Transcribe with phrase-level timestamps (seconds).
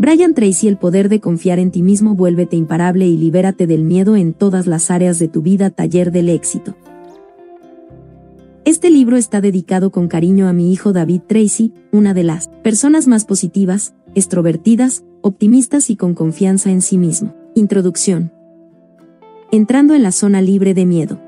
[0.00, 4.14] Brian Tracy El poder de confiar en ti mismo vuélvete imparable y libérate del miedo
[4.14, 6.76] en todas las áreas de tu vida Taller del éxito.
[8.64, 13.08] Este libro está dedicado con cariño a mi hijo David Tracy, una de las personas
[13.08, 17.34] más positivas, extrovertidas, optimistas y con confianza en sí mismo.
[17.56, 18.30] Introducción.
[19.50, 21.20] Entrando en la zona libre de miedo.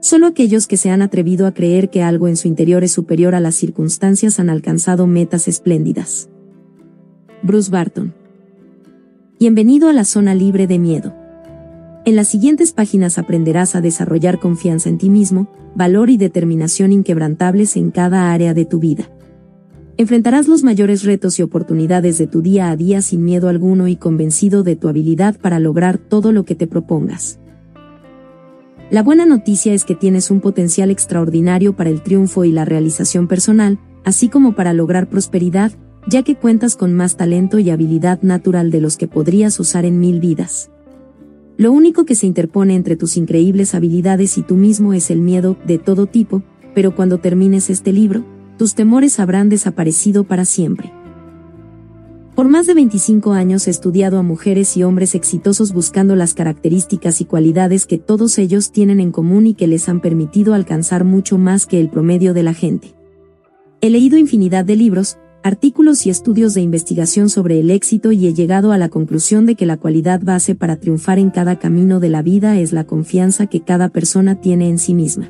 [0.00, 3.34] Solo aquellos que se han atrevido a creer que algo en su interior es superior
[3.34, 6.30] a las circunstancias han alcanzado metas espléndidas.
[7.44, 8.14] Bruce Barton.
[9.38, 11.14] Bienvenido a la zona libre de miedo.
[12.06, 17.76] En las siguientes páginas aprenderás a desarrollar confianza en ti mismo, valor y determinación inquebrantables
[17.76, 19.10] en cada área de tu vida.
[19.98, 23.96] Enfrentarás los mayores retos y oportunidades de tu día a día sin miedo alguno y
[23.96, 27.40] convencido de tu habilidad para lograr todo lo que te propongas.
[28.90, 33.28] La buena noticia es que tienes un potencial extraordinario para el triunfo y la realización
[33.28, 35.72] personal, así como para lograr prosperidad,
[36.06, 40.00] ya que cuentas con más talento y habilidad natural de los que podrías usar en
[40.00, 40.70] mil vidas.
[41.56, 45.56] Lo único que se interpone entre tus increíbles habilidades y tú mismo es el miedo,
[45.66, 46.42] de todo tipo,
[46.74, 48.24] pero cuando termines este libro,
[48.58, 50.92] tus temores habrán desaparecido para siempre.
[52.34, 57.20] Por más de 25 años he estudiado a mujeres y hombres exitosos buscando las características
[57.20, 61.38] y cualidades que todos ellos tienen en común y que les han permitido alcanzar mucho
[61.38, 62.94] más que el promedio de la gente.
[63.80, 68.32] He leído infinidad de libros, artículos y estudios de investigación sobre el éxito y he
[68.32, 72.08] llegado a la conclusión de que la cualidad base para triunfar en cada camino de
[72.08, 75.28] la vida es la confianza que cada persona tiene en sí misma.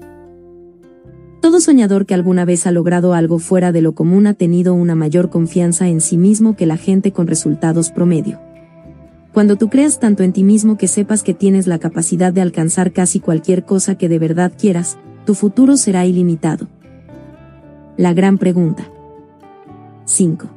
[1.42, 4.94] Todo soñador que alguna vez ha logrado algo fuera de lo común ha tenido una
[4.94, 8.38] mayor confianza en sí mismo que la gente con resultados promedio.
[9.32, 12.92] Cuando tú creas tanto en ti mismo que sepas que tienes la capacidad de alcanzar
[12.92, 16.68] casi cualquier cosa que de verdad quieras, tu futuro será ilimitado.
[17.96, 18.93] La gran pregunta.
[20.06, 20.48] 5.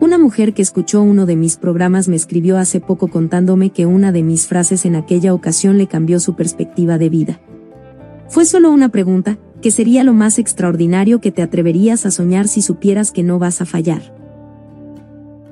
[0.00, 4.12] Una mujer que escuchó uno de mis programas me escribió hace poco contándome que una
[4.12, 7.40] de mis frases en aquella ocasión le cambió su perspectiva de vida.
[8.28, 12.62] Fue solo una pregunta, que sería lo más extraordinario que te atreverías a soñar si
[12.62, 14.14] supieras que no vas a fallar.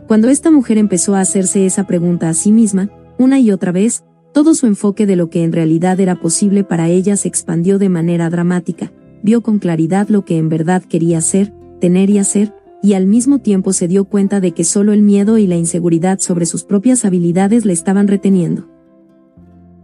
[0.07, 4.05] Cuando esta mujer empezó a hacerse esa pregunta a sí misma, una y otra vez,
[4.33, 7.91] todo su enfoque de lo que en realidad era posible para ella se expandió de
[7.91, 8.93] manera dramática,
[9.23, 13.41] vio con claridad lo que en verdad quería ser, tener y hacer, y al mismo
[13.41, 17.05] tiempo se dio cuenta de que solo el miedo y la inseguridad sobre sus propias
[17.05, 18.69] habilidades le estaban reteniendo.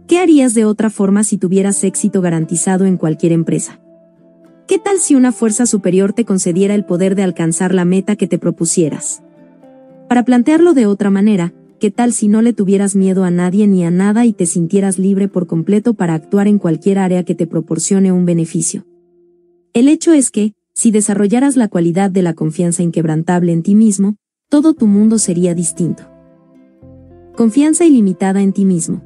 [0.07, 3.79] ¿Qué harías de otra forma si tuvieras éxito garantizado en cualquier empresa?
[4.67, 8.27] ¿Qué tal si una fuerza superior te concediera el poder de alcanzar la meta que
[8.27, 9.21] te propusieras?
[10.07, 13.83] Para plantearlo de otra manera, ¿qué tal si no le tuvieras miedo a nadie ni
[13.83, 17.47] a nada y te sintieras libre por completo para actuar en cualquier área que te
[17.47, 18.85] proporcione un beneficio?
[19.73, 24.17] El hecho es que, si desarrollaras la cualidad de la confianza inquebrantable en ti mismo,
[24.49, 26.03] todo tu mundo sería distinto.
[27.33, 29.01] Confianza ilimitada en ti mismo.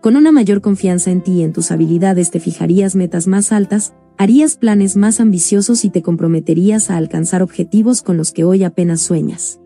[0.00, 3.92] Con una mayor confianza en ti y en tus habilidades te fijarías metas más altas,
[4.16, 9.02] harías planes más ambiciosos y te comprometerías a alcanzar objetivos con los que hoy apenas
[9.02, 9.60] sueñas.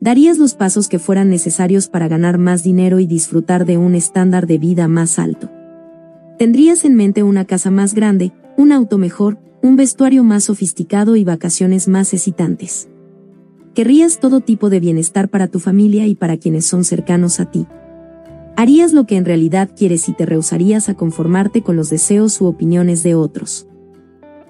[0.00, 4.48] Darías los pasos que fueran necesarios para ganar más dinero y disfrutar de un estándar
[4.48, 5.48] de vida más alto.
[6.38, 11.24] Tendrías en mente una casa más grande, un auto mejor, un vestuario más sofisticado y
[11.24, 12.88] vacaciones más excitantes.
[13.74, 17.66] Querrías todo tipo de bienestar para tu familia y para quienes son cercanos a ti.
[18.56, 22.46] Harías lo que en realidad quieres y te rehusarías a conformarte con los deseos u
[22.46, 23.66] opiniones de otros.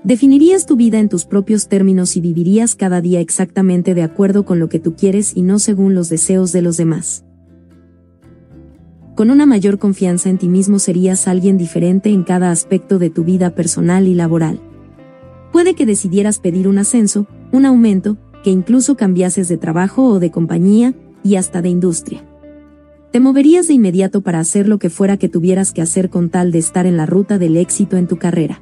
[0.04, 4.60] Definirías tu vida en tus propios términos y vivirías cada día exactamente de acuerdo con
[4.60, 7.25] lo que tú quieres y no según los deseos de los demás.
[9.16, 13.25] Con una mayor confianza en ti mismo serías alguien diferente en cada aspecto de tu
[13.25, 14.60] vida personal y laboral.
[15.56, 20.31] Puede que decidieras pedir un ascenso, un aumento, que incluso cambiases de trabajo o de
[20.31, 20.93] compañía,
[21.25, 22.27] y hasta de industria.
[23.11, 26.53] Te moverías de inmediato para hacer lo que fuera que tuvieras que hacer con tal
[26.53, 28.61] de estar en la ruta del éxito en tu carrera.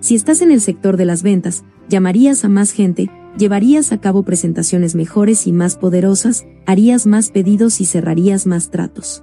[0.00, 4.24] Si estás en el sector de las ventas, llamarías a más gente, llevarías a cabo
[4.24, 9.22] presentaciones mejores y más poderosas, harías más pedidos y cerrarías más tratos.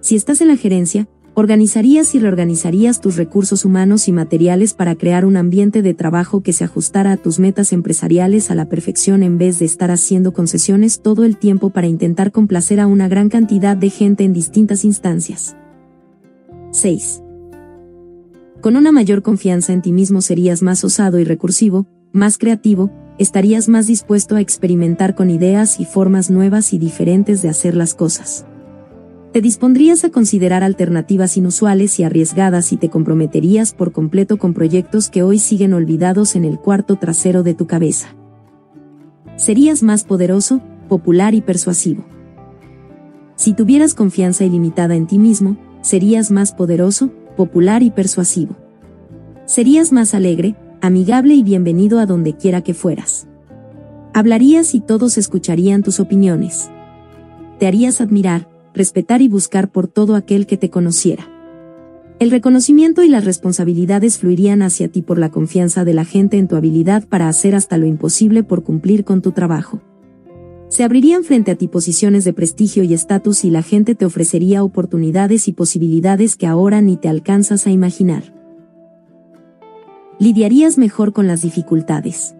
[0.00, 5.26] Si estás en la gerencia, organizarías y reorganizarías tus recursos humanos y materiales para crear
[5.26, 9.36] un ambiente de trabajo que se ajustara a tus metas empresariales a la perfección en
[9.36, 13.76] vez de estar haciendo concesiones todo el tiempo para intentar complacer a una gran cantidad
[13.76, 15.58] de gente en distintas instancias.
[16.70, 17.22] 6.
[18.62, 23.68] Con una mayor confianza en ti mismo serías más osado y recursivo, más creativo, estarías
[23.68, 28.46] más dispuesto a experimentar con ideas y formas nuevas y diferentes de hacer las cosas
[29.36, 35.10] te dispondrías a considerar alternativas inusuales y arriesgadas y te comprometerías por completo con proyectos
[35.10, 38.16] que hoy siguen olvidados en el cuarto trasero de tu cabeza.
[39.36, 42.06] serías más poderoso, popular y persuasivo.
[43.34, 48.56] Si tuvieras confianza ilimitada en ti mismo, serías más poderoso, popular y persuasivo.
[49.44, 53.28] Serías más alegre, amigable y bienvenido a donde quiera que fueras.
[54.14, 56.70] Hablarías y todos escucharían tus opiniones.
[57.58, 61.28] Te harías admirar, respetar y buscar por todo aquel que te conociera.
[62.20, 66.46] El reconocimiento y las responsabilidades fluirían hacia ti por la confianza de la gente en
[66.46, 69.80] tu habilidad para hacer hasta lo imposible por cumplir con tu trabajo.
[70.68, 74.62] Se abrirían frente a ti posiciones de prestigio y estatus y la gente te ofrecería
[74.62, 78.36] oportunidades y posibilidades que ahora ni te alcanzas a imaginar
[80.18, 82.34] lidiarías mejor con las dificultades.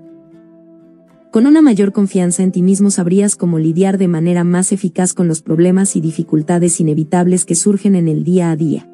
[1.30, 5.28] Con una mayor confianza en ti mismo sabrías cómo lidiar de manera más eficaz con
[5.28, 8.88] los problemas y dificultades inevitables que surgen en el día a día.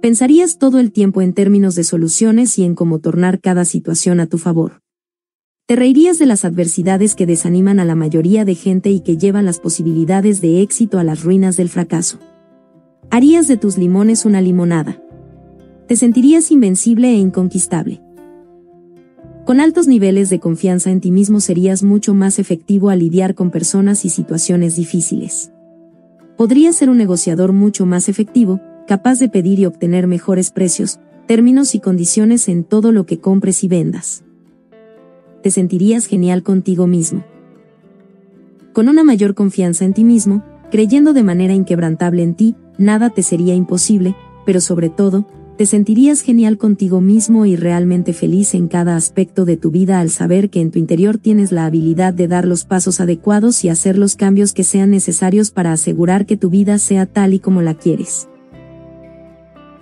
[0.00, 4.26] Pensarías todo el tiempo en términos de soluciones y en cómo tornar cada situación a
[4.26, 4.82] tu favor.
[5.66, 9.44] Te reirías de las adversidades que desaniman a la mayoría de gente y que llevan
[9.44, 12.18] las posibilidades de éxito a las ruinas del fracaso.
[13.10, 15.02] Harías de tus limones una limonada
[15.92, 18.00] te sentirías invencible e inconquistable.
[19.44, 23.50] Con altos niveles de confianza en ti mismo serías mucho más efectivo al lidiar con
[23.50, 25.52] personas y situaciones difíciles.
[26.36, 31.74] Podrías ser un negociador mucho más efectivo, capaz de pedir y obtener mejores precios, términos
[31.74, 34.22] y condiciones en todo lo que compres y vendas.
[35.42, 37.24] Te sentirías genial contigo mismo.
[38.72, 43.24] Con una mayor confianza en ti mismo, creyendo de manera inquebrantable en ti, nada te
[43.24, 44.14] sería imposible,
[44.46, 45.26] pero sobre todo,
[45.62, 50.10] te sentirías genial contigo mismo y realmente feliz en cada aspecto de tu vida al
[50.10, 53.96] saber que en tu interior tienes la habilidad de dar los pasos adecuados y hacer
[53.96, 57.74] los cambios que sean necesarios para asegurar que tu vida sea tal y como la
[57.74, 58.28] quieres.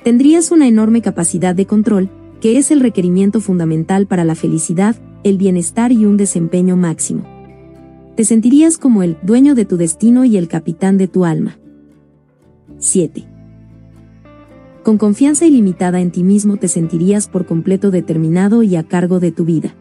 [0.04, 2.10] Tendrías una enorme capacidad de control,
[2.42, 7.24] que es el requerimiento fundamental para la felicidad, el bienestar y un desempeño máximo.
[8.16, 11.58] Te sentirías como el dueño de tu destino y el capitán de tu alma.
[12.76, 13.29] 7.
[14.82, 19.30] Con confianza ilimitada en ti mismo te sentirías por completo determinado y a cargo de
[19.30, 19.74] tu vida.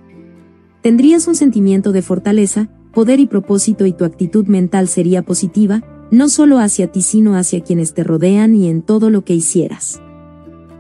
[0.82, 6.28] Tendrías un sentimiento de fortaleza, poder y propósito y tu actitud mental sería positiva, no
[6.28, 10.02] solo hacia ti sino hacia quienes te rodean y en todo lo que hicieras.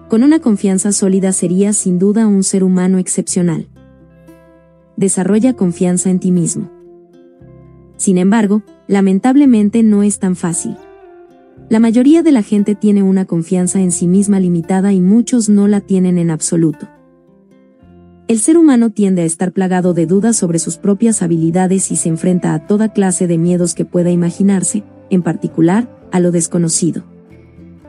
[0.09, 3.67] Con una confianza sólida serías sin duda un ser humano excepcional.
[4.97, 6.69] Desarrolla confianza en ti mismo.
[7.95, 10.75] Sin embargo, lamentablemente no es tan fácil.
[11.69, 15.67] La mayoría de la gente tiene una confianza en sí misma limitada y muchos no
[15.67, 16.89] la tienen en absoluto.
[18.27, 22.09] El ser humano tiende a estar plagado de dudas sobre sus propias habilidades y se
[22.09, 27.03] enfrenta a toda clase de miedos que pueda imaginarse, en particular, a lo desconocido.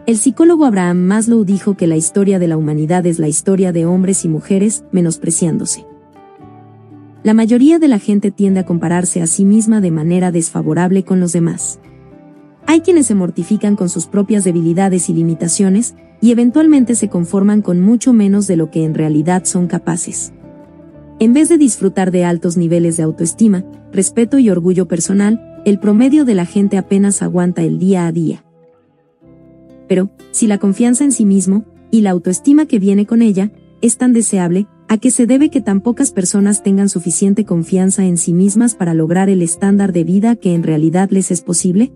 [0.07, 3.87] El psicólogo Abraham Maslow dijo que la historia de la humanidad es la historia de
[3.87, 5.87] hombres y mujeres, menospreciándose.
[7.23, 11.19] La mayoría de la gente tiende a compararse a sí misma de manera desfavorable con
[11.21, 11.81] los demás.
[12.71, 17.81] Hay quienes se mortifican con sus propias debilidades y limitaciones, y eventualmente se conforman con
[17.81, 20.33] mucho menos de lo que en realidad son capaces.
[21.19, 26.25] En vez de disfrutar de altos niveles de autoestima, respeto y orgullo personal, el promedio
[26.25, 28.45] de la gente apenas aguanta el día a día.
[29.89, 33.51] Pero, si la confianza en sí mismo, y la autoestima que viene con ella,
[33.83, 38.17] es tan deseable, ¿a qué se debe que tan pocas personas tengan suficiente confianza en
[38.17, 41.91] sí mismas para lograr el estándar de vida que en realidad les es posible?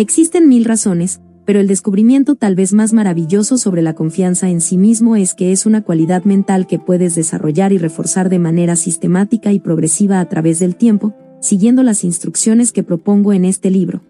[0.00, 4.78] Existen mil razones, pero el descubrimiento tal vez más maravilloso sobre la confianza en sí
[4.78, 9.52] mismo es que es una cualidad mental que puedes desarrollar y reforzar de manera sistemática
[9.52, 14.02] y progresiva a través del tiempo, siguiendo las instrucciones que propongo en este libro.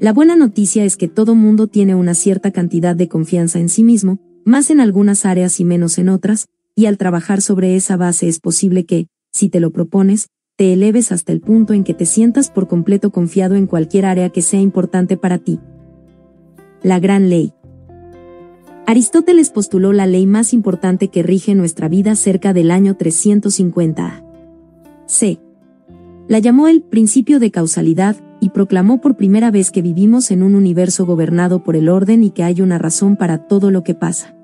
[0.00, 3.84] La buena noticia es que todo mundo tiene una cierta cantidad de confianza en sí
[3.84, 8.26] mismo, más en algunas áreas y menos en otras, y al trabajar sobre esa base
[8.26, 10.30] es posible que, si te lo propones,
[10.62, 14.30] te eleves hasta el punto en que te sientas por completo confiado en cualquier área
[14.30, 15.58] que sea importante para ti.
[16.84, 17.52] La gran ley.
[18.86, 24.24] Aristóteles postuló la ley más importante que rige nuestra vida cerca del año 350
[25.06, 25.40] C.
[26.28, 30.54] La llamó el principio de causalidad y proclamó por primera vez que vivimos en un
[30.54, 34.36] universo gobernado por el orden y que hay una razón para todo lo que pasa.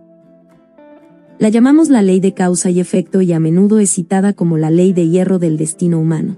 [1.39, 4.71] La llamamos la ley de causa y efecto y a menudo es citada como la
[4.71, 6.37] ley de hierro del destino humano.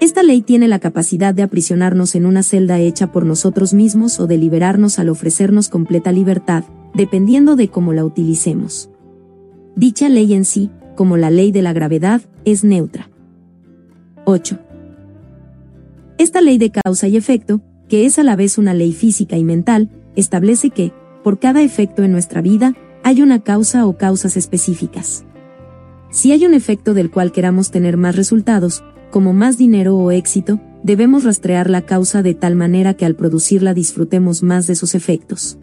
[0.00, 4.26] Esta ley tiene la capacidad de aprisionarnos en una celda hecha por nosotros mismos o
[4.26, 8.90] de liberarnos al ofrecernos completa libertad, dependiendo de cómo la utilicemos.
[9.76, 13.10] Dicha ley en sí, como la ley de la gravedad, es neutra.
[14.24, 14.58] 8.
[16.18, 19.44] Esta ley de causa y efecto, que es a la vez una ley física y
[19.44, 25.24] mental, establece que, por cada efecto en nuestra vida, hay una causa o causas específicas.
[26.10, 30.60] Si hay un efecto del cual queramos tener más resultados, como más dinero o éxito,
[30.82, 35.58] debemos rastrear la causa de tal manera que al producirla disfrutemos más de sus efectos.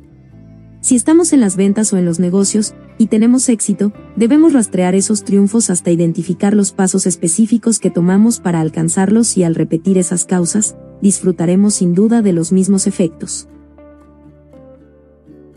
[0.81, 5.23] Si estamos en las ventas o en los negocios, y tenemos éxito, debemos rastrear esos
[5.23, 10.77] triunfos hasta identificar los pasos específicos que tomamos para alcanzarlos y al repetir esas causas,
[11.01, 13.47] disfrutaremos sin duda de los mismos efectos.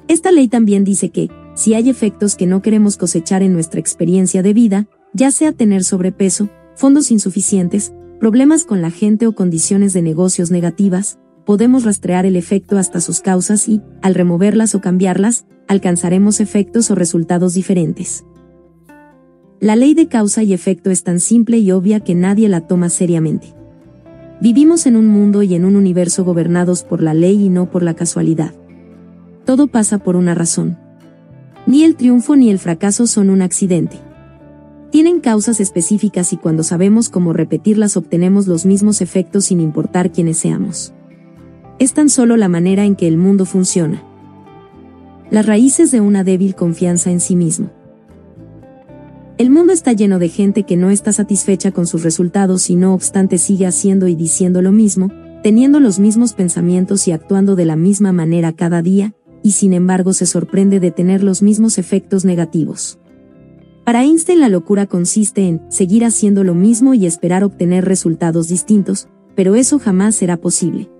[0.08, 4.42] Esta ley también dice que, si hay efectos que no queremos cosechar en nuestra experiencia
[4.42, 10.00] de vida, ya sea tener sobrepeso, fondos insuficientes, problemas con la gente o condiciones de
[10.00, 16.40] negocios negativas, podemos rastrear el efecto hasta sus causas y, al removerlas o cambiarlas, alcanzaremos
[16.40, 18.24] efectos o resultados diferentes.
[19.60, 22.88] La ley de causa y efecto es tan simple y obvia que nadie la toma
[22.88, 23.54] seriamente.
[24.40, 27.82] Vivimos en un mundo y en un universo gobernados por la ley y no por
[27.82, 28.54] la casualidad.
[29.44, 30.78] Todo pasa por una razón.
[31.70, 33.96] Ni el triunfo ni el fracaso son un accidente.
[34.90, 40.36] Tienen causas específicas y cuando sabemos cómo repetirlas obtenemos los mismos efectos sin importar quiénes
[40.36, 40.92] seamos.
[41.78, 44.02] Es tan solo la manera en que el mundo funciona.
[45.30, 47.70] Las raíces de una débil confianza en sí mismo.
[49.38, 52.94] El mundo está lleno de gente que no está satisfecha con sus resultados y no
[52.94, 55.08] obstante sigue haciendo y diciendo lo mismo,
[55.44, 60.12] teniendo los mismos pensamientos y actuando de la misma manera cada día, y sin embargo
[60.12, 62.98] se sorprende de tener los mismos efectos negativos.
[63.84, 69.08] Para Einstein la locura consiste en seguir haciendo lo mismo y esperar obtener resultados distintos,
[69.34, 70.90] pero eso jamás será posible.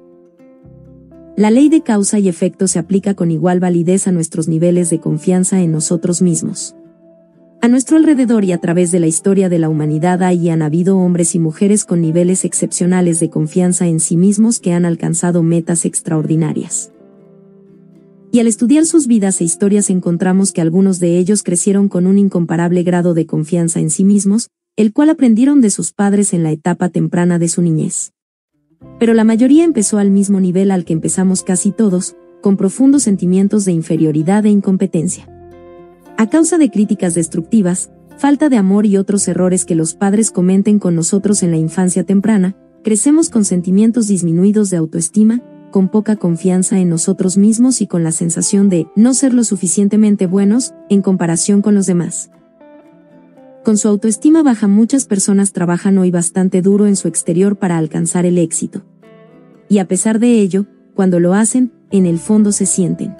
[1.36, 4.98] La ley de causa y efecto se aplica con igual validez a nuestros niveles de
[4.98, 6.74] confianza en nosotros mismos.
[7.62, 10.62] A nuestro alrededor y a través de la historia de la humanidad hay y han
[10.62, 15.42] habido hombres y mujeres con niveles excepcionales de confianza en sí mismos que han alcanzado
[15.42, 16.90] metas extraordinarias
[18.32, 22.18] y al estudiar sus vidas e historias encontramos que algunos de ellos crecieron con un
[22.18, 26.52] incomparable grado de confianza en sí mismos, el cual aprendieron de sus padres en la
[26.52, 28.12] etapa temprana de su niñez.
[28.98, 33.64] Pero la mayoría empezó al mismo nivel al que empezamos casi todos, con profundos sentimientos
[33.64, 35.28] de inferioridad e incompetencia.
[36.16, 40.78] A causa de críticas destructivas, falta de amor y otros errores que los padres cometen
[40.78, 46.78] con nosotros en la infancia temprana, crecemos con sentimientos disminuidos de autoestima, con poca confianza
[46.78, 51.62] en nosotros mismos y con la sensación de no ser lo suficientemente buenos en comparación
[51.62, 52.30] con los demás.
[53.64, 58.26] Con su autoestima baja muchas personas trabajan hoy bastante duro en su exterior para alcanzar
[58.26, 58.82] el éxito.
[59.68, 63.16] Y a pesar de ello, cuando lo hacen, en el fondo se sienten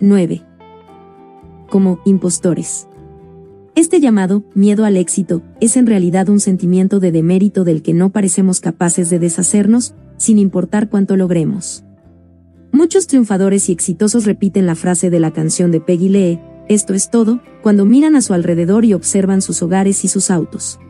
[0.00, 0.42] 9.
[1.70, 2.88] Como impostores.
[3.74, 8.10] Este llamado, miedo al éxito, es en realidad un sentimiento de demérito del que no
[8.10, 11.84] parecemos capaces de deshacernos, sin importar cuánto logremos.
[12.72, 17.10] Muchos triunfadores y exitosos repiten la frase de la canción de Peggy Lee, esto es
[17.10, 20.80] todo, cuando miran a su alrededor y observan sus hogares y sus autos.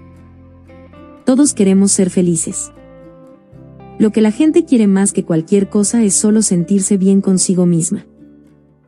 [1.25, 2.73] Todos queremos ser felices.
[3.99, 8.07] Lo que la gente quiere más que cualquier cosa es solo sentirse bien consigo misma.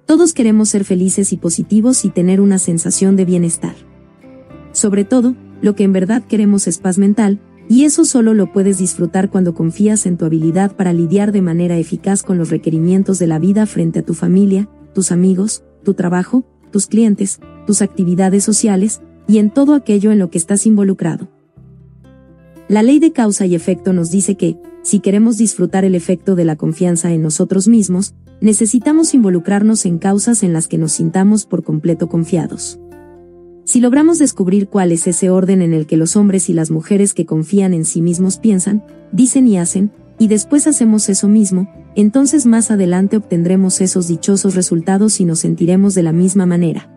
[0.04, 3.74] Todos queremos ser felices y positivos y tener una sensación de bienestar.
[4.72, 8.78] Sobre todo, lo que en verdad queremos es paz mental, y eso solo lo puedes
[8.78, 13.26] disfrutar cuando confías en tu habilidad para lidiar de manera eficaz con los requerimientos de
[13.26, 19.00] la vida frente a tu familia, tus amigos, tu trabajo, tus clientes, tus actividades sociales,
[19.28, 21.28] y en todo aquello en lo que estás involucrado.
[22.68, 26.44] La ley de causa y efecto nos dice que, si queremos disfrutar el efecto de
[26.44, 31.64] la confianza en nosotros mismos, necesitamos involucrarnos en causas en las que nos sintamos por
[31.64, 32.78] completo confiados.
[33.66, 37.14] Si logramos descubrir cuál es ese orden en el que los hombres y las mujeres
[37.14, 42.46] que confían en sí mismos piensan, dicen y hacen, y después hacemos eso mismo, entonces
[42.46, 46.88] más adelante obtendremos esos dichosos resultados y nos sentiremos de la misma manera.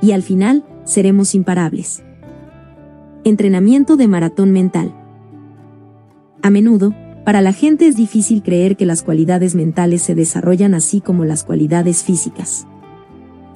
[0.00, 2.04] Y al final, seremos imparables.
[3.24, 4.94] Entrenamiento de maratón mental.
[6.40, 6.94] A menudo,
[7.24, 11.42] para la gente es difícil creer que las cualidades mentales se desarrollan así como las
[11.42, 12.68] cualidades físicas.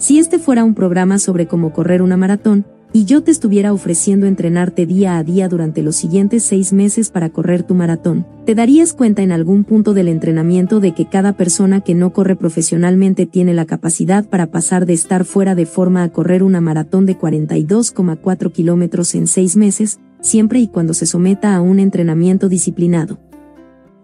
[0.04, 4.26] Si este fuera un programa sobre cómo correr una maratón, y yo te estuviera ofreciendo
[4.26, 8.92] entrenarte día a día durante los siguientes seis meses para correr tu maratón, te darías
[8.92, 13.54] cuenta en algún punto del entrenamiento de que cada persona que no corre profesionalmente tiene
[13.54, 18.52] la capacidad para pasar de estar fuera de forma a correr una maratón de 42,4
[18.52, 23.18] kilómetros en seis meses, siempre y cuando se someta a un entrenamiento disciplinado.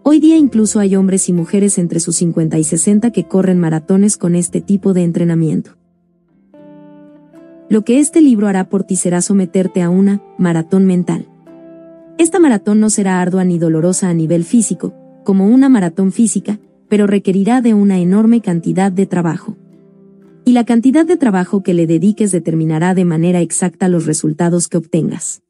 [0.01, 4.17] Hoy día incluso hay hombres y mujeres entre sus 50 y 60 que corren maratones
[4.17, 5.79] con este tipo de entrenamiento.
[7.71, 11.29] Lo que este libro hará por ti será someterte a una maratón mental.
[12.17, 16.59] Esta maratón no será ardua ni dolorosa a nivel físico, como una maratón física,
[16.89, 19.55] pero requerirá de una enorme cantidad de trabajo.
[20.43, 24.75] Y la cantidad de trabajo que le dediques determinará de manera exacta los resultados que
[24.75, 25.41] obtengas.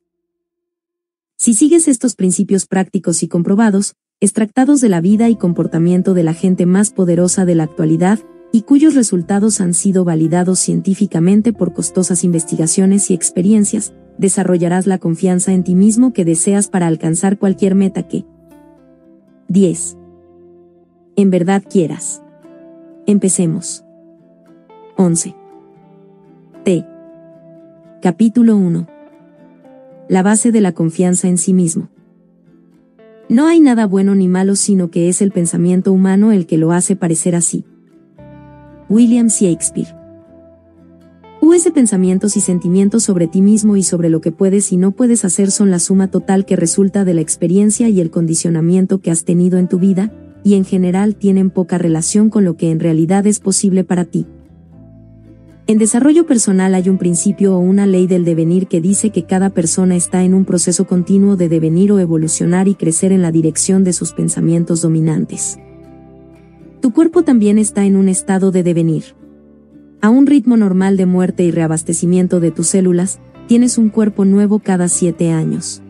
[1.37, 6.35] Si sigues estos principios prácticos y comprobados, extractados de la vida y comportamiento de la
[6.35, 8.19] gente más poderosa de la actualidad,
[8.51, 15.53] y cuyos resultados han sido validados científicamente por costosas investigaciones y experiencias, desarrollarás la confianza
[15.53, 18.25] en ti mismo que deseas para alcanzar cualquier meta que
[19.47, 19.97] 10.
[21.15, 22.21] En verdad quieras.
[23.05, 23.83] Empecemos.
[24.97, 25.35] 11.
[26.63, 26.85] T.
[28.01, 28.87] Capítulo 1.
[30.07, 31.89] La base de la confianza en sí mismo.
[33.29, 36.71] No hay nada bueno ni malo sino que es el pensamiento humano el que lo
[36.73, 37.65] hace parecer así.
[38.91, 39.95] William Shakespeare.
[41.53, 45.23] ese pensamientos y sentimientos sobre ti mismo y sobre lo que puedes y no puedes
[45.23, 49.23] hacer son la suma total que resulta de la experiencia y el condicionamiento que has
[49.23, 50.11] tenido en tu vida,
[50.43, 54.25] y en general tienen poca relación con lo que en realidad es posible para ti.
[55.67, 59.51] En desarrollo personal hay un principio o una ley del devenir que dice que cada
[59.51, 63.85] persona está en un proceso continuo de devenir o evolucionar y crecer en la dirección
[63.85, 65.59] de sus pensamientos dominantes.
[66.81, 69.03] Tu cuerpo también está en un estado de devenir.
[70.01, 74.57] A un ritmo normal de muerte y reabastecimiento de tus células, tienes un cuerpo nuevo
[74.57, 75.83] cada siete años.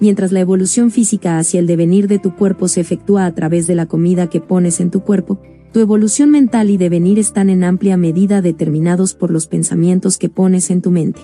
[0.00, 3.74] Mientras la evolución física hacia el devenir de tu cuerpo se efectúa a través de
[3.74, 5.40] la comida que pones en tu cuerpo,
[5.72, 10.70] tu evolución mental y devenir están en amplia medida determinados por los pensamientos que pones
[10.70, 11.22] en tu mente.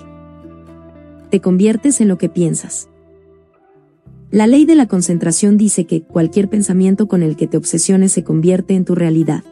[1.29, 2.89] Te conviertes en lo que piensas.
[4.31, 8.23] La ley de la concentración dice que cualquier pensamiento con el que te obsesiones se
[8.23, 9.43] convierte en tu realidad.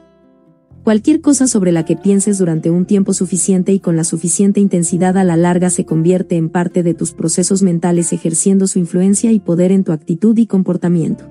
[0.83, 5.17] Cualquier cosa sobre la que pienses durante un tiempo suficiente y con la suficiente intensidad
[5.17, 9.39] a la larga se convierte en parte de tus procesos mentales ejerciendo su influencia y
[9.39, 11.25] poder en tu actitud y comportamiento.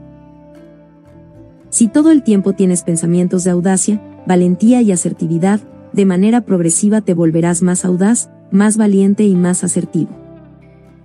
[1.71, 5.61] Si todo el tiempo tienes pensamientos de audacia, valentía y asertividad,
[5.93, 10.11] de manera progresiva te volverás más audaz, más valiente y más asertivo.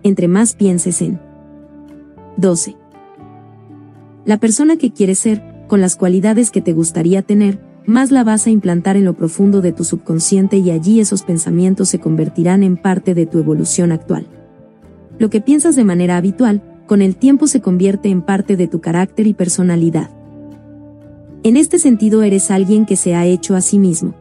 [0.02, 1.20] Entre más pienses en
[2.38, 2.76] 12.
[4.26, 8.46] La persona que quieres ser, con las cualidades que te gustaría tener, más la vas
[8.46, 12.78] a implantar en lo profundo de tu subconsciente y allí esos pensamientos se convertirán en
[12.78, 14.28] parte de tu evolución actual.
[15.18, 18.82] Lo que piensas de manera habitual, con el tiempo se convierte en parte de tu
[18.82, 20.12] carácter y personalidad.
[21.44, 24.14] En este sentido eres alguien que se ha hecho a sí mismo.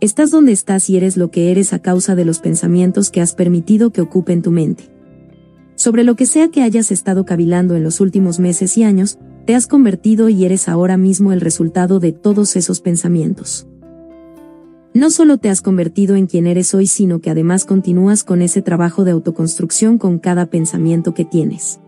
[0.00, 3.34] Estás donde estás y eres lo que eres a causa de los pensamientos que has
[3.34, 4.84] permitido que ocupen tu mente.
[5.78, 9.54] Sobre lo que sea que hayas estado cavilando en los últimos meses y años, te
[9.54, 13.68] has convertido y eres ahora mismo el resultado de todos esos pensamientos.
[14.92, 18.60] No solo te has convertido en quien eres hoy, sino que además continúas con ese
[18.60, 21.78] trabajo de autoconstrucción con cada pensamiento que tienes.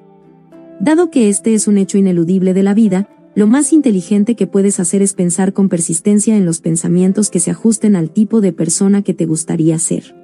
[0.79, 4.79] Dado que este es un hecho ineludible de la vida, lo más inteligente que puedes
[4.79, 9.03] hacer es pensar con persistencia en los pensamientos que se ajusten al tipo de persona
[9.03, 10.15] que te gustaría ser.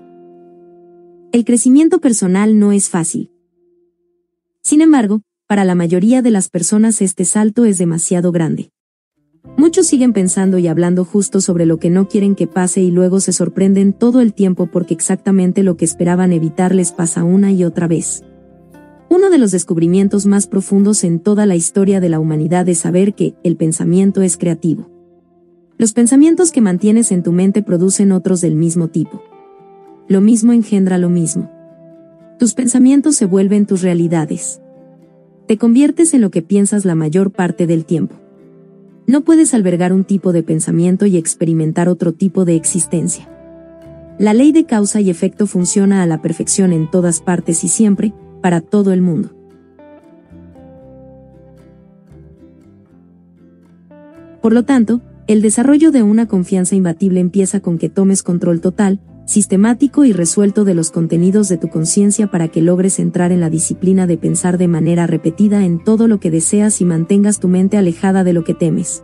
[1.32, 3.32] El crecimiento personal no es fácil.
[4.66, 8.72] Sin embargo, para la mayoría de las personas este salto es demasiado grande.
[9.56, 13.20] Muchos siguen pensando y hablando justo sobre lo que no quieren que pase y luego
[13.20, 17.62] se sorprenden todo el tiempo porque exactamente lo que esperaban evitar les pasa una y
[17.62, 18.24] otra vez.
[19.08, 23.14] Uno de los descubrimientos más profundos en toda la historia de la humanidad es saber
[23.14, 24.90] que el pensamiento es creativo.
[25.78, 29.22] Los pensamientos que mantienes en tu mente producen otros del mismo tipo.
[30.08, 31.55] Lo mismo engendra lo mismo.
[32.38, 34.60] Tus pensamientos se vuelven tus realidades.
[35.46, 38.14] Te conviertes en lo que piensas la mayor parte del tiempo.
[39.06, 43.26] No puedes albergar un tipo de pensamiento y experimentar otro tipo de existencia.
[44.18, 48.12] La ley de causa y efecto funciona a la perfección en todas partes y siempre,
[48.42, 49.30] para todo el mundo.
[54.42, 59.00] Por lo tanto, el desarrollo de una confianza imbatible empieza con que tomes control total,
[59.26, 63.50] sistemático y resuelto de los contenidos de tu conciencia para que logres entrar en la
[63.50, 67.76] disciplina de pensar de manera repetida en todo lo que deseas y mantengas tu mente
[67.76, 69.02] alejada de lo que temes.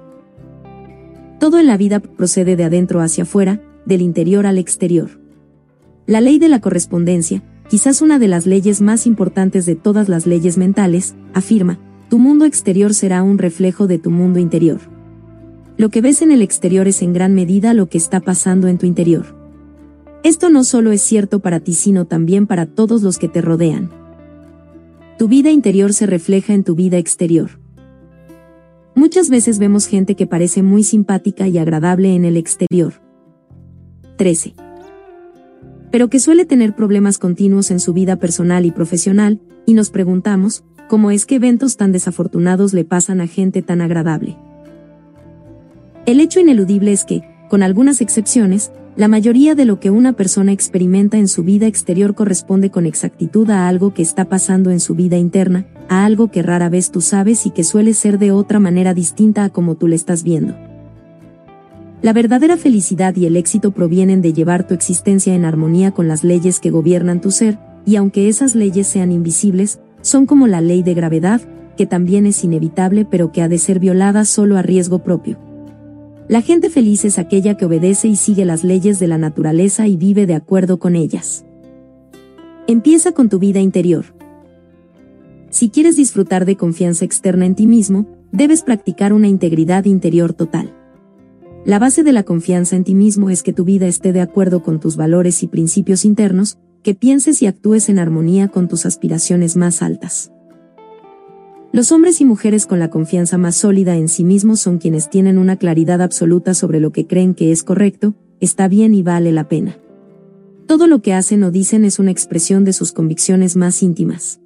[1.40, 5.10] Todo en la vida procede de adentro hacia afuera, del interior al exterior.
[6.06, 10.24] La ley de la correspondencia, quizás una de las leyes más importantes de todas las
[10.24, 14.78] leyes mentales, afirma, tu mundo exterior será un reflejo de tu mundo interior.
[15.76, 18.78] Lo que ves en el exterior es en gran medida lo que está pasando en
[18.78, 19.41] tu interior.
[20.22, 23.90] Esto no solo es cierto para ti, sino también para todos los que te rodean.
[25.18, 27.50] Tu vida interior se refleja en tu vida exterior.
[28.94, 32.94] Muchas veces vemos gente que parece muy simpática y agradable en el exterior.
[34.16, 34.54] 13.
[35.90, 40.62] Pero que suele tener problemas continuos en su vida personal y profesional, y nos preguntamos,
[40.88, 44.36] ¿cómo es que eventos tan desafortunados le pasan a gente tan agradable?
[46.06, 50.52] El hecho ineludible es que, con algunas excepciones, la mayoría de lo que una persona
[50.52, 54.94] experimenta en su vida exterior corresponde con exactitud a algo que está pasando en su
[54.94, 58.60] vida interna, a algo que rara vez tú sabes y que suele ser de otra
[58.60, 60.54] manera distinta a como tú le estás viendo.
[62.02, 66.22] La verdadera felicidad y el éxito provienen de llevar tu existencia en armonía con las
[66.22, 70.82] leyes que gobiernan tu ser, y aunque esas leyes sean invisibles, son como la ley
[70.82, 71.40] de gravedad,
[71.78, 75.38] que también es inevitable pero que ha de ser violada solo a riesgo propio.
[76.32, 79.98] La gente feliz es aquella que obedece y sigue las leyes de la naturaleza y
[79.98, 81.44] vive de acuerdo con ellas.
[82.66, 84.06] Empieza con tu vida interior.
[85.50, 90.74] Si quieres disfrutar de confianza externa en ti mismo, debes practicar una integridad interior total.
[91.66, 94.62] La base de la confianza en ti mismo es que tu vida esté de acuerdo
[94.62, 99.54] con tus valores y principios internos, que pienses y actúes en armonía con tus aspiraciones
[99.54, 100.32] más altas.
[101.72, 105.38] Los hombres y mujeres con la confianza más sólida en sí mismos son quienes tienen
[105.38, 109.48] una claridad absoluta sobre lo que creen que es correcto, está bien y vale la
[109.48, 109.78] pena.
[110.66, 114.38] Todo lo que hacen o dicen es una expresión de sus convicciones más íntimas.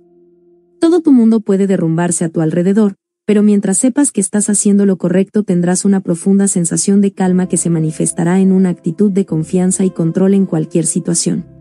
[0.80, 4.96] Todo tu mundo puede derrumbarse a tu alrededor, pero mientras sepas que estás haciendo lo
[4.96, 9.84] correcto tendrás una profunda sensación de calma que se manifestará en una actitud de confianza
[9.84, 11.56] y control en cualquier situación.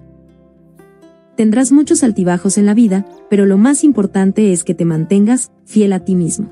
[1.35, 5.91] Tendrás muchos altibajos en la vida, pero lo más importante es que te mantengas fiel
[5.93, 6.49] a ti mismo.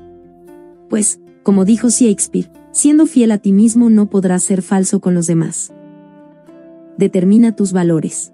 [0.90, 5.26] Pues, como dijo Shakespeare, siendo fiel a ti mismo no podrás ser falso con los
[5.26, 5.72] demás.
[6.98, 8.32] Determina tus valores.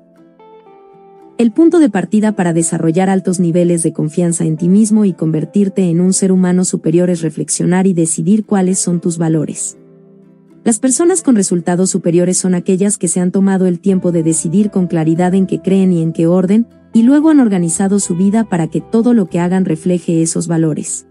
[1.39, 5.89] El punto de partida para desarrollar altos niveles de confianza en ti mismo y convertirte
[5.89, 9.79] en un ser humano superior es reflexionar y decidir cuáles son tus valores.
[10.63, 14.71] Las personas con resultados superiores son aquellas que se han tomado el tiempo de decidir
[14.71, 18.45] con claridad en qué creen y en qué orden, y luego han organizado su vida
[18.45, 21.07] para que todo lo que hagan refleje esos valores.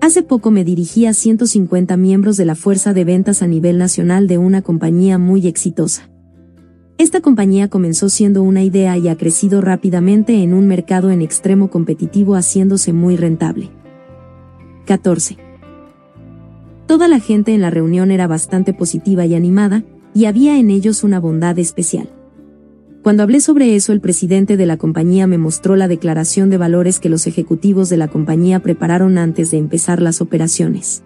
[0.00, 4.28] Hace poco me dirigí a 150 miembros de la fuerza de ventas a nivel nacional
[4.28, 6.08] de una compañía muy exitosa.
[6.98, 11.70] Esta compañía comenzó siendo una idea y ha crecido rápidamente en un mercado en extremo
[11.70, 13.70] competitivo haciéndose muy rentable.
[14.86, 15.45] 14.
[16.86, 19.82] Toda la gente en la reunión era bastante positiva y animada,
[20.14, 22.08] y había en ellos una bondad especial.
[23.02, 26.98] Cuando hablé sobre eso el presidente de la compañía me mostró la declaración de valores
[26.98, 31.04] que los ejecutivos de la compañía prepararon antes de empezar las operaciones.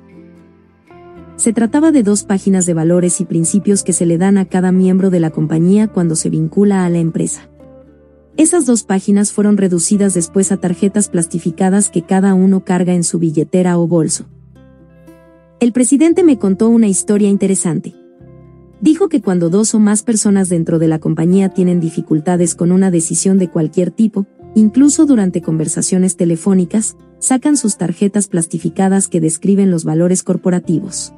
[1.37, 4.73] Se trataba de dos páginas de valores y principios que se le dan a cada
[4.73, 7.49] miembro de la compañía cuando se vincula a la empresa.
[8.37, 13.19] Esas dos páginas fueron reducidas después a tarjetas plastificadas que cada uno carga en su
[13.19, 14.27] billetera o bolso.
[15.61, 17.95] El presidente me contó una historia interesante.
[18.81, 22.91] Dijo que cuando dos o más personas dentro de la compañía tienen dificultades con una
[22.91, 29.85] decisión de cualquier tipo, incluso durante conversaciones telefónicas, sacan sus tarjetas plastificadas que describen los
[29.85, 31.13] valores corporativos.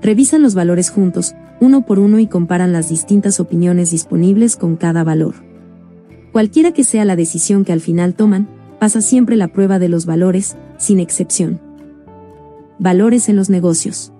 [0.00, 5.04] Revisan los valores juntos, uno por uno y comparan las distintas opiniones disponibles con cada
[5.04, 5.34] valor.
[6.32, 10.06] Cualquiera que sea la decisión que al final toman, pasa siempre la prueba de los
[10.06, 11.69] valores, sin excepción.
[12.82, 14.10] Valores en los negocios.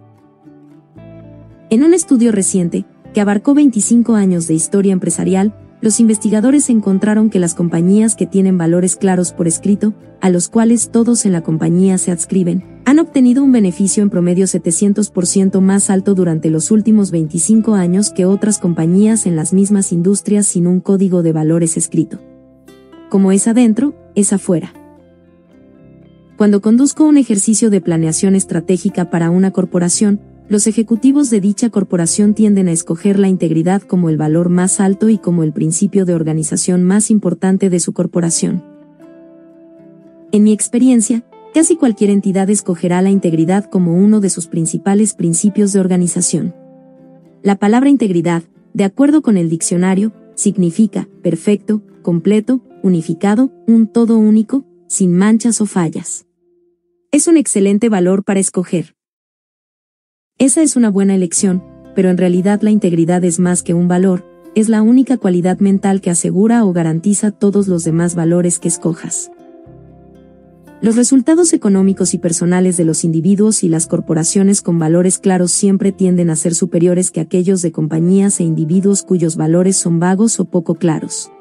[1.70, 7.38] En un estudio reciente, que abarcó 25 años de historia empresarial, los investigadores encontraron que
[7.38, 11.96] las compañías que tienen valores claros por escrito, a los cuales todos en la compañía
[11.96, 17.76] se adscriben, han obtenido un beneficio en promedio 700% más alto durante los últimos 25
[17.76, 22.20] años que otras compañías en las mismas industrias sin un código de valores escrito.
[23.08, 24.74] Como es adentro, es afuera.
[26.40, 32.32] Cuando conduzco un ejercicio de planeación estratégica para una corporación, los ejecutivos de dicha corporación
[32.32, 36.14] tienden a escoger la integridad como el valor más alto y como el principio de
[36.14, 38.64] organización más importante de su corporación.
[40.32, 45.74] En mi experiencia, casi cualquier entidad escogerá la integridad como uno de sus principales principios
[45.74, 46.54] de organización.
[47.42, 54.64] La palabra integridad, de acuerdo con el diccionario, significa perfecto, completo, unificado, un todo único,
[54.86, 56.24] sin manchas o fallas.
[57.12, 58.94] Es un excelente valor para escoger.
[60.38, 61.60] Esa es una buena elección,
[61.96, 66.00] pero en realidad la integridad es más que un valor, es la única cualidad mental
[66.00, 69.32] que asegura o garantiza todos los demás valores que escojas.
[70.80, 75.90] Los resultados económicos y personales de los individuos y las corporaciones con valores claros siempre
[75.90, 80.44] tienden a ser superiores que aquellos de compañías e individuos cuyos valores son vagos o
[80.44, 81.32] poco claros.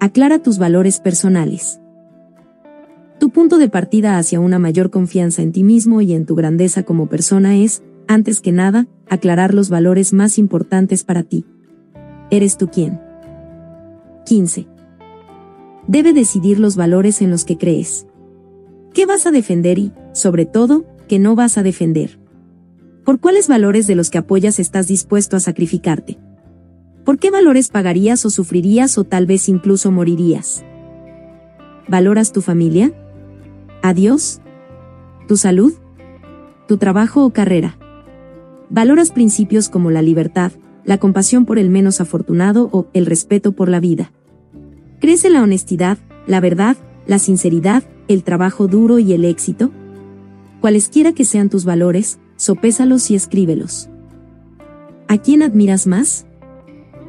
[0.00, 1.80] Aclara tus valores personales.
[3.18, 6.84] Tu punto de partida hacia una mayor confianza en ti mismo y en tu grandeza
[6.84, 11.44] como persona es, antes que nada, aclarar los valores más importantes para ti.
[12.30, 13.00] ¿Eres tú quién?
[14.24, 14.68] 15.
[15.88, 18.06] Debe decidir los valores en los que crees.
[18.94, 22.20] ¿Qué vas a defender y, sobre todo, qué no vas a defender?
[23.04, 26.18] ¿Por cuáles valores de los que apoyas estás dispuesto a sacrificarte?
[27.04, 30.62] ¿Por qué valores pagarías o sufrirías o tal vez incluso morirías?
[31.88, 32.92] ¿Valoras tu familia?
[33.82, 34.40] ¿A Dios?
[35.28, 35.72] ¿Tu salud?
[36.66, 37.78] ¿Tu trabajo o carrera?
[38.70, 40.52] ¿Valoras principios como la libertad,
[40.84, 44.12] la compasión por el menos afortunado o el respeto por la vida?
[45.00, 49.70] ¿Crees en la honestidad, la verdad, la sinceridad, el trabajo duro y el éxito?
[50.60, 53.88] Cualesquiera que sean tus valores, sopésalos y escríbelos.
[55.06, 56.26] ¿A quién admiras más?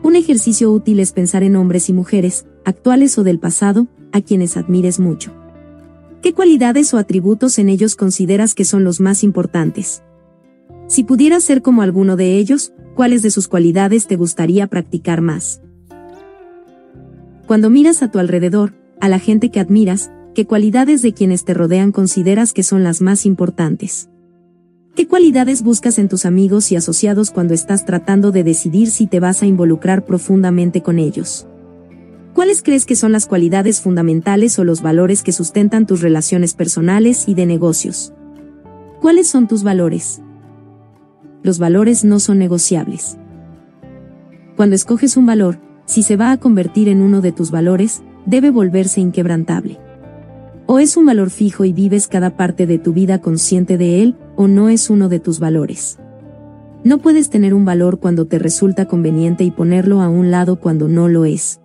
[0.04, 4.56] Un ejercicio útil es pensar en hombres y mujeres, actuales o del pasado, a quienes
[4.56, 5.39] admires mucho.
[6.22, 10.04] ¿Qué cualidades o atributos en ellos consideras que son los más importantes?
[10.88, 15.62] Si pudieras ser como alguno de ellos, ¿cuáles de sus cualidades te gustaría practicar más?
[17.48, 21.54] Cuando miras a tu alrededor, a la gente que admiras, ¿qué cualidades de quienes te
[21.54, 24.10] rodean consideras que son las más importantes?
[24.96, 29.22] ¿Qué cualidades buscas en tus amigos y asociados cuando estás tratando de decidir si te
[29.22, 31.48] vas a involucrar profundamente con ellos?
[32.40, 37.28] ¿Cuáles crees que son las cualidades fundamentales o los valores que sustentan tus relaciones personales
[37.28, 38.14] y de negocios?
[39.02, 40.22] ¿Cuáles son tus valores?
[41.44, 43.18] Los valores no son negociables.
[44.56, 48.52] Cuando escoges un valor, si se va a convertir en uno de tus valores, debe
[48.52, 49.78] volverse inquebrantable.
[50.66, 54.16] O es un valor fijo y vives cada parte de tu vida consciente de él,
[54.38, 56.00] o no es uno de tus valores.
[56.86, 60.88] No puedes tener un valor cuando te resulta conveniente y ponerlo a un lado cuando
[60.88, 61.60] no lo es.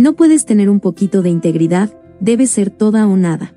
[0.00, 3.54] No puedes tener un poquito de integridad, debe ser toda o nada.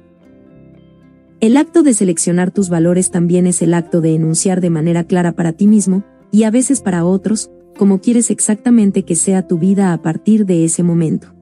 [1.40, 5.32] El acto de seleccionar tus valores también es el acto de enunciar de manera clara
[5.32, 9.94] para ti mismo, y a veces para otros, como quieres exactamente que sea tu vida
[9.94, 11.34] a partir de ese momento.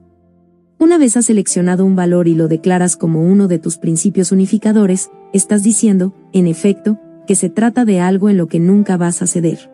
[0.77, 5.09] Una vez has seleccionado un valor y lo declaras como uno de tus principios unificadores,
[5.33, 9.25] estás diciendo, en efecto, que se trata de algo en lo que nunca vas a
[9.25, 9.71] ceder.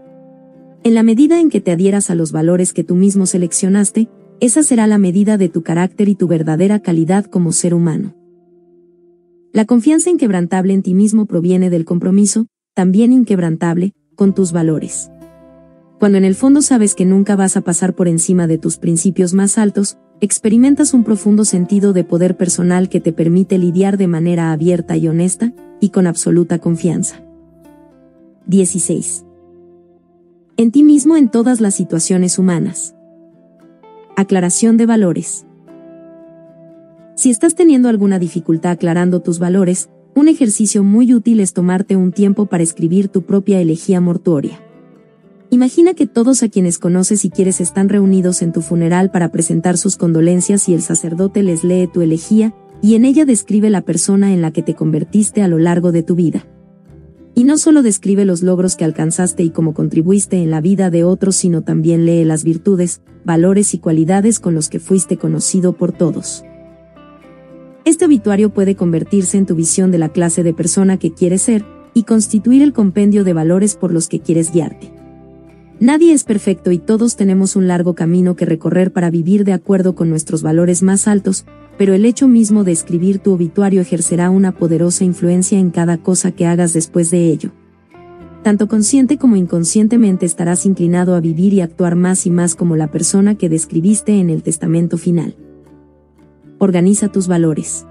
[0.85, 4.07] En la medida en que te adhieras a los valores que tú mismo seleccionaste,
[4.39, 8.15] esa será la medida de tu carácter y tu verdadera calidad como ser humano.
[9.51, 15.09] La confianza inquebrantable en ti mismo proviene del compromiso, también inquebrantable, con tus valores.
[15.99, 19.33] Cuando en el fondo sabes que nunca vas a pasar por encima de tus principios
[19.33, 24.51] más altos, experimentas un profundo sentido de poder personal que te permite lidiar de manera
[24.51, 27.23] abierta y honesta, y con absoluta confianza.
[28.45, 29.25] 16.
[30.57, 32.96] En ti mismo en todas las situaciones humanas.
[34.19, 35.45] Aclaración de valores.
[37.15, 42.11] Si estás teniendo alguna dificultad aclarando tus valores, un ejercicio muy útil es tomarte un
[42.11, 44.59] tiempo para escribir tu propia elegía mortuoria.
[45.51, 49.77] Imagina que todos a quienes conoces y quieres están reunidos en tu funeral para presentar
[49.77, 54.33] sus condolencias y el sacerdote les lee tu elegía, y en ella describe la persona
[54.33, 56.47] en la que te convertiste a lo largo de tu vida.
[57.37, 61.03] Y no solo describe los logros que alcanzaste y cómo contribuiste en la vida de
[61.03, 65.91] otros, sino también lee las virtudes, valores y cualidades con los que fuiste conocido por
[65.91, 66.43] todos.
[67.85, 71.63] Este obituario puede convertirse en tu visión de la clase de persona que quieres ser,
[71.93, 74.91] y constituir el compendio de valores por los que quieres guiarte.
[75.79, 79.93] Nadie es perfecto y todos tenemos un largo camino que recorrer para vivir de acuerdo
[79.93, 81.45] con nuestros valores más altos,
[81.77, 86.31] pero el hecho mismo de escribir tu obituario ejercerá una poderosa influencia en cada cosa
[86.31, 87.51] que hagas después de ello.
[88.43, 92.87] Tanto consciente como inconscientemente estarás inclinado a vivir y actuar más y más como la
[92.87, 95.35] persona que describiste en el testamento final.
[96.57, 97.85] Organiza tus valores.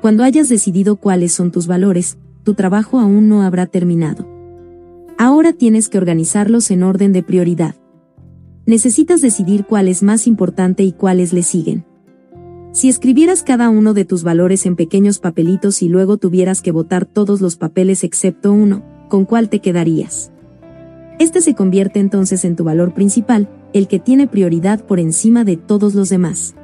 [0.00, 4.26] Cuando hayas decidido cuáles son tus valores, tu trabajo aún no habrá terminado.
[5.18, 7.74] Ahora tienes que organizarlos en orden de prioridad.
[8.66, 11.84] Necesitas decidir cuál es más importante y cuáles le siguen.
[12.76, 17.06] Si escribieras cada uno de tus valores en pequeños papelitos y luego tuvieras que votar
[17.06, 20.30] todos los papeles excepto uno, ¿con cuál te quedarías?
[21.18, 25.56] Este se convierte entonces en tu valor principal, el que tiene prioridad por encima de
[25.56, 26.54] todos los demás.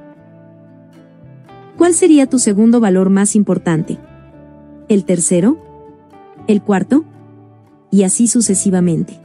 [1.78, 3.96] ¿Cuál sería tu segundo valor más importante?
[4.90, 5.56] ¿El tercero?
[6.46, 7.06] ¿El cuarto?
[7.90, 9.21] y así sucesivamente.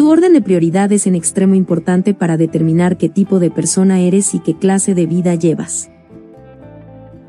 [0.00, 4.34] Tu orden de prioridad es en extremo importante para determinar qué tipo de persona eres
[4.34, 5.90] y qué clase de vida llevas.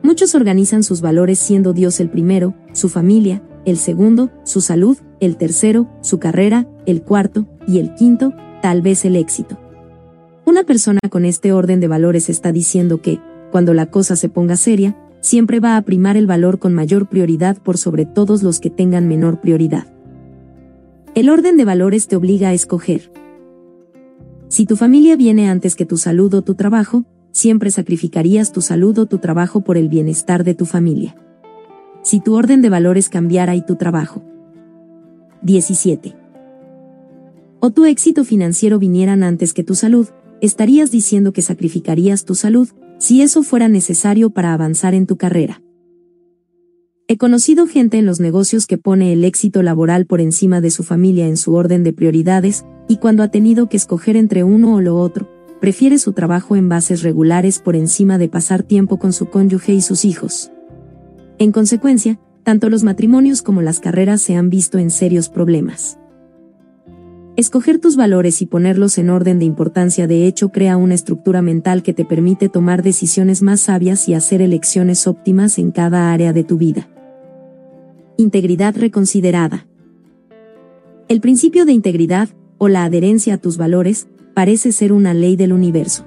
[0.04, 5.36] Muchos organizan sus valores siendo Dios el primero, su familia, el segundo, su salud, el
[5.36, 9.60] tercero, su carrera, el cuarto, y el quinto, tal vez el éxito.
[10.46, 13.20] Una persona con este orden de valores está diciendo que,
[13.52, 17.58] cuando la cosa se ponga seria, siempre va a primar el valor con mayor prioridad
[17.58, 19.88] por sobre todos los que tengan menor prioridad.
[21.14, 23.12] El orden de valores te obliga a escoger.
[24.48, 28.98] Si tu familia viene antes que tu salud o tu trabajo, siempre sacrificarías tu salud
[28.98, 31.18] o tu trabajo por el bienestar de tu familia.
[32.02, 34.24] Si tu orden de valores cambiara y tu trabajo
[35.42, 36.16] 17.
[37.60, 40.08] O tu éxito financiero vinieran antes que tu salud,
[40.40, 42.70] estarías diciendo que sacrificarías tu salud,
[43.00, 45.62] si eso fuera necesario para avanzar en tu carrera.
[47.12, 50.82] He conocido gente en los negocios que pone el éxito laboral por encima de su
[50.82, 54.80] familia en su orden de prioridades, y cuando ha tenido que escoger entre uno o
[54.80, 59.26] lo otro, prefiere su trabajo en bases regulares por encima de pasar tiempo con su
[59.26, 60.54] cónyuge y sus hijos.
[61.38, 65.98] En consecuencia, tanto los matrimonios como las carreras se han visto en serios problemas.
[67.36, 71.84] Escoger tus valores y ponerlos en orden de importancia de hecho crea una estructura mental
[71.84, 76.46] que te permite tomar decisiones más sabias y hacer elecciones óptimas en cada área de
[76.46, 76.88] tu vida.
[78.18, 79.66] Integridad reconsiderada.
[81.08, 85.54] El principio de integridad, o la adherencia a tus valores, parece ser una ley del
[85.54, 86.06] universo.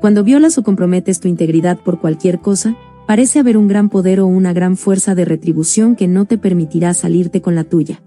[0.00, 4.26] Cuando violas o comprometes tu integridad por cualquier cosa, parece haber un gran poder o
[4.26, 8.02] una gran fuerza de retribución que no te permitirá salirte con la tuya.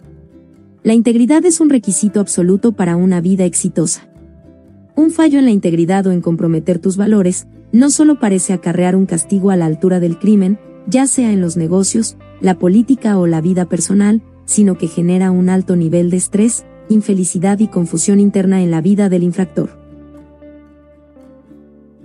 [0.83, 4.07] La integridad es un requisito absoluto para una vida exitosa.
[4.95, 9.05] Un fallo en la integridad o en comprometer tus valores, no solo parece acarrear un
[9.05, 13.41] castigo a la altura del crimen, ya sea en los negocios, la política o la
[13.41, 18.71] vida personal, sino que genera un alto nivel de estrés, infelicidad y confusión interna en
[18.71, 19.77] la vida del infractor.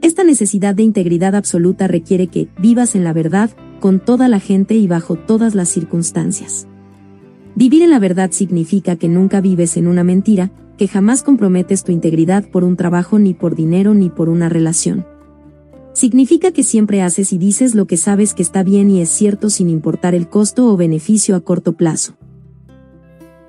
[0.00, 4.74] Esta necesidad de integridad absoluta requiere que vivas en la verdad, con toda la gente
[4.74, 6.66] y bajo todas las circunstancias.
[7.54, 11.92] Vivir en la verdad significa que nunca vives en una mentira, que jamás comprometes tu
[11.92, 15.06] integridad por un trabajo ni por dinero ni por una relación.
[15.92, 19.50] Significa que siempre haces y dices lo que sabes que está bien y es cierto
[19.50, 22.14] sin importar el costo o beneficio a corto plazo.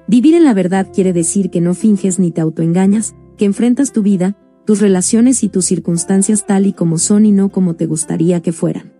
[0.08, 4.02] Vivir en la verdad quiere decir que no finges ni te autoengañas, que enfrentas tu
[4.02, 8.42] vida, tus relaciones y tus circunstancias tal y como son y no como te gustaría
[8.42, 8.92] que fueran.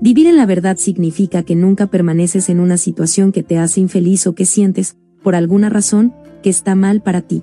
[0.00, 4.26] Vivir en la verdad significa que nunca permaneces en una situación que te hace infeliz
[4.26, 7.42] o que sientes, por alguna razón, que está mal para ti.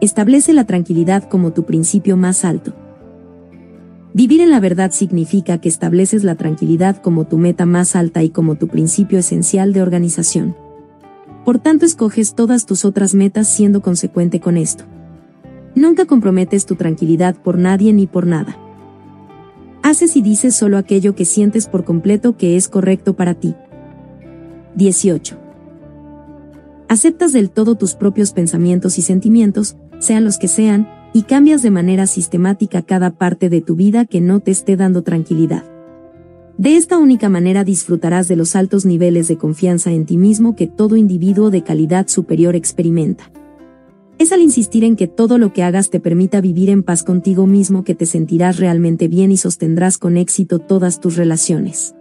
[0.00, 2.74] Establece la tranquilidad como tu principio más alto.
[4.14, 8.30] Vivir en la verdad significa que estableces la tranquilidad como tu meta más alta y
[8.30, 10.56] como tu principio esencial de organización.
[11.44, 14.84] Por tanto, escoges todas tus otras metas siendo consecuente con esto.
[15.74, 18.58] Nunca comprometes tu tranquilidad por nadie ni por nada.
[19.82, 23.54] Haces y dices solo aquello que sientes por completo que es correcto para ti.
[24.74, 25.38] 18.
[26.88, 31.70] Aceptas del todo tus propios pensamientos y sentimientos, sean los que sean, y cambias de
[31.70, 35.64] manera sistemática cada parte de tu vida que no te esté dando tranquilidad.
[36.58, 40.66] De esta única manera disfrutarás de los altos niveles de confianza en ti mismo que
[40.66, 43.30] todo individuo de calidad superior experimenta.
[44.18, 47.46] Es al insistir en que todo lo que hagas te permita vivir en paz contigo
[47.46, 51.94] mismo que te sentirás realmente bien y sostendrás con éxito todas tus relaciones.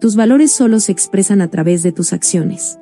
[0.00, 2.79] Tus valores solo se expresan a través de tus acciones.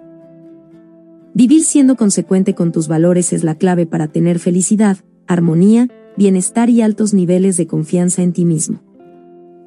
[1.35, 6.83] Vivir siendo consecuente con tus valores es la clave para tener felicidad, armonía, bienestar y
[6.83, 8.83] altos niveles de confianza en ti mismo.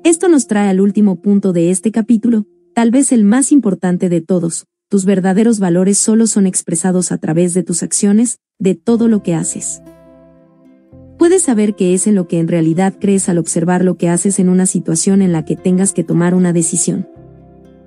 [0.04, 4.22] Esto nos trae al último punto de este capítulo, tal vez el más importante de
[4.22, 9.24] todos, tus verdaderos valores solo son expresados a través de tus acciones, de todo lo
[9.24, 9.82] que haces.
[11.18, 14.40] Puedes saber qué es en lo que en realidad crees al observar lo que haces
[14.40, 17.08] en una situación en la que tengas que tomar una decisión.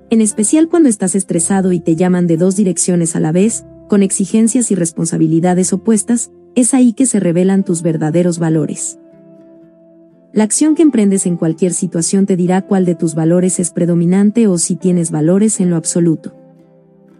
[0.09, 4.03] En especial cuando estás estresado y te llaman de dos direcciones a la vez, con
[4.03, 8.99] exigencias y responsabilidades opuestas, es ahí que se revelan tus verdaderos valores.
[10.31, 14.47] La acción que emprendes en cualquier situación te dirá cuál de tus valores es predominante
[14.47, 16.35] o si tienes valores en lo absoluto.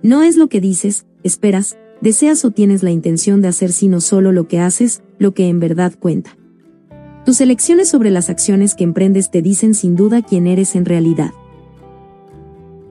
[0.04, 4.32] No es lo que dices, esperas, deseas o tienes la intención de hacer sino solo
[4.32, 6.38] lo que haces, lo que en verdad cuenta.
[7.26, 11.32] Tus elecciones sobre las acciones que emprendes te dicen sin duda quién eres en realidad.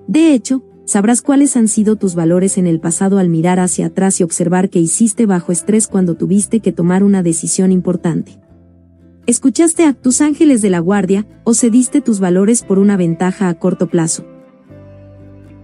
[0.07, 4.21] De hecho, sabrás cuáles han sido tus valores en el pasado al mirar hacia atrás
[4.21, 8.38] y observar qué hiciste bajo estrés cuando tuviste que tomar una decisión importante.
[9.27, 13.55] ¿Escuchaste a tus ángeles de la guardia o cediste tus valores por una ventaja a
[13.55, 14.27] corto plazo?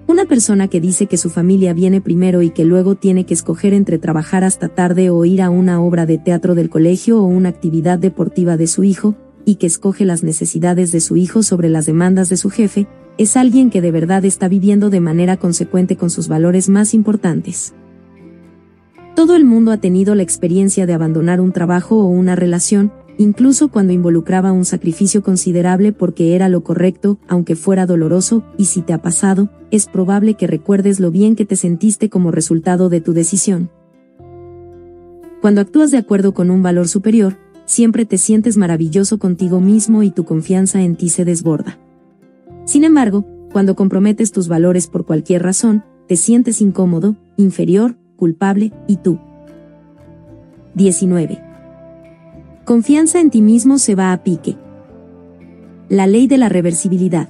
[0.06, 3.74] Una persona que dice que su familia viene primero y que luego tiene que escoger
[3.74, 7.50] entre trabajar hasta tarde o ir a una obra de teatro del colegio o una
[7.50, 9.14] actividad deportiva de su hijo,
[9.44, 12.88] y que escoge las necesidades de su hijo sobre las demandas de su jefe,
[13.20, 17.74] es alguien que de verdad está viviendo de manera consecuente con sus valores más importantes.
[19.14, 23.68] Todo el mundo ha tenido la experiencia de abandonar un trabajo o una relación, incluso
[23.68, 28.94] cuando involucraba un sacrificio considerable porque era lo correcto, aunque fuera doloroso, y si te
[28.94, 33.12] ha pasado, es probable que recuerdes lo bien que te sentiste como resultado de tu
[33.12, 33.68] decisión.
[35.42, 40.10] Cuando actúas de acuerdo con un valor superior, siempre te sientes maravilloso contigo mismo y
[40.10, 41.78] tu confianza en ti se desborda.
[42.70, 48.98] Sin embargo, cuando comprometes tus valores por cualquier razón, te sientes incómodo, inferior, culpable, y
[48.98, 49.18] tú.
[50.74, 51.42] 19.
[52.64, 54.56] Confianza en ti mismo se va a pique.
[55.88, 57.28] La ley de la reversibilidad.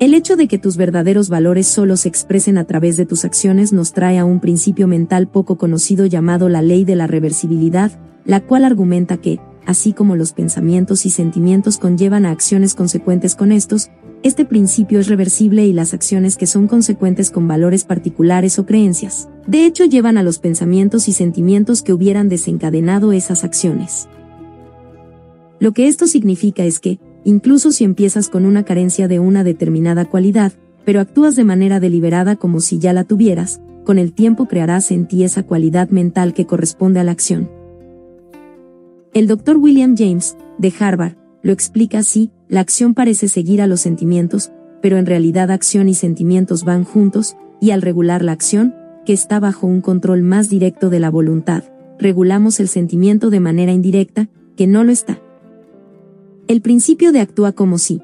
[0.00, 3.72] El hecho de que tus verdaderos valores solo se expresen a través de tus acciones
[3.72, 7.90] nos trae a un principio mental poco conocido llamado la ley de la reversibilidad,
[8.26, 13.52] la cual argumenta que, así como los pensamientos y sentimientos conllevan a acciones consecuentes con
[13.52, 13.90] estos,
[14.22, 19.28] este principio es reversible y las acciones que son consecuentes con valores particulares o creencias,
[19.46, 24.08] de hecho llevan a los pensamientos y sentimientos que hubieran desencadenado esas acciones.
[25.58, 30.04] Lo que esto significa es que, incluso si empiezas con una carencia de una determinada
[30.04, 30.52] cualidad,
[30.84, 35.06] pero actúas de manera deliberada como si ya la tuvieras, con el tiempo crearás en
[35.06, 37.61] ti esa cualidad mental que corresponde a la acción.
[39.14, 39.58] El Dr.
[39.58, 44.96] William James, de Harvard, lo explica así, la acción parece seguir a los sentimientos, pero
[44.96, 49.66] en realidad acción y sentimientos van juntos, y al regular la acción, que está bajo
[49.66, 51.64] un control más directo de la voluntad,
[51.98, 55.20] regulamos el sentimiento de manera indirecta, que no lo está.
[56.48, 58.00] El principio de actúa como si.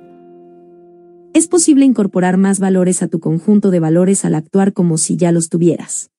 [1.33, 5.33] Es posible incorporar más valores a tu conjunto de valores al actuar como si ya
[5.33, 6.11] los tuvieras.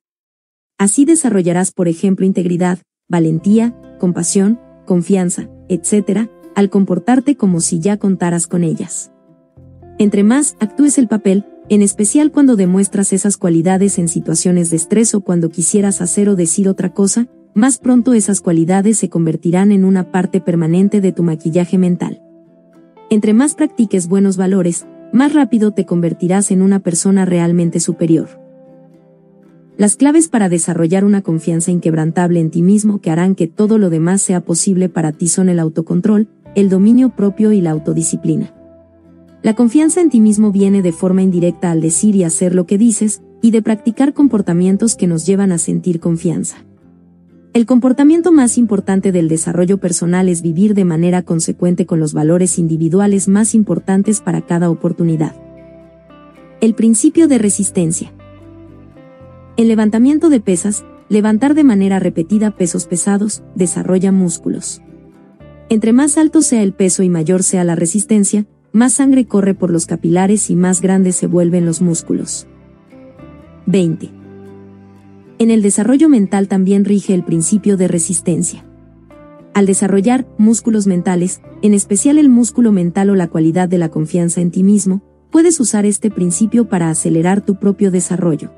[0.80, 4.60] Así desarrollarás, por ejemplo, integridad, valentía, compasión,
[4.90, 9.12] confianza, etc., al comportarte como si ya contaras con ellas.
[10.00, 15.14] Entre más actúes el papel, en especial cuando demuestras esas cualidades en situaciones de estrés
[15.14, 19.86] o cuando quisieras hacer o decir otra cosa, más pronto esas cualidades se convertirán en
[19.86, 22.24] una parte permanente de tu maquillaje mental.
[23.12, 28.49] Entre más practiques buenos valores, más rápido te convertirás en una persona realmente superior.
[29.80, 33.90] Las claves para desarrollar una confianza inquebrantable en ti mismo que harán que todo lo
[33.90, 38.54] demás sea posible para ti son el autocontrol, el dominio propio y la autodisciplina.
[39.42, 42.78] La confianza en ti mismo viene de forma indirecta al decir y hacer lo que
[42.78, 46.58] dices, y de practicar comportamientos que nos llevan a sentir confianza.
[47.54, 52.60] El comportamiento más importante del desarrollo personal es vivir de manera consecuente con los valores
[52.60, 55.38] individuales más importantes para cada oportunidad.
[56.60, 58.12] El principio de resistencia.
[59.60, 64.82] El levantamiento de pesas, levantar de manera repetida pesos pesados, desarrolla músculos.
[65.68, 69.70] Entre más alto sea el peso y mayor sea la resistencia, más sangre corre por
[69.70, 72.48] los capilares y más grandes se vuelven los músculos.
[73.66, 74.10] 20.
[75.40, 78.64] En el desarrollo mental también rige el principio de resistencia.
[79.54, 84.40] Al desarrollar músculos mentales, en especial el músculo mental o la cualidad de la confianza
[84.40, 85.02] en ti mismo,
[85.32, 88.52] puedes usar este principio para acelerar tu propio desarrollo.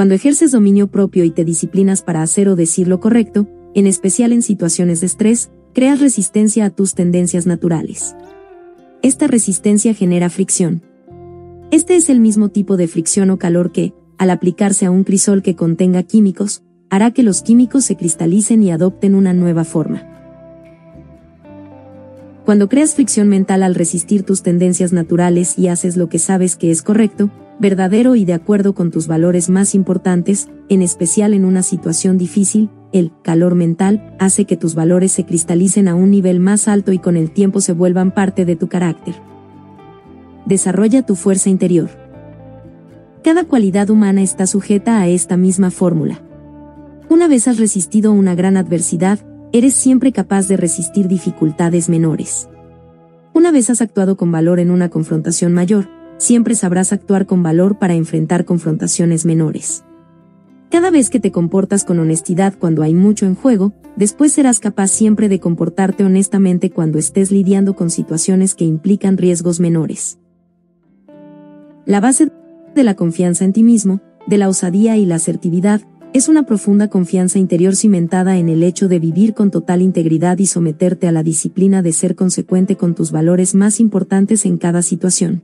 [0.00, 4.32] Cuando ejerces dominio propio y te disciplinas para hacer o decir lo correcto, en especial
[4.32, 8.16] en situaciones de estrés, creas resistencia a tus tendencias naturales.
[9.02, 10.80] Esta resistencia genera fricción.
[11.70, 15.42] Este es el mismo tipo de fricción o calor que, al aplicarse a un crisol
[15.42, 20.06] que contenga químicos, hará que los químicos se cristalicen y adopten una nueva forma.
[22.46, 26.70] Cuando creas fricción mental al resistir tus tendencias naturales y haces lo que sabes que
[26.70, 27.30] es correcto,
[27.60, 32.70] verdadero y de acuerdo con tus valores más importantes, en especial en una situación difícil,
[32.92, 36.98] el calor mental hace que tus valores se cristalicen a un nivel más alto y
[36.98, 39.14] con el tiempo se vuelvan parte de tu carácter.
[40.46, 41.90] Desarrolla tu fuerza interior.
[43.22, 46.22] Cada cualidad humana está sujeta a esta misma fórmula.
[47.10, 49.18] Una vez has resistido una gran adversidad,
[49.52, 52.48] eres siempre capaz de resistir dificultades menores.
[53.34, 55.88] Una vez has actuado con valor en una confrontación mayor,
[56.20, 59.84] siempre sabrás actuar con valor para enfrentar confrontaciones menores.
[60.70, 64.88] Cada vez que te comportas con honestidad cuando hay mucho en juego, después serás capaz
[64.88, 70.20] siempre de comportarte honestamente cuando estés lidiando con situaciones que implican riesgos menores.
[71.86, 72.30] La base
[72.74, 75.80] de la confianza en ti mismo, de la osadía y la asertividad,
[76.12, 80.46] es una profunda confianza interior cimentada en el hecho de vivir con total integridad y
[80.46, 85.42] someterte a la disciplina de ser consecuente con tus valores más importantes en cada situación.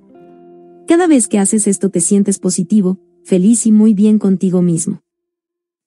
[0.87, 5.03] Cada vez que haces esto te sientes positivo, feliz y muy bien contigo mismo.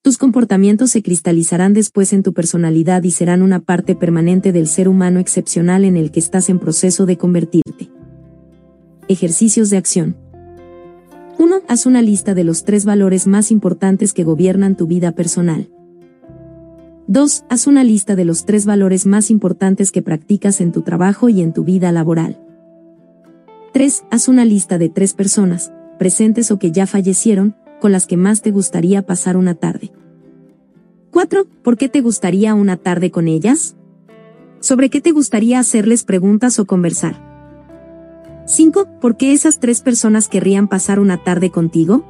[0.02, 4.88] Tus comportamientos se cristalizarán después en tu personalidad y serán una parte permanente del ser
[4.88, 7.90] humano excepcional en el que estás en proceso de convertirte.
[9.08, 10.16] Ejercicios de acción.
[11.38, 11.62] 1.
[11.66, 15.70] Haz una lista de los tres valores más importantes que gobiernan tu vida personal.
[17.06, 17.44] 2.
[17.48, 21.40] Haz una lista de los tres valores más importantes que practicas en tu trabajo y
[21.40, 22.38] en tu vida laboral.
[23.72, 24.04] 3.
[24.10, 28.42] Haz una lista de tres personas, presentes o que ya fallecieron, con las que más
[28.42, 29.92] te gustaría pasar una tarde.
[31.12, 31.46] 4.
[31.62, 33.76] ¿Por qué te gustaría una tarde con ellas?
[34.58, 37.30] ¿Sobre qué te gustaría hacerles preguntas o conversar?
[38.46, 38.88] 5.
[39.00, 42.04] ¿Por qué esas tres personas querrían pasar una tarde contigo?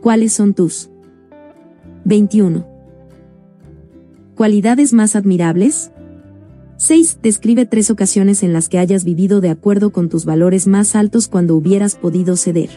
[0.00, 0.90] ¿Cuáles son tus?
[2.04, 2.66] 21.
[4.34, 5.92] ¿Cualidades más admirables?
[6.80, 7.18] 6.
[7.22, 11.28] Describe tres ocasiones en las que hayas vivido de acuerdo con tus valores más altos
[11.28, 12.70] cuando hubieras podido ceder.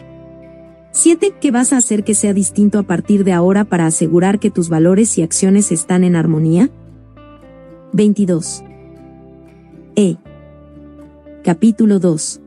[0.92, 1.32] 7.
[1.40, 4.68] ¿Qué vas a hacer que sea distinto a partir de ahora para asegurar que tus
[4.68, 6.68] valores y acciones están en armonía?
[7.94, 8.62] 22.
[9.96, 10.16] E.
[11.42, 12.42] Capítulo 2.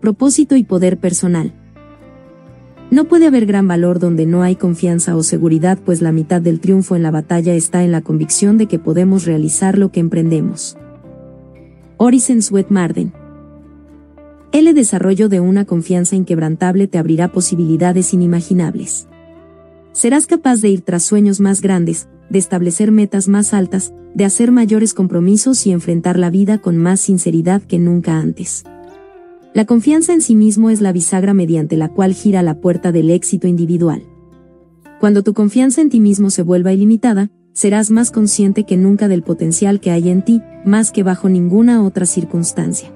[0.00, 1.63] Propósito y poder personal.
[2.94, 6.60] No puede haber gran valor donde no hay confianza o seguridad, pues la mitad del
[6.60, 10.76] triunfo en la batalla está en la convicción de que podemos realizar lo que emprendemos.
[11.98, 13.12] Sweat Marden.
[14.52, 19.08] El desarrollo de una confianza inquebrantable te abrirá posibilidades inimaginables.
[19.90, 24.52] Serás capaz de ir tras sueños más grandes, de establecer metas más altas, de hacer
[24.52, 28.62] mayores compromisos y enfrentar la vida con más sinceridad que nunca antes.
[29.54, 33.08] La confianza en sí mismo es la bisagra mediante la cual gira la puerta del
[33.08, 34.02] éxito individual.
[34.98, 39.22] Cuando tu confianza en ti mismo se vuelva ilimitada, serás más consciente que nunca del
[39.22, 42.90] potencial que hay en ti, más que bajo ninguna otra circunstancia.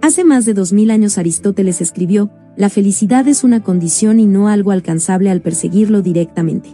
[0.00, 4.48] Hace más de dos mil años Aristóteles escribió, la felicidad es una condición y no
[4.48, 6.70] algo alcanzable al perseguirlo directamente.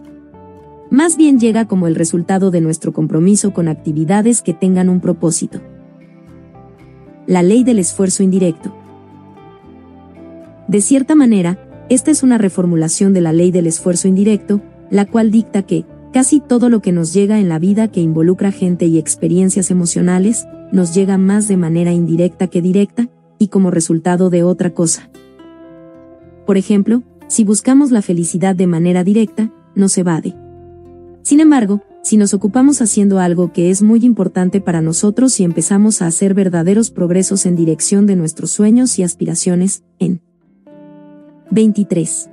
[0.90, 5.61] Más bien llega como el resultado de nuestro compromiso con actividades que tengan un propósito
[7.28, 8.74] la ley del esfuerzo indirecto.
[10.66, 11.58] De cierta manera,
[11.90, 16.40] esta es una reformulación de la ley del esfuerzo indirecto, la cual dicta que, casi
[16.40, 20.94] todo lo que nos llega en la vida que involucra gente y experiencias emocionales, nos
[20.94, 23.08] llega más de manera indirecta que directa,
[23.38, 25.10] y como resultado de otra cosa.
[26.46, 30.34] Por ejemplo, si buscamos la felicidad de manera directa, nos evade.
[31.28, 36.00] Sin embargo, si nos ocupamos haciendo algo que es muy importante para nosotros y empezamos
[36.00, 40.22] a hacer verdaderos progresos en dirección de nuestros sueños y aspiraciones, en
[41.50, 42.30] 23.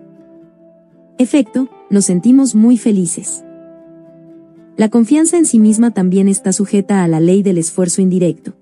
[1.17, 3.43] Efecto, nos sentimos muy felices.
[4.77, 8.55] La confianza en sí misma también está sujeta a la ley del esfuerzo indirecto.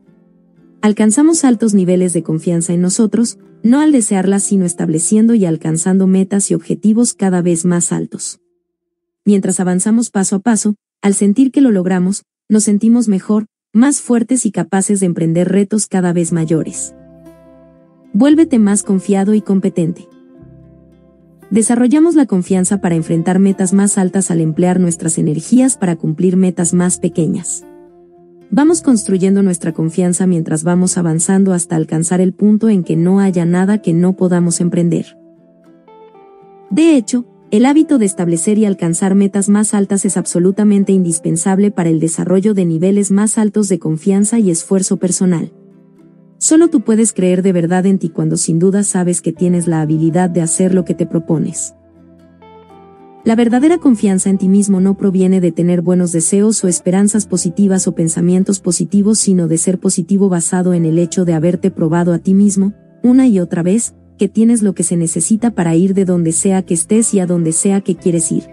[0.82, 6.50] Alcanzamos altos niveles de confianza en nosotros, no al desearla sino estableciendo y alcanzando metas
[6.50, 8.40] y objetivos cada vez más altos.
[9.26, 14.46] Mientras avanzamos paso a paso, al sentir que lo logramos, nos sentimos mejor, más fuertes
[14.46, 16.94] y capaces de emprender retos cada vez mayores.
[18.12, 20.08] Vuélvete más confiado y competente.
[21.50, 26.74] Desarrollamos la confianza para enfrentar metas más altas al emplear nuestras energías para cumplir metas
[26.74, 27.64] más pequeñas.
[28.52, 33.46] Vamos construyendo nuestra confianza mientras vamos avanzando hasta alcanzar el punto en que no haya
[33.46, 35.18] nada que no podamos emprender.
[36.70, 41.92] De hecho, el hábito de establecer y alcanzar metas más altas es absolutamente indispensable para
[41.92, 45.54] el desarrollo de niveles más altos de confianza y esfuerzo personal.
[46.40, 49.82] Solo tú puedes creer de verdad en ti cuando sin duda sabes que tienes la
[49.82, 51.76] habilidad de hacer lo que te propones.
[53.24, 57.88] La verdadera confianza en ti mismo no proviene de tener buenos deseos o esperanzas positivas
[57.88, 62.18] o pensamientos positivos, sino de ser positivo basado en el hecho de haberte probado a
[62.18, 62.74] ti mismo,
[63.04, 66.62] una y otra vez, que tienes lo que se necesita para ir de donde sea
[66.62, 68.44] que estés y a donde sea que quieres ir.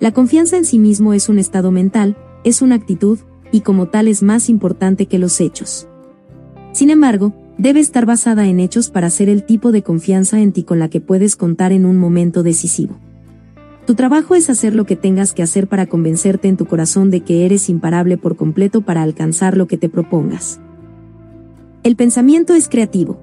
[0.00, 3.18] La confianza en sí mismo es un estado mental, es una actitud,
[3.50, 5.88] y como tal es más importante que los hechos.
[6.72, 10.62] Sin embargo, debe estar basada en hechos para ser el tipo de confianza en ti
[10.62, 12.98] con la que puedes contar en un momento decisivo.
[13.86, 17.22] Tu trabajo es hacer lo que tengas que hacer para convencerte en tu corazón de
[17.22, 20.60] que eres imparable por completo para alcanzar lo que te propongas.
[21.82, 23.18] El pensamiento es creativo.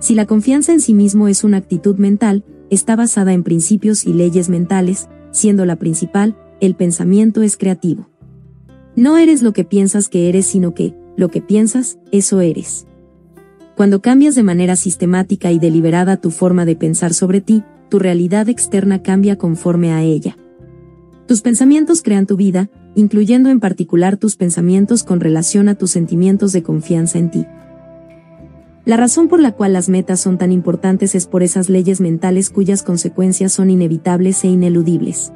[0.00, 4.12] Si la confianza en sí mismo es una actitud mental, está basada en principios y
[4.12, 8.08] leyes mentales, siendo la principal, el pensamiento es creativo.
[8.96, 12.86] No eres lo que piensas que eres, sino que, lo que piensas, eso eres.
[13.76, 18.48] Cuando cambias de manera sistemática y deliberada tu forma de pensar sobre ti, tu realidad
[18.48, 20.36] externa cambia conforme a ella.
[21.26, 26.52] Tus pensamientos crean tu vida, incluyendo en particular tus pensamientos con relación a tus sentimientos
[26.52, 27.46] de confianza en ti.
[28.88, 32.48] La razón por la cual las metas son tan importantes es por esas leyes mentales
[32.48, 35.30] cuyas consecuencias son inevitables e ineludibles.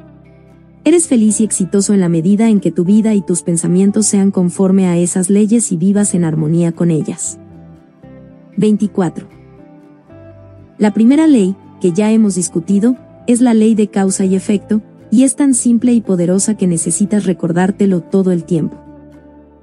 [0.83, 4.31] Eres feliz y exitoso en la medida en que tu vida y tus pensamientos sean
[4.31, 7.37] conforme a esas leyes y vivas en armonía con ellas.
[8.57, 9.27] 24.
[10.79, 12.97] La primera ley, que ya hemos discutido,
[13.27, 14.81] es la ley de causa y efecto,
[15.11, 18.79] y es tan simple y poderosa que necesitas recordártelo todo el tiempo.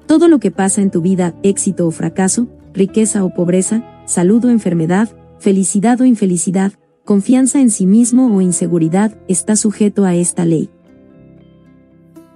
[0.06, 4.50] Todo lo que pasa en tu vida, éxito o fracaso, riqueza o pobreza, salud o
[4.50, 5.08] enfermedad,
[5.38, 6.72] felicidad o infelicidad,
[7.04, 10.70] confianza en sí mismo o inseguridad, está sujeto a esta ley.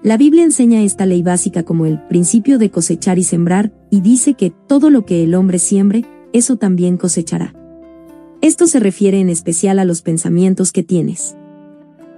[0.03, 4.35] La Biblia enseña esta ley básica como el principio de cosechar y sembrar, y dice
[4.35, 7.55] que todo lo que el hombre siembre, eso también cosechará.
[8.43, 11.37] Esto se refiere en especial a los pensamientos que tienes.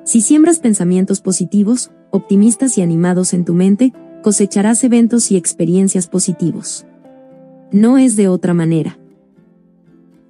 [0.02, 3.92] Si siembras pensamientos positivos, optimistas y animados en tu mente,
[4.22, 6.85] cosecharás eventos y experiencias positivos.
[7.76, 8.98] No es de otra manera.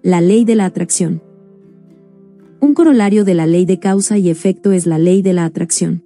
[0.03, 1.23] La ley de la atracción.
[2.61, 6.03] Un corolario de la ley de causa y efecto es la ley de la atracción.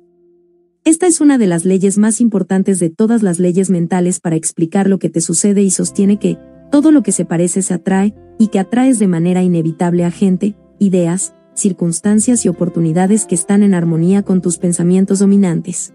[0.85, 4.87] Esta es una de las leyes más importantes de todas las leyes mentales para explicar
[4.87, 6.37] lo que te sucede y sostiene que,
[6.71, 10.57] todo lo que se parece se atrae, y que atraes de manera inevitable a gente,
[10.79, 15.95] ideas, circunstancias y oportunidades que están en armonía con tus pensamientos dominantes.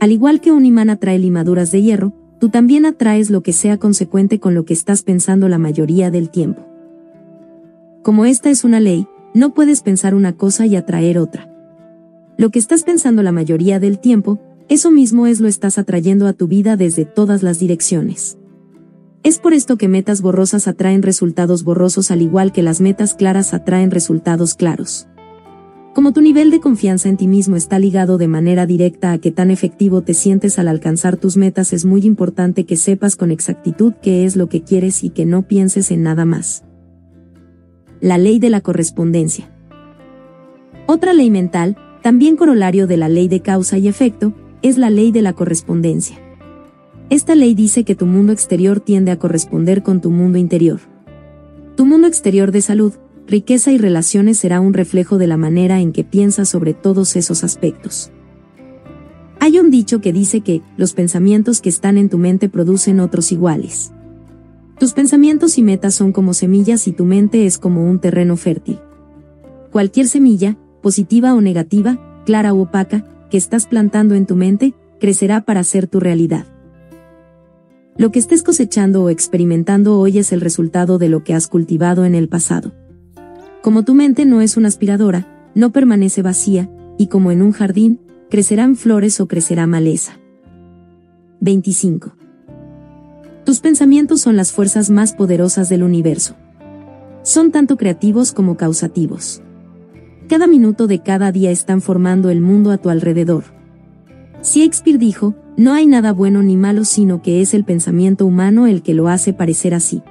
[0.00, 3.76] Al igual que un imán atrae limaduras de hierro, tú también atraes lo que sea
[3.76, 6.66] consecuente con lo que estás pensando la mayoría del tiempo.
[8.02, 11.48] Como esta es una ley, no puedes pensar una cosa y atraer otra.
[12.38, 16.32] Lo que estás pensando la mayoría del tiempo, eso mismo es lo estás atrayendo a
[16.32, 18.38] tu vida desde todas las direcciones.
[19.22, 23.52] Es por esto que metas borrosas atraen resultados borrosos al igual que las metas claras
[23.52, 25.09] atraen resultados claros.
[25.94, 29.32] Como tu nivel de confianza en ti mismo está ligado de manera directa a qué
[29.32, 33.94] tan efectivo te sientes al alcanzar tus metas, es muy importante que sepas con exactitud
[34.00, 36.62] qué es lo que quieres y que no pienses en nada más.
[38.00, 39.50] La ley de la correspondencia.
[40.86, 44.32] Otra ley mental, también corolario de la ley de causa y efecto,
[44.62, 46.18] es la ley de la correspondencia.
[47.10, 50.78] Esta ley dice que tu mundo exterior tiende a corresponder con tu mundo interior.
[51.76, 52.94] Tu mundo exterior de salud,
[53.30, 57.44] riqueza y relaciones será un reflejo de la manera en que piensas sobre todos esos
[57.44, 58.10] aspectos.
[59.38, 63.30] Hay un dicho que dice que los pensamientos que están en tu mente producen otros
[63.30, 63.92] iguales.
[64.80, 68.80] Tus pensamientos y metas son como semillas y tu mente es como un terreno fértil.
[69.70, 75.44] Cualquier semilla, positiva o negativa, clara o opaca, que estás plantando en tu mente, crecerá
[75.44, 76.46] para ser tu realidad.
[77.96, 82.04] Lo que estés cosechando o experimentando hoy es el resultado de lo que has cultivado
[82.04, 82.72] en el pasado.
[83.62, 88.00] Como tu mente no es una aspiradora, no permanece vacía, y como en un jardín,
[88.30, 90.18] crecerán flores o crecerá maleza.
[91.40, 92.14] 25.
[93.44, 96.36] Tus pensamientos son las fuerzas más poderosas del universo.
[97.22, 99.42] Son tanto creativos como causativos.
[100.26, 103.44] Cada minuto de cada día están formando el mundo a tu alrededor.
[104.42, 108.82] Shakespeare dijo, no hay nada bueno ni malo sino que es el pensamiento humano el
[108.82, 110.02] que lo hace parecer así.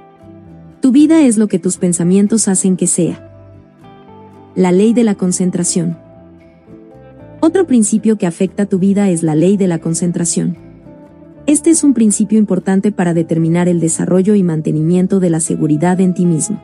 [0.80, 3.29] Tu vida es lo que tus pensamientos hacen que sea.
[4.56, 5.96] La ley de la concentración.
[7.38, 10.56] Otro principio que afecta tu vida es la ley de la concentración.
[11.46, 16.14] Este es un principio importante para determinar el desarrollo y mantenimiento de la seguridad en
[16.14, 16.60] ti mismo.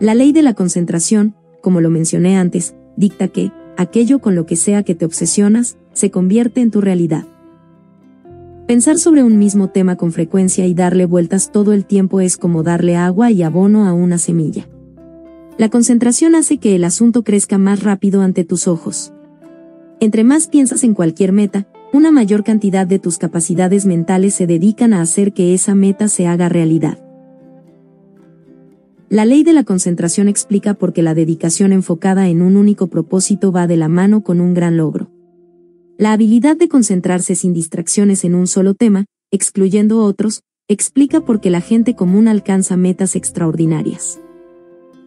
[0.00, 4.56] La ley de la concentración, como lo mencioné antes, dicta que, aquello con lo que
[4.56, 7.26] sea que te obsesionas, se convierte en tu realidad.
[8.66, 12.64] Pensar sobre un mismo tema con frecuencia y darle vueltas todo el tiempo es como
[12.64, 14.66] darle agua y abono a una semilla.
[15.58, 19.12] La concentración hace que el asunto crezca más rápido ante tus ojos.
[19.98, 24.92] Entre más piensas en cualquier meta, una mayor cantidad de tus capacidades mentales se dedican
[24.92, 27.02] a hacer que esa meta se haga realidad.
[29.08, 33.50] La ley de la concentración explica por qué la dedicación enfocada en un único propósito
[33.50, 35.10] va de la mano con un gran logro.
[35.96, 41.50] La habilidad de concentrarse sin distracciones en un solo tema, excluyendo otros, explica por qué
[41.50, 44.20] la gente común alcanza metas extraordinarias.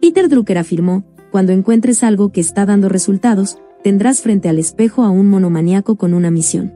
[0.02, 5.10] Peter Drucker afirmó, cuando encuentres algo que está dando resultados, tendrás frente al espejo a
[5.10, 6.74] un monomaniaco con una misión.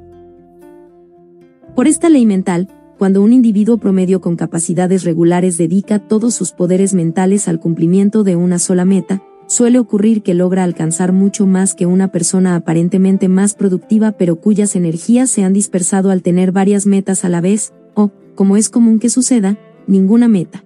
[1.74, 2.68] Por esta ley mental,
[2.98, 8.36] cuando un individuo promedio con capacidades regulares dedica todos sus poderes mentales al cumplimiento de
[8.36, 13.54] una sola meta, suele ocurrir que logra alcanzar mucho más que una persona aparentemente más
[13.54, 18.12] productiva pero cuyas energías se han dispersado al tener varias metas a la vez, o,
[18.36, 19.58] como es común que suceda,
[19.88, 20.65] ninguna meta.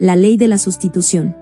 [0.00, 1.36] La ley de la sustitución.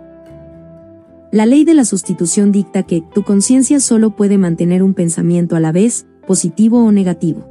[1.30, 5.60] La ley de la sustitución dicta que tu conciencia solo puede mantener un pensamiento a
[5.60, 7.48] la vez, positivo o negativo.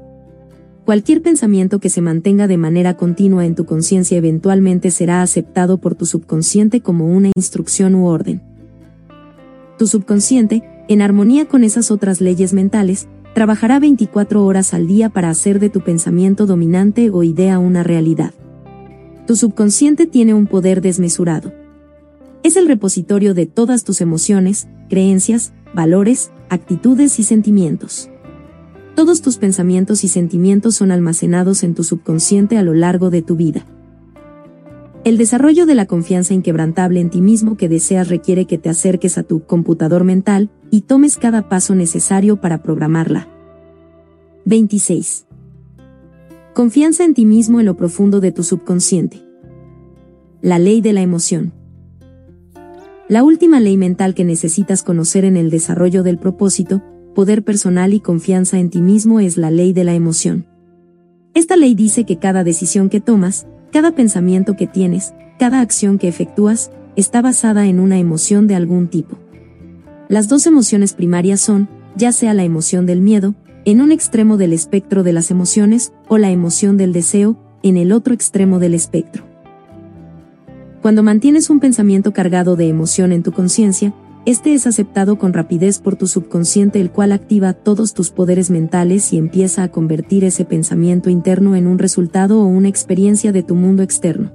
[0.84, 5.95] Cualquier pensamiento que se mantenga de manera continua en tu conciencia eventualmente será aceptado por
[5.95, 8.41] tu subconsciente como una instrucción u orden.
[9.78, 15.30] Tu subconsciente, en armonía con esas otras leyes mentales, trabajará 24 horas al día para
[15.30, 18.34] hacer de tu pensamiento dominante o idea una realidad.
[19.28, 21.53] Tu subconsciente tiene un poder desmesurado
[22.47, 28.09] es el repositorio de todas tus emociones, creencias, valores, actitudes y sentimientos.
[28.95, 33.36] Todos tus pensamientos y sentimientos son almacenados en tu subconsciente a lo largo de tu
[33.36, 33.65] vida.
[35.03, 39.17] El desarrollo de la confianza inquebrantable en ti mismo que deseas requiere que te acerques
[39.17, 43.28] a tu computador mental y tomes cada paso necesario para programarla.
[44.45, 45.26] 26.
[46.58, 49.22] Confianza en ti mismo en lo profundo de tu subconsciente.
[50.41, 51.53] La ley de la emoción.
[53.08, 56.82] La última ley mental que necesitas conocer en el desarrollo del propósito,
[57.14, 60.47] poder personal y confianza en ti mismo es la ley de la emoción.
[61.36, 66.08] Esta ley dice que cada decisión que tomas, cada pensamiento que tienes, cada acción que
[66.08, 69.20] efectúas, está basada en una emoción de algún tipo.
[70.10, 73.36] Las dos emociones primarias son, ya sea la emoción del miedo,
[73.68, 77.91] en un extremo del espectro de las emociones, o la emoción del deseo, en el
[77.91, 79.26] otro extremo del espectro.
[80.82, 83.93] Cuando mantienes un pensamiento cargado de emoción en tu conciencia,
[84.26, 89.11] este es aceptado con rapidez por tu subconsciente el cual activa todos tus poderes mentales
[89.11, 93.55] y empieza a convertir ese pensamiento interno en un resultado o una experiencia de tu
[93.55, 94.32] mundo externo.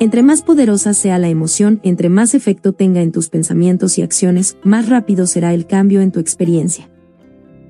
[0.00, 4.56] Entre más poderosa sea la emoción, entre más efecto tenga en tus pensamientos y acciones,
[4.64, 6.88] más rápido será el cambio en tu experiencia.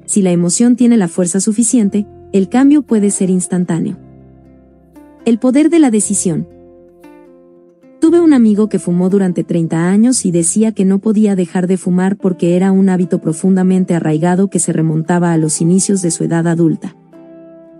[0.06, 3.96] Si la emoción tiene la fuerza suficiente, el cambio puede ser instantáneo.
[5.24, 6.46] El poder de la decisión.
[8.00, 11.78] Tuve un amigo que fumó durante 30 años y decía que no podía dejar de
[11.78, 16.24] fumar porque era un hábito profundamente arraigado que se remontaba a los inicios de su
[16.24, 16.94] edad adulta.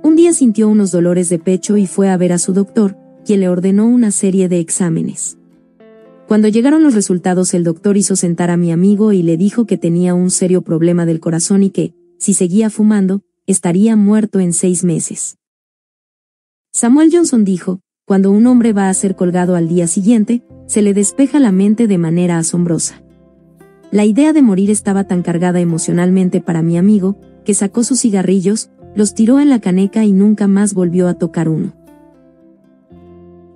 [0.03, 2.97] Un día sintió unos dolores de pecho y fue a ver a su doctor,
[3.27, 5.37] quien le ordenó una serie de exámenes.
[6.27, 9.77] Cuando llegaron los resultados el doctor hizo sentar a mi amigo y le dijo que
[9.77, 11.93] tenía un serio problema del corazón y que,
[12.25, 15.37] si seguía fumando, estaría muerto en seis meses.
[16.73, 20.95] Samuel Johnson dijo, cuando un hombre va a ser colgado al día siguiente, se le
[20.95, 23.03] despeja la mente de manera asombrosa.
[23.91, 28.71] La idea de morir estaba tan cargada emocionalmente para mi amigo, que sacó sus cigarrillos,
[28.95, 31.75] los tiró en la caneca y nunca más volvió a tocar uno.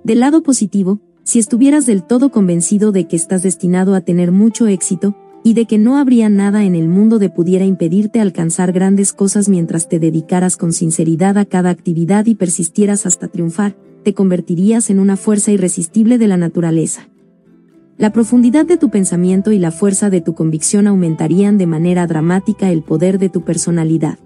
[0.03, 4.67] Del lado positivo, si estuvieras del todo convencido de que estás destinado a tener mucho
[4.67, 5.15] éxito,
[5.49, 9.49] y de que no habría nada en el mundo de pudiera impedirte alcanzar grandes cosas
[9.49, 14.99] mientras te dedicaras con sinceridad a cada actividad y persistieras hasta triunfar, te convertirías en
[14.99, 17.09] una fuerza irresistible de la naturaleza.
[17.97, 22.69] La profundidad de tu pensamiento y la fuerza de tu convicción aumentarían de manera dramática
[22.69, 24.19] el poder de tu personalidad.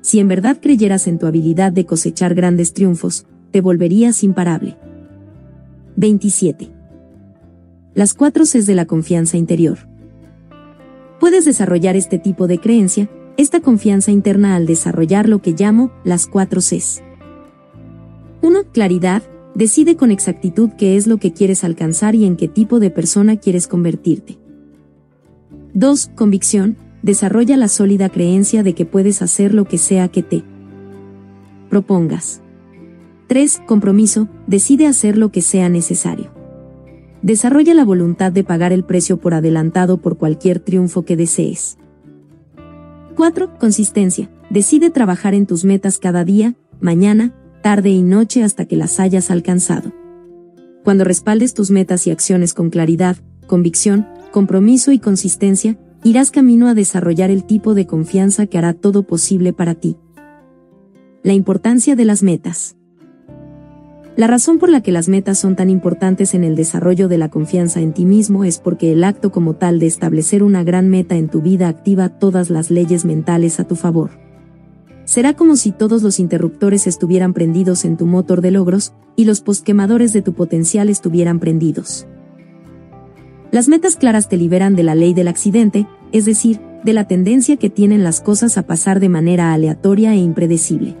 [0.00, 4.76] Si en verdad creyeras en tu habilidad de cosechar grandes triunfos, te volverías imparable.
[5.94, 6.68] 27.
[7.94, 9.91] Las cuatro Cs de la confianza interior.
[11.22, 16.26] Puedes desarrollar este tipo de creencia, esta confianza interna al desarrollar lo que llamo las
[16.26, 17.00] cuatro Cs.
[18.40, 18.64] 1.
[18.72, 19.22] Claridad.
[19.54, 23.36] Decide con exactitud qué es lo que quieres alcanzar y en qué tipo de persona
[23.36, 24.36] quieres convertirte.
[25.74, 26.10] 2.
[26.16, 26.76] Convicción.
[27.02, 30.42] Desarrolla la sólida creencia de que puedes hacer lo que sea que te
[31.70, 32.40] propongas.
[33.28, 33.62] 3.
[33.64, 34.26] Compromiso.
[34.48, 36.41] Decide hacer lo que sea necesario.
[37.22, 41.78] Desarrolla la voluntad de pagar el precio por adelantado por cualquier triunfo que desees.
[43.14, 43.58] 4.
[43.58, 44.28] Consistencia.
[44.50, 49.30] Decide trabajar en tus metas cada día, mañana, tarde y noche hasta que las hayas
[49.30, 49.92] alcanzado.
[50.82, 53.16] Cuando respaldes tus metas y acciones con claridad,
[53.46, 59.04] convicción, compromiso y consistencia, irás camino a desarrollar el tipo de confianza que hará todo
[59.04, 59.96] posible para ti.
[61.22, 62.76] La importancia de las metas.
[64.14, 67.30] La razón por la que las metas son tan importantes en el desarrollo de la
[67.30, 71.16] confianza en ti mismo es porque el acto como tal de establecer una gran meta
[71.16, 74.10] en tu vida activa todas las leyes mentales a tu favor.
[75.04, 79.40] Será como si todos los interruptores estuvieran prendidos en tu motor de logros, y los
[79.40, 82.06] postquemadores de tu potencial estuvieran prendidos.
[83.50, 87.56] Las metas claras te liberan de la ley del accidente, es decir, de la tendencia
[87.56, 90.96] que tienen las cosas a pasar de manera aleatoria e impredecible.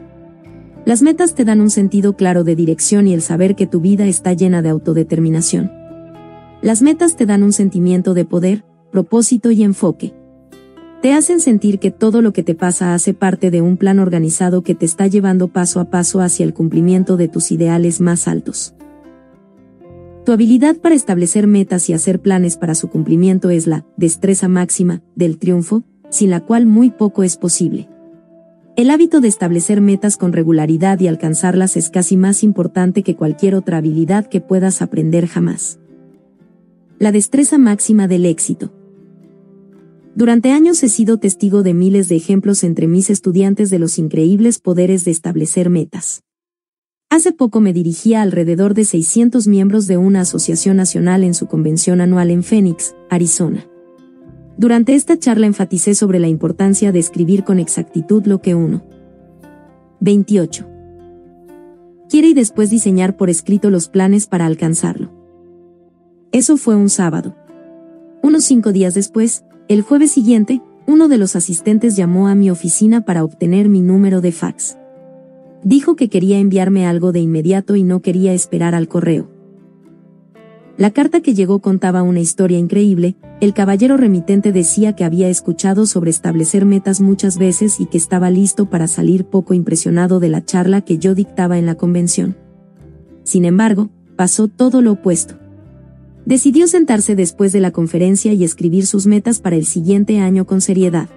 [0.84, 4.06] Las metas te dan un sentido claro de dirección y el saber que tu vida
[4.06, 5.70] está llena de autodeterminación.
[6.60, 10.14] Las metas te dan un sentimiento de poder, propósito y enfoque
[11.02, 14.62] te hacen sentir que todo lo que te pasa hace parte de un plan organizado
[14.62, 18.76] que te está llevando paso a paso hacia el cumplimiento de tus ideales más altos.
[20.24, 25.02] Tu habilidad para establecer metas y hacer planes para su cumplimiento es la destreza máxima
[25.16, 27.88] del triunfo, sin la cual muy poco es posible.
[28.74, 33.54] El hábito de establecer metas con regularidad y alcanzarlas es casi más importante que cualquier
[33.54, 35.78] otra habilidad que puedas aprender jamás.
[36.98, 38.72] La destreza máxima del éxito.
[40.14, 44.58] Durante años he sido testigo de miles de ejemplos entre mis estudiantes de los increíbles
[44.58, 46.22] poderes de establecer metas.
[47.10, 51.46] Hace poco me dirigí a alrededor de 600 miembros de una asociación nacional en su
[51.46, 53.66] convención anual en Phoenix, Arizona.
[54.56, 58.84] Durante esta charla enfaticé sobre la importancia de escribir con exactitud lo que uno
[60.00, 60.66] 28.
[62.08, 65.10] Quiere y después diseñar por escrito los planes para alcanzarlo.
[66.32, 67.34] Eso fue un sábado.
[68.22, 73.04] Unos cinco días después, el jueves siguiente, uno de los asistentes llamó a mi oficina
[73.04, 74.76] para obtener mi número de fax.
[75.62, 79.30] Dijo que quería enviarme algo de inmediato y no quería esperar al correo.
[80.78, 85.84] La carta que llegó contaba una historia increíble, el caballero remitente decía que había escuchado
[85.84, 90.44] sobre establecer metas muchas veces y que estaba listo para salir poco impresionado de la
[90.44, 92.36] charla que yo dictaba en la convención.
[93.22, 95.34] Sin embargo, pasó todo lo opuesto.
[96.24, 100.60] Decidió sentarse después de la conferencia y escribir sus metas para el siguiente año con
[100.60, 101.08] seriedad.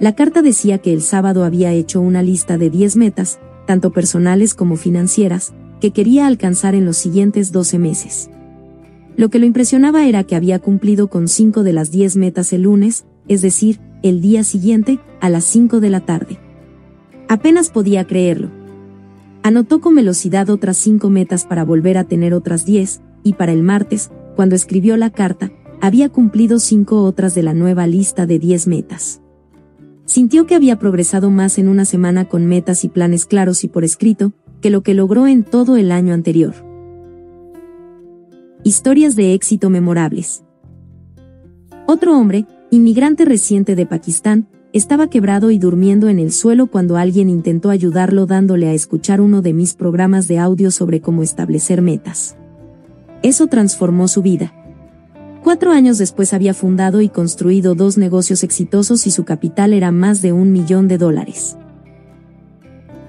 [0.00, 4.54] La carta decía que el sábado había hecho una lista de 10 metas, tanto personales
[4.54, 8.30] como financieras, que quería alcanzar en los siguientes 12 meses.
[9.16, 12.62] Lo que lo impresionaba era que había cumplido con 5 de las 10 metas el
[12.62, 16.38] lunes, es decir, el día siguiente, a las 5 de la tarde.
[17.28, 18.50] Apenas podía creerlo.
[19.42, 23.62] Anotó con velocidad otras 5 metas para volver a tener otras 10, y para el
[23.62, 25.50] martes, cuando escribió la carta,
[25.80, 29.22] había cumplido 5 otras de la nueva lista de 10 metas.
[30.04, 33.82] Sintió que había progresado más en una semana con metas y planes claros y por
[33.82, 34.32] escrito,
[34.70, 36.54] lo que logró en todo el año anterior.
[38.64, 40.44] Historias de éxito memorables.
[41.86, 47.30] Otro hombre, inmigrante reciente de Pakistán, estaba quebrado y durmiendo en el suelo cuando alguien
[47.30, 52.36] intentó ayudarlo dándole a escuchar uno de mis programas de audio sobre cómo establecer metas.
[53.22, 54.52] Eso transformó su vida.
[55.42, 60.20] Cuatro años después había fundado y construido dos negocios exitosos y su capital era más
[60.20, 61.56] de un millón de dólares.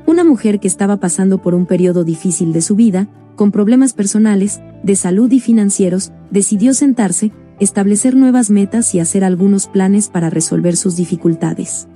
[0.08, 4.62] Una mujer que estaba pasando por un periodo difícil de su vida, con problemas personales,
[4.82, 10.78] de salud y financieros, decidió sentarse, establecer nuevas metas y hacer algunos planes para resolver
[10.78, 11.90] sus dificultades.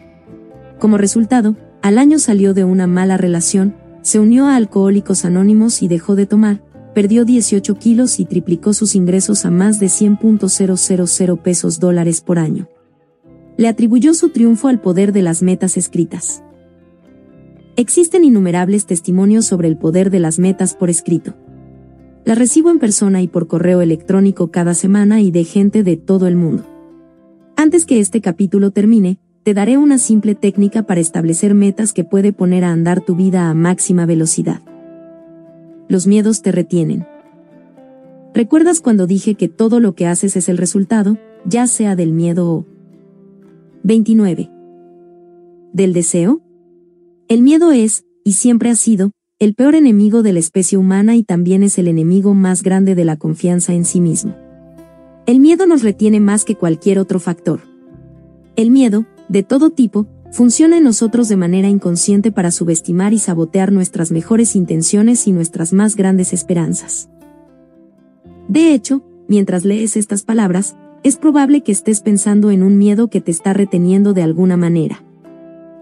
[0.77, 5.87] Como resultado, al año salió de una mala relación, se unió a Alcohólicos Anónimos y
[5.87, 6.61] dejó de tomar,
[6.93, 12.67] perdió 18 kilos y triplicó sus ingresos a más de 100.000 pesos dólares por año.
[13.55, 16.43] Le atribuyó su triunfo al poder de las metas escritas.
[17.75, 21.33] Existen innumerables testimonios sobre el poder de las metas por escrito.
[22.25, 26.27] Las recibo en persona y por correo electrónico cada semana y de gente de todo
[26.27, 26.65] el mundo.
[27.55, 32.33] Antes que este capítulo termine, te daré una simple técnica para establecer metas que puede
[32.33, 34.61] poner a andar tu vida a máxima velocidad
[35.91, 37.05] los miedos te retienen.
[38.33, 42.49] ¿Recuerdas cuando dije que todo lo que haces es el resultado, ya sea del miedo
[42.49, 42.65] o
[43.83, 44.49] 29.
[45.73, 46.41] ¿Del deseo?
[47.31, 51.23] El miedo es, y siempre ha sido, el peor enemigo de la especie humana y
[51.23, 54.35] también es el enemigo más grande de la confianza en sí mismo.
[55.25, 57.61] El miedo nos retiene más que cualquier otro factor.
[58.57, 63.71] El miedo, de todo tipo, funciona en nosotros de manera inconsciente para subestimar y sabotear
[63.71, 67.09] nuestras mejores intenciones y nuestras más grandes esperanzas.
[68.49, 73.21] De hecho, mientras lees estas palabras, es probable que estés pensando en un miedo que
[73.21, 75.05] te está reteniendo de alguna manera.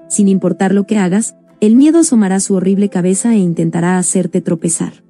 [0.10, 5.04] Sin importar lo que hagas, el miedo asomará su horrible cabeza e intentará hacerte tropezar.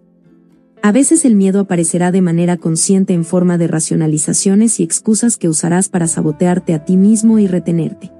[0.81, 5.49] A veces el miedo aparecerá de manera consciente en forma de racionalizaciones y excusas que
[5.49, 8.11] usarás para sabotearte a ti mismo y retenerte.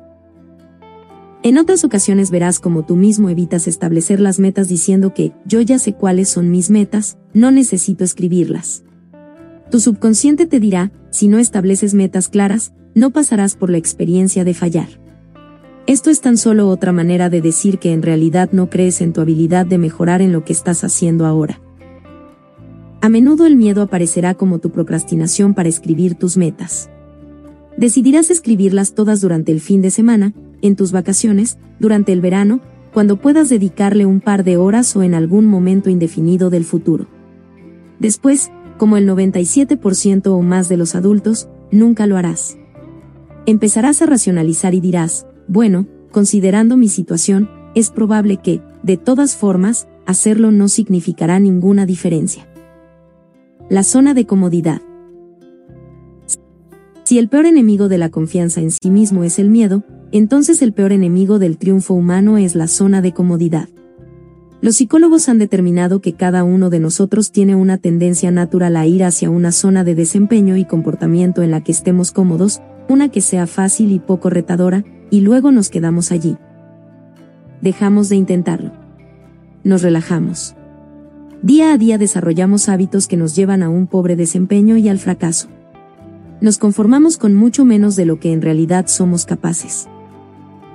[1.41, 5.80] En otras ocasiones verás como tú mismo evitas establecer las metas diciendo que, yo ya
[5.80, 8.84] sé cuáles son mis metas, no necesito escribirlas.
[9.71, 14.53] Tu subconsciente te dirá, si no estableces metas claras, no pasarás por la experiencia de
[14.53, 14.89] fallar.
[15.90, 19.22] Esto es tan solo otra manera de decir que en realidad no crees en tu
[19.22, 21.60] habilidad de mejorar en lo que estás haciendo ahora.
[23.02, 26.92] A menudo el miedo aparecerá como tu procrastinación para escribir tus metas.
[27.76, 32.62] Decidirás escribirlas todas durante el fin de semana, en tus vacaciones, durante el verano,
[32.94, 37.08] cuando puedas dedicarle un par de horas o en algún momento indefinido del futuro.
[37.98, 42.60] Después, como el 97% o más de los adultos, nunca lo harás.
[43.48, 49.88] Empezarás a racionalizar y dirás, bueno, considerando mi situación, es probable que, de todas formas,
[50.06, 52.47] hacerlo no significará ninguna diferencia.
[53.68, 54.82] La zona de comodidad.
[57.04, 60.72] Si el peor enemigo de la confianza en sí mismo es el miedo, entonces el
[60.72, 63.70] peor enemigo del triunfo humano es la zona de comodidad.
[64.62, 69.04] Los psicólogos han determinado que cada uno de nosotros tiene una tendencia natural a ir
[69.04, 73.47] hacia una zona de desempeño y comportamiento en la que estemos cómodos, una que sea
[73.47, 76.38] fácil y poco retadora, y luego nos quedamos allí.
[77.62, 78.72] Dejamos de intentarlo.
[79.64, 80.55] Nos relajamos.
[81.41, 85.49] Día a día desarrollamos hábitos que nos llevan a un pobre desempeño y al fracaso
[86.41, 89.88] nos conformamos con mucho menos de lo que en realidad somos capaces.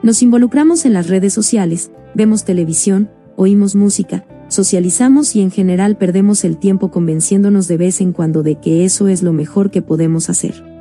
[0.03, 6.45] Nos involucramos en las redes sociales, vemos televisión, oímos música, socializamos y en general perdemos
[6.45, 10.29] el tiempo convenciéndonos de vez en cuando de que eso es lo mejor que podemos
[10.29, 10.74] hacer.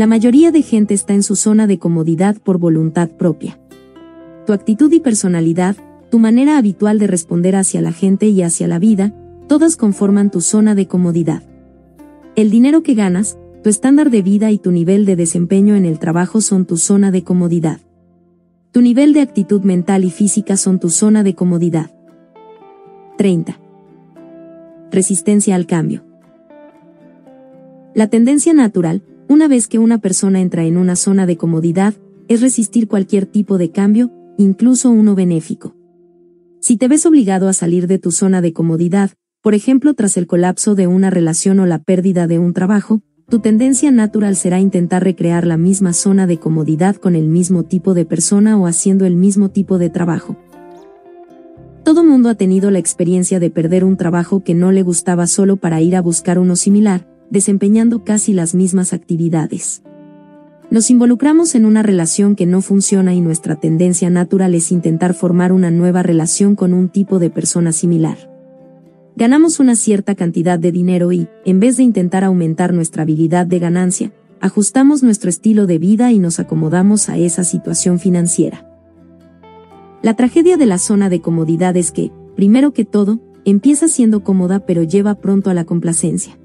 [0.00, 3.60] La mayoría de gente está en su zona de comodidad por voluntad propia.
[4.46, 5.76] Tu actitud y personalidad,
[6.10, 9.12] tu manera habitual de responder hacia la gente y hacia la vida,
[9.46, 11.42] todas conforman tu zona de comodidad.
[12.34, 15.98] El dinero que ganas, tu estándar de vida y tu nivel de desempeño en el
[15.98, 17.80] trabajo son tu zona de comodidad.
[18.72, 21.90] Tu nivel de actitud mental y física son tu zona de comodidad.
[23.18, 23.60] 30.
[24.90, 26.04] Resistencia al cambio.
[27.92, 31.94] La tendencia natural, una vez que una persona entra en una zona de comodidad,
[32.26, 35.76] es resistir cualquier tipo de cambio, incluso uno benéfico.
[36.58, 40.26] Si te ves obligado a salir de tu zona de comodidad, por ejemplo tras el
[40.26, 45.04] colapso de una relación o la pérdida de un trabajo, tu tendencia natural será intentar
[45.04, 49.14] recrear la misma zona de comodidad con el mismo tipo de persona o haciendo el
[49.14, 50.36] mismo tipo de trabajo.
[51.84, 55.56] Todo mundo ha tenido la experiencia de perder un trabajo que no le gustaba solo
[55.56, 59.82] para ir a buscar uno similar, desempeñando casi las mismas actividades.
[60.70, 65.52] Nos involucramos en una relación que no funciona y nuestra tendencia natural es intentar formar
[65.52, 68.30] una nueva relación con un tipo de persona similar.
[69.16, 73.58] Ganamos una cierta cantidad de dinero y, en vez de intentar aumentar nuestra habilidad de
[73.58, 78.66] ganancia, ajustamos nuestro estilo de vida y nos acomodamos a esa situación financiera.
[80.02, 84.64] La tragedia de la zona de comodidad es que, primero que todo, empieza siendo cómoda
[84.64, 86.39] pero lleva pronto a la complacencia.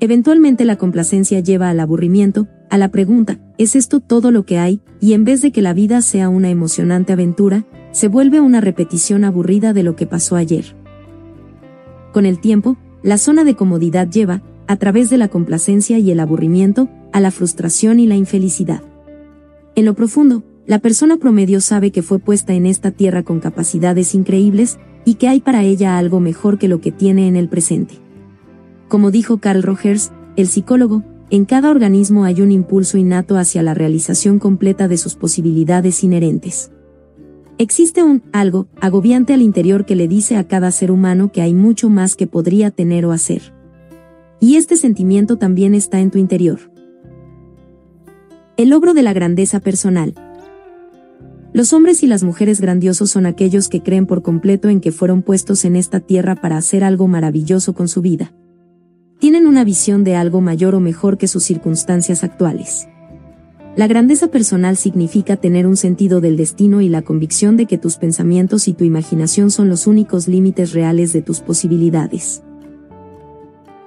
[0.00, 4.80] Eventualmente la complacencia lleva al aburrimiento, a la pregunta, ¿es esto todo lo que hay?
[5.00, 9.24] Y en vez de que la vida sea una emocionante aventura, se vuelve una repetición
[9.24, 10.76] aburrida de lo que pasó ayer.
[12.12, 16.20] Con el tiempo, la zona de comodidad lleva, a través de la complacencia y el
[16.20, 18.82] aburrimiento, a la frustración y la infelicidad.
[19.76, 24.14] En lo profundo, la persona promedio sabe que fue puesta en esta tierra con capacidades
[24.14, 28.03] increíbles, y que hay para ella algo mejor que lo que tiene en el presente.
[28.88, 33.74] Como dijo Carl Rogers, el psicólogo, en cada organismo hay un impulso innato hacia la
[33.74, 36.70] realización completa de sus posibilidades inherentes.
[37.56, 41.54] Existe un algo agobiante al interior que le dice a cada ser humano que hay
[41.54, 43.54] mucho más que podría tener o hacer.
[44.38, 46.58] Y este sentimiento también está en tu interior.
[48.56, 50.14] El logro de la grandeza personal.
[51.52, 55.22] Los hombres y las mujeres grandiosos son aquellos que creen por completo en que fueron
[55.22, 58.34] puestos en esta tierra para hacer algo maravilloso con su vida
[59.18, 62.88] tienen una visión de algo mayor o mejor que sus circunstancias actuales.
[63.76, 67.96] La grandeza personal significa tener un sentido del destino y la convicción de que tus
[67.96, 72.42] pensamientos y tu imaginación son los únicos límites reales de tus posibilidades.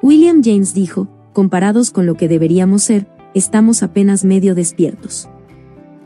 [0.02, 5.30] William James dijo, comparados con lo que deberíamos ser, estamos apenas medio despiertos.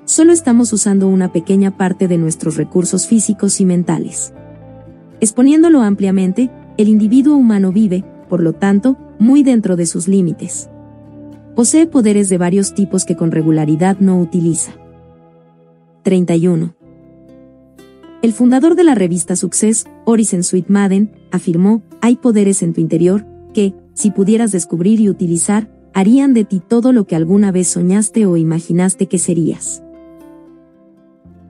[0.05, 4.33] Solo estamos usando una pequeña parte de nuestros recursos físicos y mentales.
[5.21, 10.67] Exponiéndolo ampliamente, el individuo humano vive, por lo tanto, muy dentro de sus límites.
[11.55, 14.73] Posee poderes de varios tipos que con regularidad no utiliza.
[16.01, 16.73] 31.
[18.23, 23.23] El fundador de la revista Success, Orison Sweet Madden, afirmó, hay poderes en tu interior,
[23.53, 28.25] que, si pudieras descubrir y utilizar, harían de ti todo lo que alguna vez soñaste
[28.25, 29.83] o imaginaste que serías.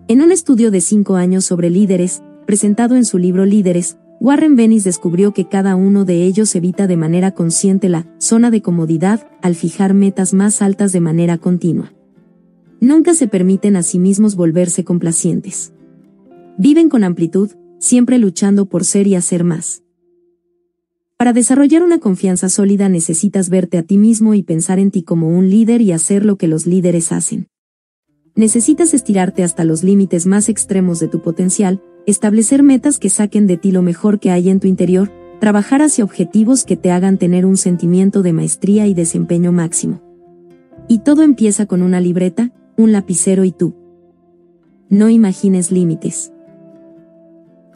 [0.09, 4.83] En un estudio de cinco años sobre líderes, presentado en su libro Líderes, Warren Bennis
[4.83, 9.55] descubrió que cada uno de ellos evita de manera consciente la zona de comodidad al
[9.55, 11.91] fijar metas más altas de manera continua.
[12.79, 15.73] Nunca se permiten a sí mismos volverse complacientes.
[16.59, 17.49] Viven con amplitud,
[17.79, 19.81] siempre luchando por ser y hacer más.
[21.17, 25.29] Para desarrollar una confianza sólida necesitas verte a ti mismo y pensar en ti como
[25.35, 27.47] un líder y hacer lo que los líderes hacen.
[28.35, 33.57] Necesitas estirarte hasta los límites más extremos de tu potencial, establecer metas que saquen de
[33.57, 37.45] ti lo mejor que hay en tu interior, trabajar hacia objetivos que te hagan tener
[37.45, 40.01] un sentimiento de maestría y desempeño máximo.
[40.87, 43.73] Y todo empieza con una libreta, un lapicero y tú.
[44.89, 46.31] No imagines límites.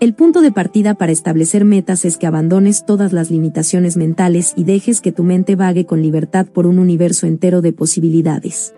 [0.02, 4.66] El punto de partida para establecer metas es que abandones todas las limitaciones mentales y
[4.66, 8.75] dejes que tu mente vague con libertad por un universo entero de posibilidades.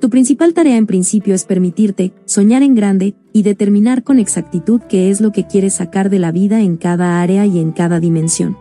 [0.00, 5.10] Tu principal tarea en principio es permitirte soñar en grande y determinar con exactitud qué
[5.10, 8.56] es lo que quieres sacar de la vida en cada área y en cada dimensión.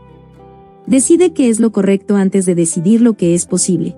[0.87, 3.95] Decide qué es lo correcto antes de decidir lo que es posible.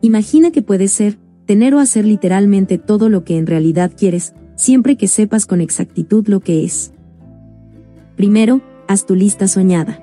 [0.00, 4.96] Imagina que puedes ser, tener o hacer literalmente todo lo que en realidad quieres, siempre
[4.96, 6.92] que sepas con exactitud lo que es.
[8.16, 10.00] Primero, haz tu lista soñada.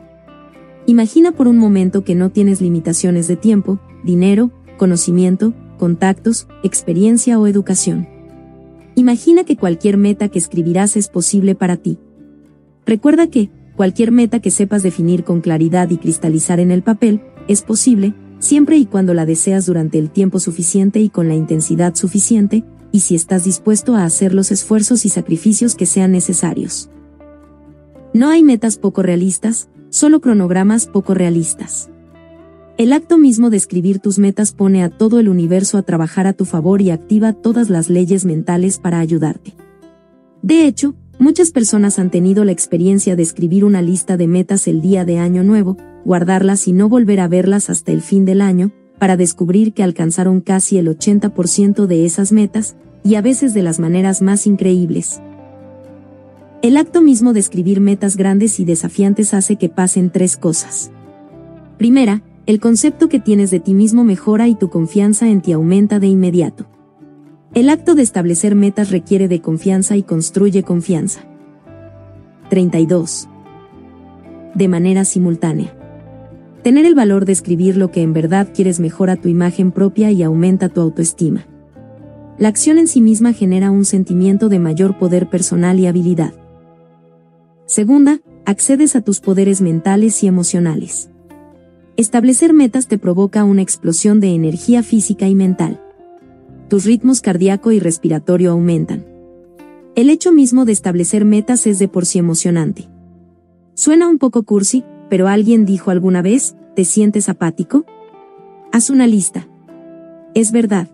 [0.86, 7.48] Imagina por un momento que no tienes limitaciones de tiempo, dinero, conocimiento, contactos, experiencia o
[7.48, 8.08] educación.
[8.94, 11.98] Imagina que cualquier meta que escribirás es posible para ti.
[12.86, 17.64] Recuerda que, cualquier meta que sepas definir con claridad y cristalizar en el papel, es
[17.64, 22.64] posible, siempre y cuando la deseas durante el tiempo suficiente y con la intensidad suficiente,
[22.92, 26.90] y si estás dispuesto a hacer los esfuerzos y sacrificios que sean necesarios.
[28.14, 31.90] No hay metas poco realistas, solo cronogramas poco realistas.
[32.80, 36.32] El acto mismo de escribir tus metas pone a todo el universo a trabajar a
[36.32, 39.54] tu favor y activa todas las leyes mentales para ayudarte.
[40.42, 44.80] De hecho, muchas personas han tenido la experiencia de escribir una lista de metas el
[44.80, 45.76] día de Año Nuevo,
[46.06, 50.40] guardarlas y no volver a verlas hasta el fin del año, para descubrir que alcanzaron
[50.40, 55.20] casi el 80% de esas metas, y a veces de las maneras más increíbles.
[56.62, 60.92] El acto mismo de escribir metas grandes y desafiantes hace que pasen tres cosas.
[61.78, 66.00] Primera, el concepto que tienes de ti mismo mejora y tu confianza en ti aumenta
[66.00, 66.66] de inmediato.
[67.54, 71.22] El acto de establecer metas requiere de confianza y construye confianza.
[72.50, 73.30] 32.
[74.56, 75.78] De manera simultánea.
[76.64, 80.24] Tener el valor de escribir lo que en verdad quieres mejora tu imagen propia y
[80.24, 81.46] aumenta tu autoestima.
[82.40, 86.34] La acción en sí misma genera un sentimiento de mayor poder personal y habilidad.
[87.68, 91.12] Segunda, accedes a tus poderes mentales y emocionales.
[92.00, 95.82] Establecer metas te provoca una explosión de energía física y mental.
[96.70, 99.06] Tus ritmos cardíaco y respiratorio aumentan.
[99.98, 102.88] El hecho mismo de establecer metas es de por sí emocionante.
[103.74, 107.86] Suena un poco cursi, pero alguien dijo alguna vez, ¿te sientes apático?
[108.72, 109.50] Haz una lista.
[110.36, 110.88] Es verdad.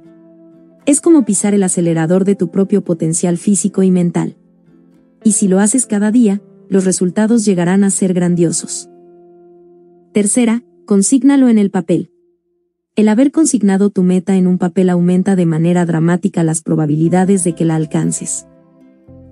[0.87, 4.37] Es como pisar el acelerador de tu propio potencial físico y mental.
[5.23, 8.89] Y si lo haces cada día, los resultados llegarán a ser grandiosos.
[10.11, 12.11] Tercera, consígnalo en el papel.
[12.95, 17.53] El haber consignado tu meta en un papel aumenta de manera dramática las probabilidades de
[17.53, 18.47] que la alcances.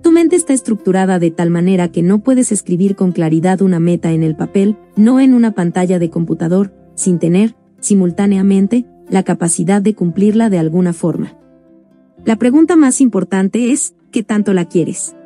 [0.02, 4.12] Tu mente está estructurada de tal manera que no puedes escribir con claridad una meta
[4.12, 9.94] en el papel, no en una pantalla de computador, sin tener, simultáneamente, la capacidad de
[9.94, 11.38] cumplirla de alguna forma.
[12.26, 15.16] La pregunta más importante es, ¿qué tanto la quieres?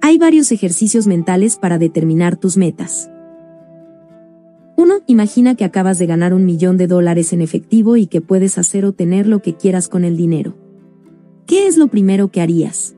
[0.00, 3.10] Hay varios ejercicios mentales para determinar tus metas.
[4.76, 5.04] 1.
[5.06, 8.84] Imagina que acabas de ganar un millón de dólares en efectivo y que puedes hacer
[8.84, 10.54] o tener lo que quieras con el dinero.
[11.46, 12.94] ¿Qué es lo primero que harías?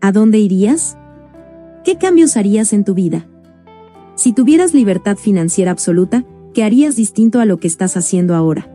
[0.00, 0.96] ¿A dónde irías?
[1.84, 3.26] ¿Qué cambios harías en tu vida?
[4.14, 8.70] Si tuvieras libertad financiera absoluta, ¿qué harías distinto a lo que estás haciendo ahora?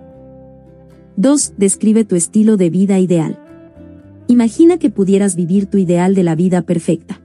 [1.16, 1.54] 2.
[1.58, 3.40] Describe tu estilo de vida ideal.
[4.28, 7.22] Imagina que pudieras vivir tu ideal de la vida perfecta.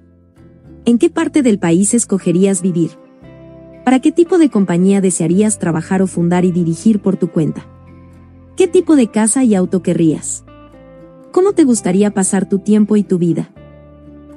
[0.84, 2.90] ¿En qué parte del país escogerías vivir?
[3.84, 7.66] ¿Para qué tipo de compañía desearías trabajar o fundar y dirigir por tu cuenta?
[8.56, 10.44] ¿Qué tipo de casa y auto querrías?
[11.32, 13.50] ¿Cómo te gustaría pasar tu tiempo y tu vida?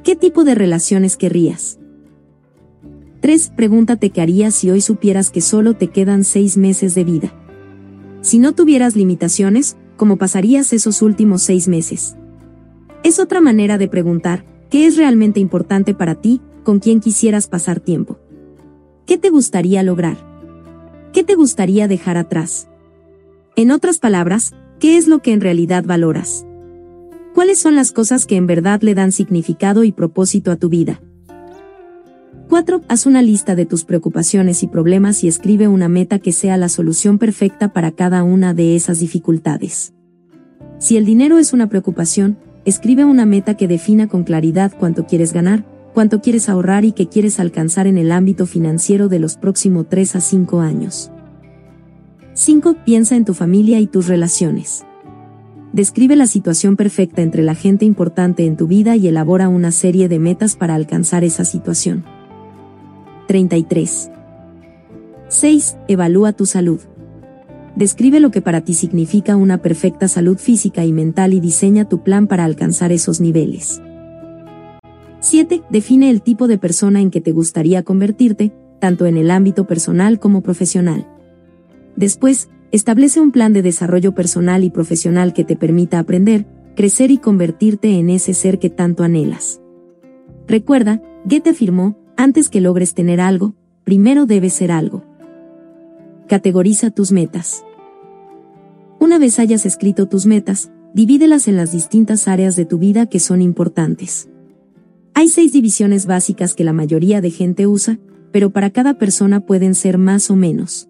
[0.04, 1.80] ¿Qué tipo de relaciones querrías?
[3.22, 3.54] 3.
[3.56, 7.34] Pregúntate qué harías si hoy supieras que solo te quedan 6 meses de vida.
[8.22, 12.16] Si no tuvieras limitaciones, ¿cómo pasarías esos últimos 6 meses?
[13.04, 17.80] Es otra manera de preguntar, ¿Qué es realmente importante para ti, con quién quisieras pasar
[17.80, 18.17] tiempo?
[19.08, 20.18] ¿Qué te gustaría lograr?
[21.14, 22.68] ¿Qué te gustaría dejar atrás?
[23.56, 26.46] En otras palabras, ¿qué es lo que en realidad valoras?
[27.34, 31.02] ¿Cuáles son las cosas que en verdad le dan significado y propósito a tu vida?
[32.50, 32.82] 4.
[32.88, 36.70] Haz una lista de tus preocupaciones y problemas y escribe una meta que sea la
[36.70, 39.94] solución perfecta para cada una de esas dificultades.
[40.78, 42.38] Si el dinero es una preocupación,
[42.68, 45.64] Escribe una meta que defina con claridad cuánto quieres ganar,
[45.98, 50.18] cuánto quieres ahorrar y qué quieres alcanzar en el ámbito financiero de los próximos 3
[50.18, 51.10] a 5 años.
[52.36, 52.76] 5.
[52.86, 54.86] Piensa en tu familia y tus relaciones.
[55.74, 60.08] Describe la situación perfecta entre la gente importante en tu vida y elabora una serie
[60.08, 62.06] de metas para alcanzar esa situación.
[63.28, 64.12] 33.
[65.30, 65.78] 6.
[65.88, 66.80] Evalúa tu salud.
[67.76, 72.04] Describe lo que para ti significa una perfecta salud física y mental y diseña tu
[72.04, 73.82] plan para alcanzar esos niveles.
[75.20, 75.64] 7.
[75.70, 80.20] Define el tipo de persona en que te gustaría convertirte, tanto en el ámbito personal
[80.20, 81.08] como profesional.
[81.96, 86.46] Después, establece un plan de desarrollo personal y profesional que te permita aprender,
[86.76, 89.62] crecer y convertirte en ese ser que tanto anhelas.
[90.48, 95.04] Recuerda, Goethe afirmó, antes que logres tener algo, primero debes ser algo.
[96.28, 97.64] Categoriza tus metas.
[99.00, 103.20] Una vez hayas escrito tus metas, divídelas en las distintas áreas de tu vida que
[103.20, 104.30] son importantes.
[105.20, 107.98] Hay seis divisiones básicas que la mayoría de gente usa,
[108.32, 110.90] pero para cada persona pueden ser más o menos.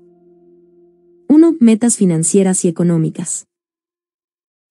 [1.30, 1.56] 1.
[1.62, 3.48] Metas financieras y económicas.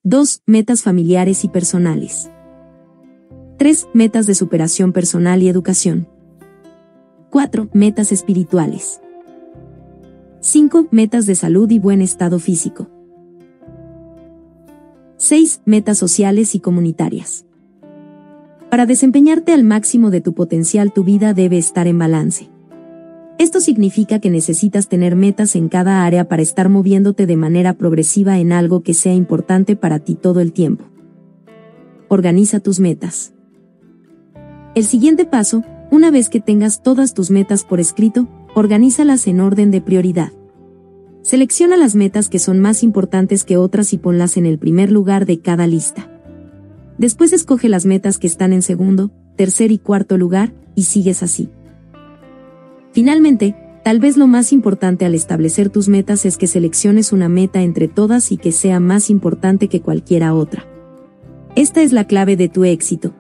[0.03, 0.43] 2.
[0.45, 2.31] Metas familiares y personales.
[3.57, 3.89] 3.
[3.95, 6.07] Metas de superación personal y educación.
[7.31, 7.71] 4.
[7.73, 9.01] Metas espirituales.
[10.41, 10.89] 5.
[10.91, 12.91] Metas de salud y buen estado físico.
[15.17, 15.63] 6.
[15.65, 17.46] Metas sociales y comunitarias.
[18.77, 22.51] Para desempeñarte al máximo de tu potencial tu vida debe estar en balance.
[23.39, 28.39] Esto significa que necesitas tener metas en cada área para estar moviéndote de manera progresiva
[28.39, 30.85] en algo que sea importante para ti todo el tiempo.
[32.09, 33.33] Organiza tus metas.
[34.75, 39.71] El siguiente paso, una vez que tengas todas tus metas por escrito, organízalas en orden
[39.71, 40.33] de prioridad.
[41.23, 45.25] Selecciona las metas que son más importantes que otras y ponlas en el primer lugar
[45.25, 46.11] de cada lista.
[46.99, 51.51] Después escoge las metas que están en segundo, tercer y cuarto lugar, y sigues así.
[52.93, 53.55] Finalmente,
[53.85, 57.89] tal vez lo más importante al establecer tus metas es que selecciones una meta entre
[57.89, 60.67] todas y que sea más importante que cualquiera otra.
[61.55, 63.15] Esta es la clave de tu éxito.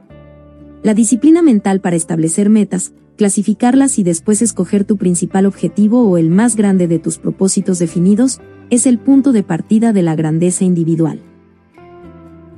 [0.82, 6.30] La disciplina mental para establecer metas, clasificarlas y después escoger tu principal objetivo o el
[6.30, 8.40] más grande de tus propósitos definidos,
[8.70, 11.20] es el punto de partida de la grandeza individual.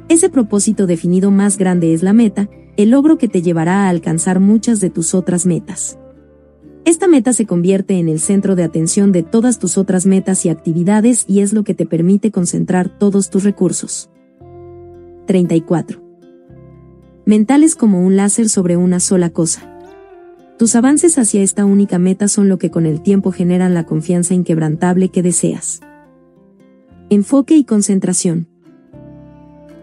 [0.08, 4.40] Ese propósito definido más grande es la meta, el logro que te llevará a alcanzar
[4.40, 5.98] muchas de tus otras metas.
[6.84, 10.48] Esta meta se convierte en el centro de atención de todas tus otras metas y
[10.48, 14.08] actividades y es lo que te permite concentrar todos tus recursos.
[15.26, 16.00] 34.
[17.26, 19.78] Mentales como un láser sobre una sola cosa.
[20.58, 24.32] Tus avances hacia esta única meta son lo que con el tiempo generan la confianza
[24.32, 25.80] inquebrantable que deseas.
[27.10, 28.48] Enfoque y concentración.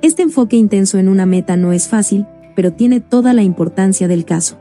[0.05, 4.23] Este enfoque intenso en una meta no es fácil, pero tiene toda la importancia del
[4.23, 4.59] caso.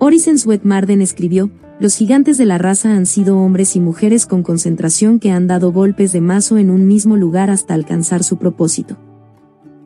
[0.00, 5.20] Orisen Marden escribió, los gigantes de la raza han sido hombres y mujeres con concentración
[5.20, 8.96] que han dado golpes de mazo en un mismo lugar hasta alcanzar su propósito.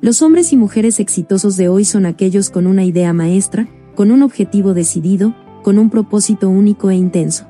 [0.01, 4.23] Los hombres y mujeres exitosos de hoy son aquellos con una idea maestra, con un
[4.23, 7.45] objetivo decidido, con un propósito único e intenso.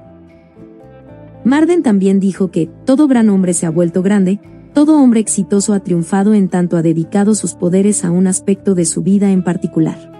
[1.45, 4.41] Marden también dijo que, todo gran hombre se ha vuelto grande,
[4.73, 8.85] todo hombre exitoso ha triunfado en tanto ha dedicado sus poderes a un aspecto de
[8.85, 10.11] su vida en particular.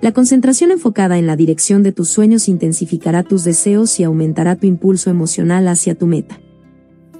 [0.00, 4.66] La concentración enfocada en la dirección de tus sueños intensificará tus deseos y aumentará tu
[4.66, 6.40] impulso emocional hacia tu meta.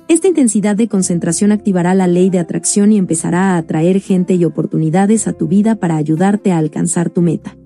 [0.09, 4.45] Esta intensidad de concentración activará la ley de atracción y empezará a atraer gente y
[4.45, 7.57] oportunidades a tu vida para ayudarte a alcanzar tu meta.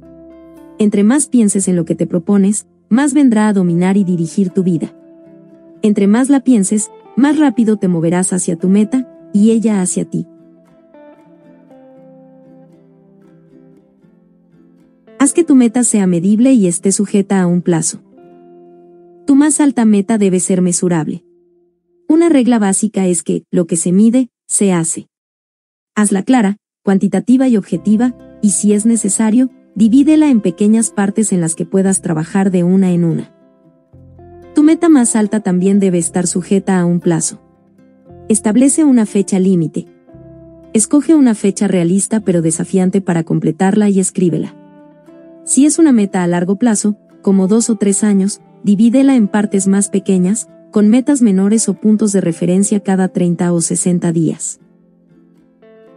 [0.78, 4.62] Entre más pienses en lo que te propones, más vendrá a dominar y dirigir tu
[4.62, 4.94] vida.
[5.80, 10.26] Entre más la pienses, más rápido te moverás hacia tu meta, y ella hacia ti.
[15.18, 18.00] Haz que tu meta sea medible y esté sujeta a un plazo.
[19.26, 21.24] Tu más alta meta debe ser mesurable.
[22.08, 25.08] Una regla básica es que, lo que se mide, se hace.
[25.96, 31.54] Hazla clara, cuantitativa y objetiva, y si es necesario, divídela en pequeñas partes en las
[31.54, 33.35] que puedas trabajar de una en una.
[34.56, 37.38] Tu meta más alta también debe estar sujeta a un plazo.
[38.30, 39.86] Establece una fecha límite.
[40.72, 44.56] Escoge una fecha realista pero desafiante para completarla y escríbela.
[45.44, 49.66] Si es una meta a largo plazo, como dos o tres años, divídela en partes
[49.66, 54.58] más pequeñas, con metas menores o puntos de referencia cada 30 o 60 días.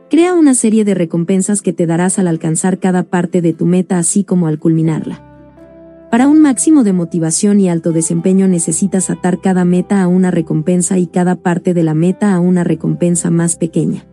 [0.09, 3.97] Crea una serie de recompensas que te darás al alcanzar cada parte de tu meta
[3.97, 5.28] así como al culminarla.
[6.11, 10.97] Para un máximo de motivación y alto desempeño necesitas atar cada meta a una recompensa
[10.97, 14.07] y cada parte de la meta a una recompensa más pequeña.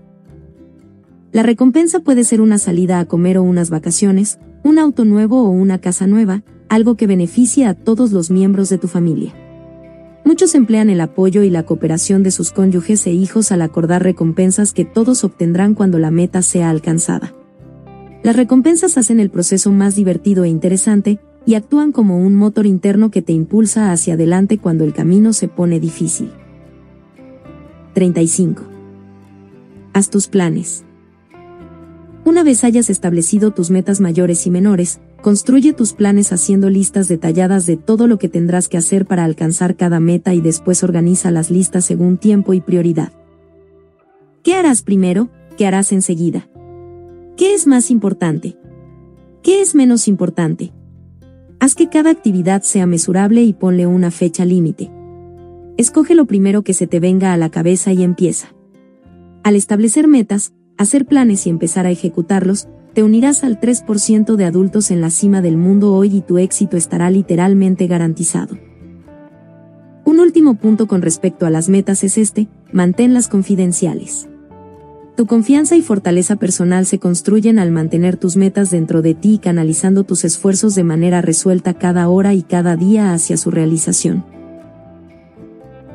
[1.32, 5.48] La recompensa puede ser una salida a comer o unas vacaciones, un auto nuevo o
[5.48, 9.34] una casa nueva, algo que beneficie a todos los miembros de tu familia.
[10.24, 14.72] Muchos emplean el apoyo y la cooperación de sus cónyuges e hijos al acordar recompensas
[14.72, 17.32] que todos obtendrán cuando la meta sea alcanzada.
[18.22, 23.10] Las recompensas hacen el proceso más divertido e interesante, y actúan como un motor interno
[23.10, 26.30] que te impulsa hacia adelante cuando el camino se pone difícil.
[27.94, 28.62] 35.
[29.94, 30.84] Haz tus planes.
[32.24, 37.64] Una vez hayas establecido tus metas mayores y menores, construye tus planes haciendo listas detalladas
[37.66, 41.50] de todo lo que tendrás que hacer para alcanzar cada meta y después organiza las
[41.50, 43.12] listas según tiempo y prioridad.
[44.42, 45.28] ¿Qué harás primero?
[45.56, 46.48] ¿Qué harás enseguida?
[47.36, 48.56] ¿Qué es más importante?
[49.42, 50.72] ¿Qué es menos importante?
[51.58, 54.90] Haz que cada actividad sea mesurable y ponle una fecha límite.
[55.78, 58.48] Escoge lo primero que se te venga a la cabeza y empieza.
[59.42, 64.90] Al establecer metas, hacer planes y empezar a ejecutarlos, te unirás al 3% de adultos
[64.90, 68.58] en la cima del mundo hoy y tu éxito estará literalmente garantizado.
[70.04, 74.28] Un último punto con respecto a las metas es este, manténlas confidenciales.
[75.16, 79.38] Tu confianza y fortaleza personal se construyen al mantener tus metas dentro de ti y
[79.38, 84.26] canalizando tus esfuerzos de manera resuelta cada hora y cada día hacia su realización.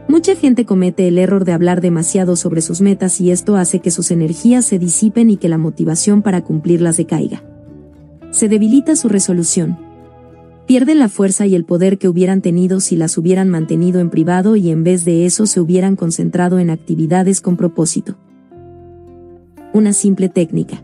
[0.07, 3.91] Mucha gente comete el error de hablar demasiado sobre sus metas y esto hace que
[3.91, 7.43] sus energías se disipen y que la motivación para cumplirlas decaiga.
[8.31, 9.77] Se debilita su resolución.
[10.65, 14.55] Pierden la fuerza y el poder que hubieran tenido si las hubieran mantenido en privado
[14.55, 18.17] y en vez de eso se hubieran concentrado en actividades con propósito.
[19.73, 20.83] Una simple técnica.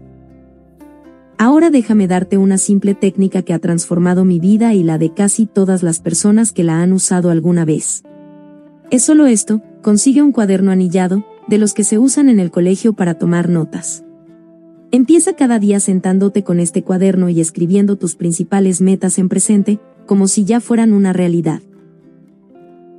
[1.37, 5.45] Ahora déjame darte una simple técnica que ha transformado mi vida y la de casi
[5.45, 8.03] todas las personas que la han usado alguna vez.
[8.89, 12.93] Es solo esto, consigue un cuaderno anillado, de los que se usan en el colegio
[12.93, 14.05] para tomar notas.
[14.91, 20.29] Empieza cada día sentándote con este cuaderno y escribiendo tus principales metas en presente, como
[20.29, 21.61] si ya fueran una realidad.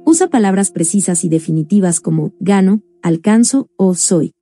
[0.05, 4.35] Usa palabras precisas y definitivas como gano, alcanzo o soy.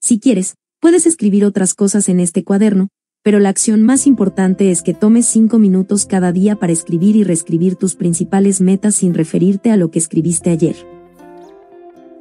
[0.00, 2.88] Si quieres, puedes escribir otras cosas en este cuaderno,
[3.22, 7.22] pero la acción más importante es que tomes 5 minutos cada día para escribir y
[7.22, 10.74] reescribir tus principales metas sin referirte a lo que escribiste ayer.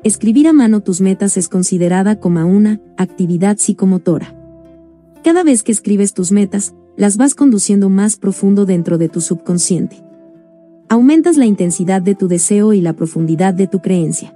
[0.04, 4.36] Escribir a mano tus metas es considerada como una actividad psicomotora.
[5.24, 10.04] Cada vez que escribes tus metas, las vas conduciendo más profundo dentro de tu subconsciente.
[10.88, 14.36] Aumentas la intensidad de tu deseo y la profundidad de tu creencia.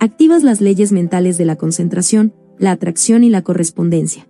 [0.00, 4.28] Activas las leyes mentales de la concentración, la atracción y la correspondencia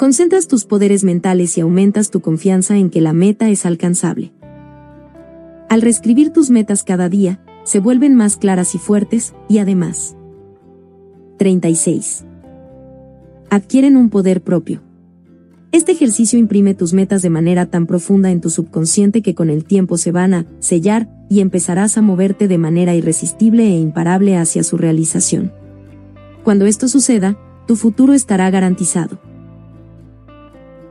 [0.00, 4.32] concentras tus poderes mentales y aumentas tu confianza en que la meta es alcanzable.
[5.68, 10.16] Al reescribir tus metas cada día, se vuelven más claras y fuertes, y además.
[11.36, 12.24] 36.
[13.50, 14.80] Adquieren un poder propio.
[15.70, 19.66] Este ejercicio imprime tus metas de manera tan profunda en tu subconsciente que con el
[19.66, 24.62] tiempo se van a sellar y empezarás a moverte de manera irresistible e imparable hacia
[24.62, 25.59] su realización.
[26.44, 29.18] Cuando esto suceda, tu futuro estará garantizado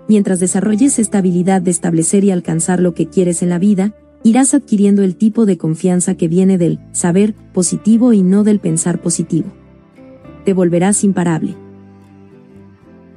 [0.10, 3.94] mientras desarrolles esta habilidad de establecer y alcanzar lo que quieres en la vida,
[4.24, 9.02] irás adquiriendo el tipo de confianza que viene del saber positivo y no del pensar
[9.02, 9.54] positivo.
[10.44, 11.56] Te volverás imparable.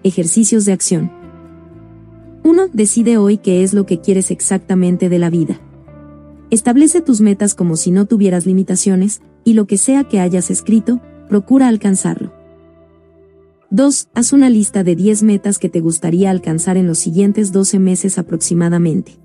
[0.04, 1.10] Ejercicios de acción.
[2.44, 2.68] 1.
[2.74, 5.60] Decide hoy qué es lo que quieres exactamente de la vida.
[6.50, 11.00] Establece tus metas como si no tuvieras limitaciones, y lo que sea que hayas escrito,
[11.32, 12.30] procura alcanzarlo.
[13.70, 14.10] 2.
[14.12, 18.18] Haz una lista de 10 metas que te gustaría alcanzar en los siguientes 12 meses
[18.18, 19.18] aproximadamente.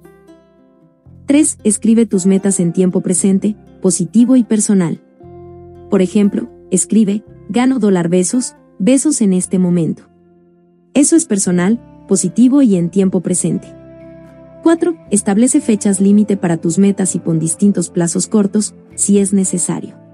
[1.25, 1.57] 3.
[1.65, 5.01] Escribe tus metas en tiempo presente, positivo y personal.
[5.89, 10.03] Por ejemplo, escribe, gano dólar besos, besos en este momento.
[10.93, 13.67] Eso es personal, positivo y en tiempo presente.
[14.63, 14.95] 4.
[15.11, 20.06] Establece fechas límite para tus metas y pon distintos plazos cortos, si es necesario.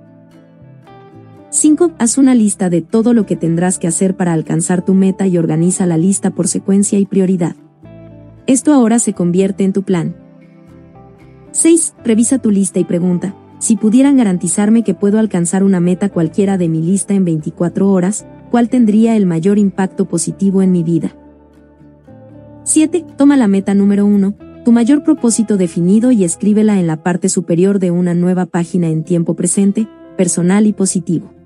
[1.53, 1.91] 5.
[1.99, 5.37] Haz una lista de todo lo que tendrás que hacer para alcanzar tu meta y
[5.37, 7.55] organiza la lista por secuencia y prioridad.
[8.47, 10.15] Esto ahora se convierte en tu plan.
[11.51, 11.93] 6.
[12.03, 16.69] Revisa tu lista y pregunta, si pudieran garantizarme que puedo alcanzar una meta cualquiera de
[16.69, 21.15] mi lista en 24 horas, ¿cuál tendría el mayor impacto positivo en mi vida?
[22.63, 23.05] 7.
[23.15, 24.33] Toma la meta número 1,
[24.65, 29.03] tu mayor propósito definido y escríbela en la parte superior de una nueva página en
[29.03, 31.42] tiempo presente, personal y positivo.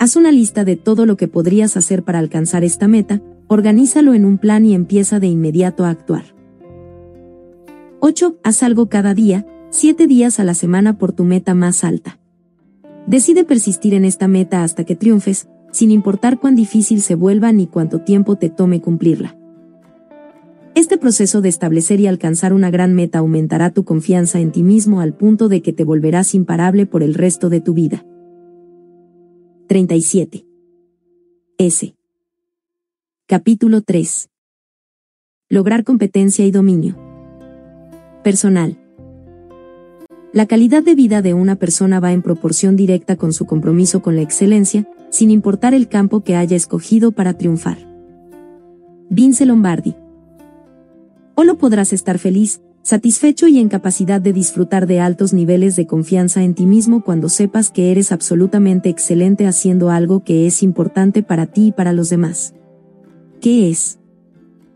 [0.00, 4.24] Haz una lista de todo lo que podrías hacer para alcanzar esta meta, organízalo en
[4.24, 6.24] un plan y empieza de inmediato a actuar.
[8.00, 8.38] 8.
[8.42, 12.18] Haz algo cada día, 7 días a la semana por tu meta más alta.
[13.06, 17.66] Decide persistir en esta meta hasta que triunfes, sin importar cuán difícil se vuelva ni
[17.66, 19.36] cuánto tiempo te tome cumplirla.
[20.74, 25.02] Este proceso de establecer y alcanzar una gran meta aumentará tu confianza en ti mismo
[25.02, 28.02] al punto de que te volverás imparable por el resto de tu vida.
[29.70, 30.44] 37.
[31.56, 31.94] S.
[33.28, 34.28] Capítulo 3.
[35.48, 36.96] Lograr competencia y dominio.
[38.24, 38.76] Personal.
[40.32, 44.16] La calidad de vida de una persona va en proporción directa con su compromiso con
[44.16, 47.78] la excelencia, sin importar el campo que haya escogido para triunfar.
[49.08, 49.94] Vince Lombardi.
[51.36, 56.42] lo podrás estar feliz, satisfecho y en capacidad de disfrutar de altos niveles de confianza
[56.42, 61.46] en ti mismo cuando sepas que eres absolutamente excelente haciendo algo que es importante para
[61.46, 62.54] ti y para los demás.
[63.40, 63.98] ¿Qué es?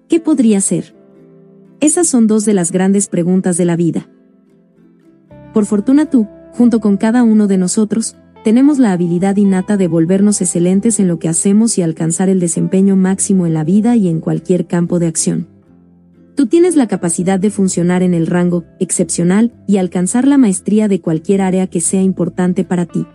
[0.08, 0.94] ¿Qué podría ser?
[1.80, 4.08] Esas son dos de las grandes preguntas de la vida.
[5.52, 10.42] Por fortuna tú, junto con cada uno de nosotros, tenemos la habilidad innata de volvernos
[10.42, 14.20] excelentes en lo que hacemos y alcanzar el desempeño máximo en la vida y en
[14.20, 15.53] cualquier campo de acción.
[16.34, 21.00] Tú tienes la capacidad de funcionar en el rango excepcional y alcanzar la maestría de
[21.00, 23.06] cualquier área que sea importante para ti.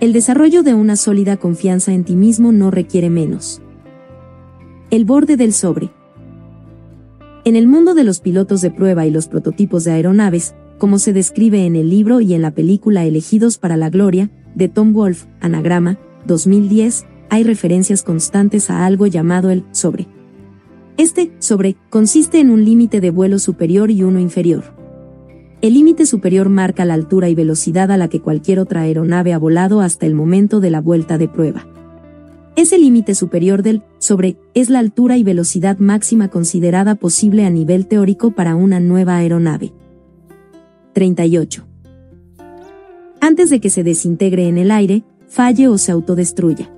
[0.00, 3.60] El desarrollo de una sólida confianza en ti mismo no requiere menos.
[4.90, 5.90] El borde del sobre.
[7.44, 11.12] En el mundo de los pilotos de prueba y los prototipos de aeronaves, como se
[11.12, 15.26] describe en el libro y en la película Elegidos para la Gloria, de Tom Wolfe,
[15.40, 20.06] Anagrama, 2010, hay referencias constantes a algo llamado el sobre.
[20.98, 24.64] Este sobre consiste en un límite de vuelo superior y uno inferior.
[25.60, 29.38] El límite superior marca la altura y velocidad a la que cualquier otra aeronave ha
[29.38, 31.68] volado hasta el momento de la vuelta de prueba.
[32.56, 37.86] Ese límite superior del sobre es la altura y velocidad máxima considerada posible a nivel
[37.86, 39.72] teórico para una nueva aeronave.
[40.94, 41.64] 38.
[43.20, 46.72] Antes de que se desintegre en el aire, falle o se autodestruya.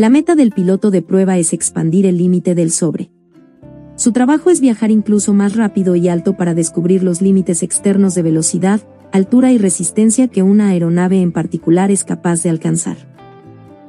[0.00, 3.10] La meta del piloto de prueba es expandir el límite del sobre.
[3.96, 8.22] Su trabajo es viajar incluso más rápido y alto para descubrir los límites externos de
[8.22, 8.80] velocidad,
[9.12, 12.96] altura y resistencia que una aeronave en particular es capaz de alcanzar.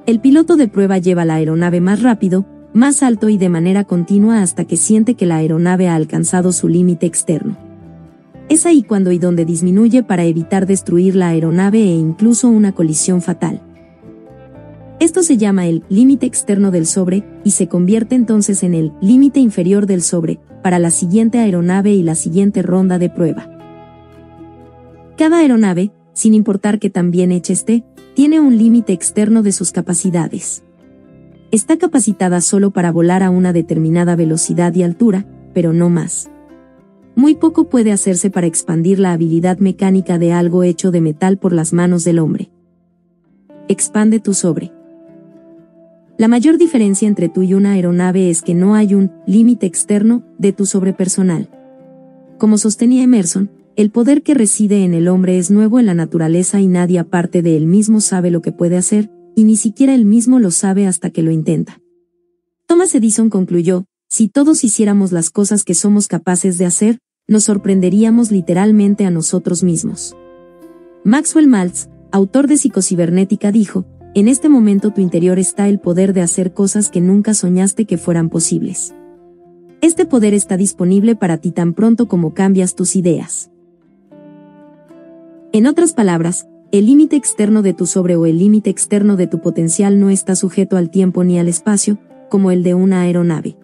[0.06, 4.42] El piloto de prueba lleva la aeronave más rápido, más alto y de manera continua
[4.42, 7.58] hasta que siente que la aeronave ha alcanzado su límite externo.
[8.50, 13.22] Es ahí cuando y donde disminuye para evitar destruir la aeronave e incluso una colisión
[13.22, 13.62] fatal.
[15.02, 19.40] Esto se llama el límite externo del sobre y se convierte entonces en el límite
[19.40, 23.50] inferior del sobre para la siguiente aeronave y la siguiente ronda de prueba.
[25.18, 27.84] Cada aeronave, sin importar que tan bien hecha esté,
[28.14, 30.64] tiene un límite externo de sus capacidades.
[31.50, 35.26] Está capacitada solo para volar a una determinada velocidad y altura,
[35.56, 36.30] pero no más.
[37.16, 41.54] Muy poco puede hacerse para expandir la habilidad mecánica de algo hecho de metal por
[41.54, 42.52] las manos del hombre.
[43.68, 44.72] Expande tu sobre.
[46.22, 50.24] La mayor diferencia entre tú y una aeronave es que no hay un límite externo
[50.38, 51.50] de tu sobre personal.
[52.38, 56.62] Como sostenía Emerson, el poder que reside en el hombre es nuevo en la naturaleza
[56.62, 60.06] y nadie aparte de él mismo sabe lo que puede hacer, y ni siquiera él
[60.06, 61.82] mismo lo sabe hasta que lo intenta.
[62.68, 68.30] Thomas Edison concluyó, si todos hiciéramos las cosas que somos capaces de hacer, nos sorprenderíamos
[68.30, 70.16] literalmente a nosotros mismos.
[71.04, 76.22] Maxwell Maltz, autor de Psicocibernética, dijo, en este momento tu interior está el poder de
[76.22, 78.94] hacer cosas que nunca soñaste que fueran posibles.
[79.80, 83.50] Este poder está disponible para ti tan pronto como cambias tus ideas.
[85.54, 89.40] En otras palabras, el límite externo de tu sobre o el límite externo de tu
[89.40, 91.98] potencial no está sujeto al tiempo ni al espacio,
[92.30, 93.58] como el de una aeronave.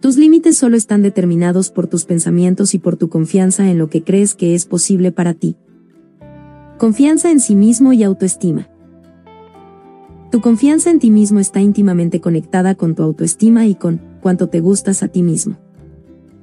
[0.00, 4.02] Tus límites solo están determinados por tus pensamientos y por tu confianza en lo que
[4.02, 5.56] crees que es posible para ti.
[6.78, 8.68] Confianza en sí mismo y autoestima.
[10.30, 14.60] Tu confianza en ti mismo está íntimamente conectada con tu autoestima y con cuánto te
[14.60, 15.56] gustas a ti mismo.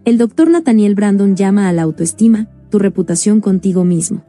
[0.05, 4.23] El doctor Nathaniel Brandon llama a la autoestima tu reputación contigo mismo.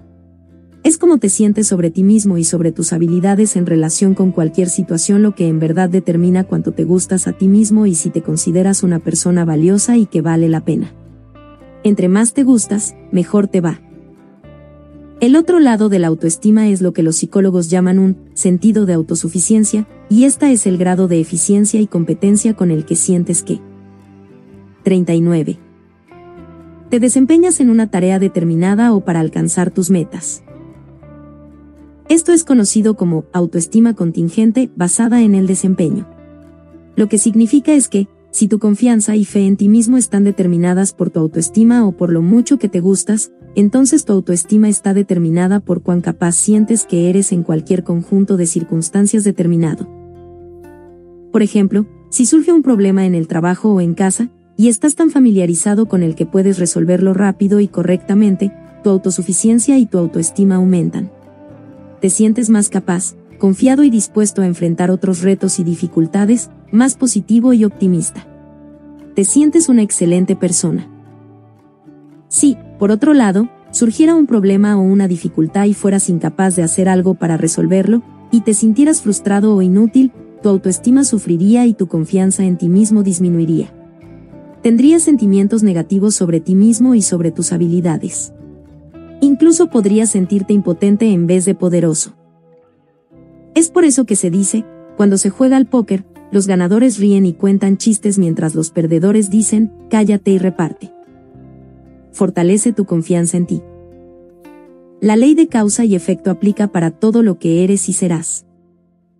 [0.84, 4.68] Es como te sientes sobre ti mismo y sobre tus habilidades en relación con cualquier
[4.68, 8.22] situación lo que en verdad determina cuánto te gustas a ti mismo y si te
[8.22, 10.92] consideras una persona valiosa y que vale la pena.
[11.82, 13.80] Entre más te gustas, mejor te va.
[15.18, 18.92] El otro lado de la autoestima es lo que los psicólogos llaman un sentido de
[18.92, 23.60] autosuficiencia, y esta es el grado de eficiencia y competencia con el que sientes que.
[24.84, 25.58] 39.
[26.90, 30.42] Te desempeñas en una tarea determinada o para alcanzar tus metas.
[32.10, 36.06] Esto es conocido como autoestima contingente basada en el desempeño.
[36.94, 40.92] Lo que significa es que, si tu confianza y fe en ti mismo están determinadas
[40.92, 45.58] por tu autoestima o por lo mucho que te gustas, entonces tu autoestima está determinada
[45.58, 49.88] por cuán capaz sientes que eres en cualquier conjunto de circunstancias determinado.
[51.32, 55.10] Por ejemplo, si surge un problema en el trabajo o en casa, y estás tan
[55.10, 58.52] familiarizado con el que puedes resolverlo rápido y correctamente,
[58.84, 61.10] tu autosuficiencia y tu autoestima aumentan
[62.00, 67.52] te sientes más capaz, confiado y dispuesto a enfrentar otros retos y dificultades, más positivo
[67.52, 68.26] y optimista.
[69.14, 70.88] Te sientes una excelente persona.
[72.36, 76.86] Si, por otro lado, surgiera un problema o una dificultad y fueras incapaz de hacer
[76.86, 82.44] algo para resolverlo, y te sintieras frustrado o inútil, tu autoestima sufriría y tu confianza
[82.44, 83.72] en ti mismo disminuiría.
[84.62, 88.34] Tendrías sentimientos negativos sobre ti mismo y sobre tus habilidades.
[89.22, 92.12] Incluso podrías sentirte impotente en vez de poderoso.
[93.54, 94.66] Es por eso que se dice,
[94.98, 99.72] cuando se juega al póker, los ganadores ríen y cuentan chistes mientras los perdedores dicen,
[99.88, 100.95] cállate y reparte.
[102.16, 103.62] Fortalece tu confianza en ti.
[105.02, 108.46] La ley de causa y efecto aplica para todo lo que eres y serás.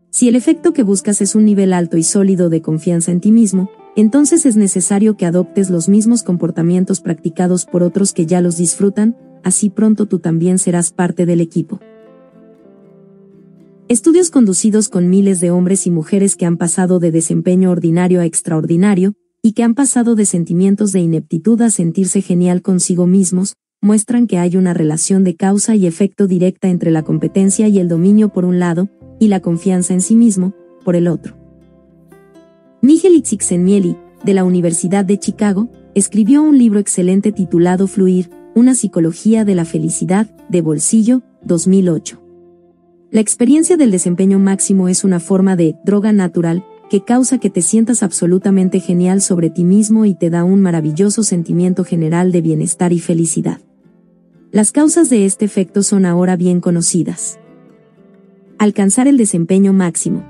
[0.09, 3.33] Si el efecto que buscas es un nivel alto y sólido de confianza en ti
[3.33, 8.57] mismo, entonces es necesario que adoptes los mismos comportamientos practicados por otros que ya los
[8.57, 9.15] disfrutan,
[9.45, 11.81] así pronto tú también serás parte del equipo.
[13.89, 18.25] Estudios conducidos con miles de hombres y mujeres que han pasado de desempeño ordinario a
[18.25, 19.13] extraordinario,
[19.47, 24.39] y que han pasado de sentimientos de ineptitud a sentirse genial consigo mismos, muestran que
[24.39, 28.45] hay una relación de causa y efecto directa entre la competencia y el dominio por
[28.45, 28.89] un lado,
[29.21, 30.53] y la confianza en sí mismo,
[30.85, 31.37] por el otro.
[32.83, 39.45] Miguel Csikszentmihalyi, de la Universidad de Chicago, escribió un libro excelente titulado Fluir, una psicología
[39.45, 42.21] de la felicidad, de bolsillo, 2008.
[43.13, 47.63] La experiencia del desempeño máximo es una forma de droga natural que causa que te
[47.63, 52.93] sientas absolutamente genial sobre ti mismo y te da un maravilloso sentimiento general de bienestar
[52.93, 53.61] y felicidad.
[54.53, 57.39] Las causas de este efecto son ahora bien conocidas.
[58.59, 60.25] Alcanzar el desempeño máximo.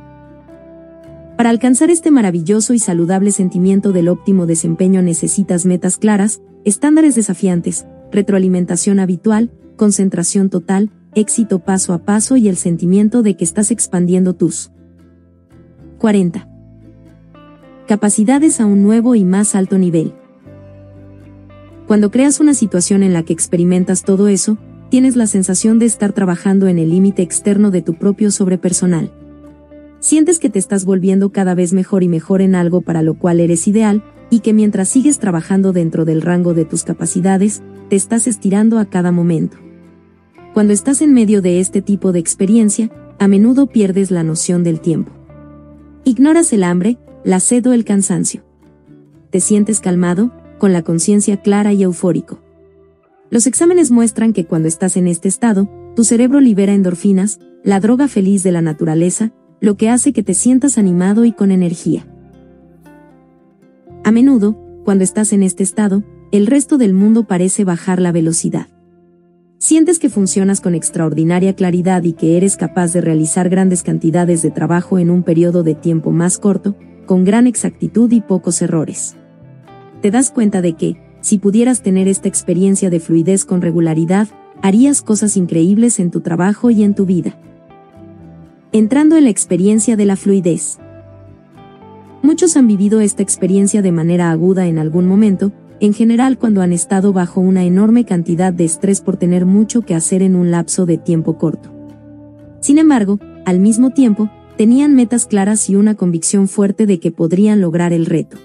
[1.37, 7.87] Para alcanzar este maravilloso y saludable sentimiento del óptimo desempeño necesitas metas claras, estándares desafiantes,
[8.11, 14.35] retroalimentación habitual, concentración total, éxito paso a paso y el sentimiento de que estás expandiendo
[14.35, 14.71] tus
[16.07, 16.49] 40.
[17.89, 20.15] Capacidades a un nuevo y más alto nivel.
[21.89, 24.57] Cuando creas una situación en la que experimentas todo eso,
[24.89, 29.11] tienes la sensación de estar trabajando en el límite externo de tu propio sobrepersonal.
[29.99, 33.41] Sientes que te estás volviendo cada vez mejor y mejor en algo para lo cual
[33.41, 38.29] eres ideal, y que mientras sigues trabajando dentro del rango de tus capacidades, te estás
[38.29, 39.57] estirando a cada momento.
[40.55, 44.79] Cuando estás en medio de este tipo de experiencia, a menudo pierdes la noción del
[44.79, 45.16] tiempo.
[46.09, 48.45] Ignoras el hambre, la sed o el cansancio.
[49.31, 52.41] Te sientes calmado, con la conciencia clara y eufórico.
[53.29, 58.07] Los exámenes muestran que cuando estás en este estado, tu cerebro libera endorfinas, la droga
[58.07, 62.07] feliz de la naturaleza, lo que hace que te sientas animado y con energía.
[64.05, 68.69] A menudo, cuando estás en este estado, el resto del mundo parece bajar la velocidad.
[69.67, 74.53] Sientes que funcionas con extraordinaria claridad y que eres capaz de realizar grandes cantidades de
[74.53, 79.17] trabajo en un periodo de tiempo más corto, con gran exactitud y pocos errores.
[80.03, 84.29] Te das cuenta de que, si pudieras tener esta experiencia de fluidez con regularidad,
[84.63, 87.37] harías cosas increíbles en tu trabajo y en tu vida.
[88.71, 90.79] Entrando en la experiencia de la fluidez.
[92.23, 95.51] Muchos han vivido esta experiencia de manera aguda en algún momento,
[95.81, 99.95] en general cuando han estado bajo una enorme cantidad de estrés por tener mucho que
[99.95, 101.71] hacer en un lapso de tiempo corto.
[102.61, 107.61] Sin embargo, al mismo tiempo, tenían metas claras y una convicción fuerte de que podrían
[107.61, 108.39] lograr el reto.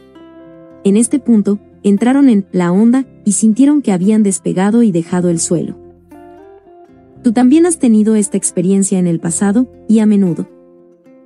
[0.83, 5.39] En este punto, entraron en la onda y sintieron que habían despegado y dejado el
[5.39, 5.75] suelo.
[7.23, 10.49] Tú también has tenido esta experiencia en el pasado, y a menudo.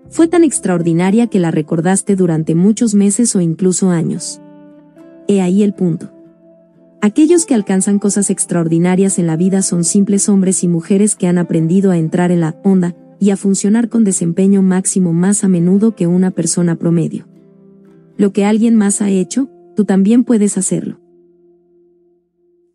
[0.09, 4.41] Fue tan extraordinaria que la recordaste durante muchos meses o incluso años.
[5.27, 6.11] He ahí el punto.
[7.01, 11.37] Aquellos que alcanzan cosas extraordinarias en la vida son simples hombres y mujeres que han
[11.37, 15.95] aprendido a entrar en la onda y a funcionar con desempeño máximo más a menudo
[15.95, 17.27] que una persona promedio.
[18.17, 20.99] Lo que alguien más ha hecho, tú también puedes hacerlo.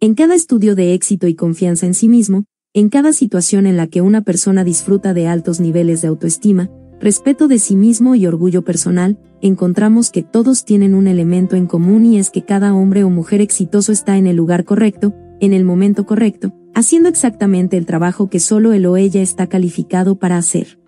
[0.00, 3.88] En cada estudio de éxito y confianza en sí mismo, en cada situación en la
[3.88, 6.70] que una persona disfruta de altos niveles de autoestima,
[7.00, 12.04] respeto de sí mismo y orgullo personal, encontramos que todos tienen un elemento en común
[12.04, 15.64] y es que cada hombre o mujer exitoso está en el lugar correcto, en el
[15.64, 20.78] momento correcto, haciendo exactamente el trabajo que solo él o ella está calificado para hacer.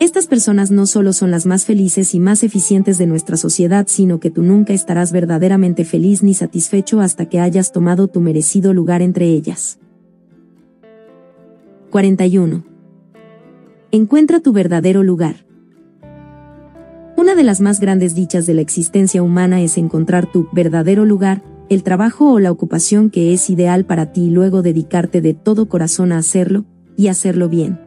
[0.00, 4.20] Estas personas no solo son las más felices y más eficientes de nuestra sociedad, sino
[4.20, 9.02] que tú nunca estarás verdaderamente feliz ni satisfecho hasta que hayas tomado tu merecido lugar
[9.02, 9.78] entre ellas.
[11.90, 12.73] 41.
[13.94, 15.46] Encuentra tu verdadero lugar.
[17.16, 21.44] Una de las más grandes dichas de la existencia humana es encontrar tu verdadero lugar,
[21.68, 25.68] el trabajo o la ocupación que es ideal para ti y luego dedicarte de todo
[25.68, 26.64] corazón a hacerlo,
[26.96, 27.78] y hacerlo bien.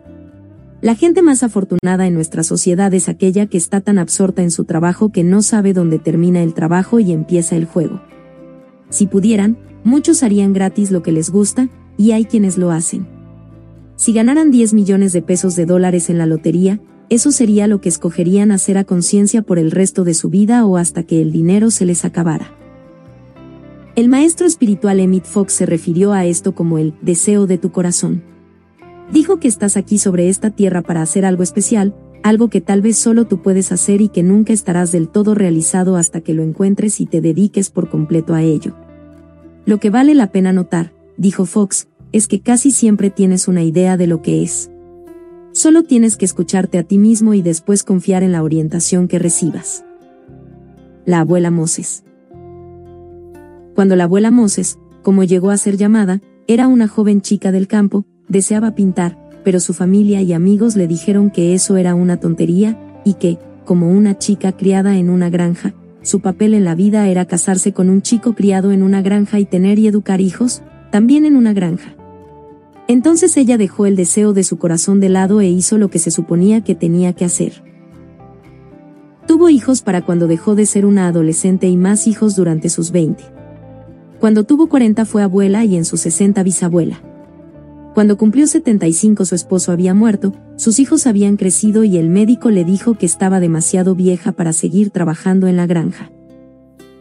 [0.79, 4.63] La gente más afortunada en nuestra sociedad es aquella que está tan absorta en su
[4.63, 8.01] trabajo que no sabe dónde termina el trabajo y empieza el juego.
[8.89, 11.67] Si pudieran, muchos harían gratis lo que les gusta,
[11.97, 13.16] y hay quienes lo hacen.
[13.97, 16.79] Si ganaran 10 millones de pesos de dólares en la lotería,
[17.09, 20.77] eso sería lo que escogerían hacer a conciencia por el resto de su vida o
[20.77, 22.53] hasta que el dinero se les acabara.
[23.95, 28.23] El maestro espiritual Emmett Fox se refirió a esto como el deseo de tu corazón.
[29.11, 32.97] Dijo que estás aquí sobre esta tierra para hacer algo especial, algo que tal vez
[32.99, 37.01] solo tú puedes hacer y que nunca estarás del todo realizado hasta que lo encuentres
[37.01, 38.75] y te dediques por completo a ello.
[39.65, 43.97] Lo que vale la pena notar, dijo Fox, es que casi siempre tienes una idea
[43.97, 44.71] de lo que es.
[45.51, 49.83] Solo tienes que escucharte a ti mismo y después confiar en la orientación que recibas.
[51.05, 52.03] La abuela Moses.
[53.75, 58.05] Cuando la abuela Moses, como llegó a ser llamada, era una joven chica del campo,
[58.27, 63.15] deseaba pintar, pero su familia y amigos le dijeron que eso era una tontería, y
[63.15, 67.73] que, como una chica criada en una granja, su papel en la vida era casarse
[67.73, 71.51] con un chico criado en una granja y tener y educar hijos, también en una
[71.51, 71.96] granja.
[72.87, 76.11] Entonces ella dejó el deseo de su corazón de lado e hizo lo que se
[76.11, 77.63] suponía que tenía que hacer.
[79.27, 83.23] Tuvo hijos para cuando dejó de ser una adolescente y más hijos durante sus 20.
[84.21, 87.01] Cuando tuvo 40 fue abuela y en sus 60 bisabuela.
[87.93, 92.63] Cuando cumplió 75 su esposo había muerto, sus hijos habían crecido y el médico le
[92.63, 96.11] dijo que estaba demasiado vieja para seguir trabajando en la granja.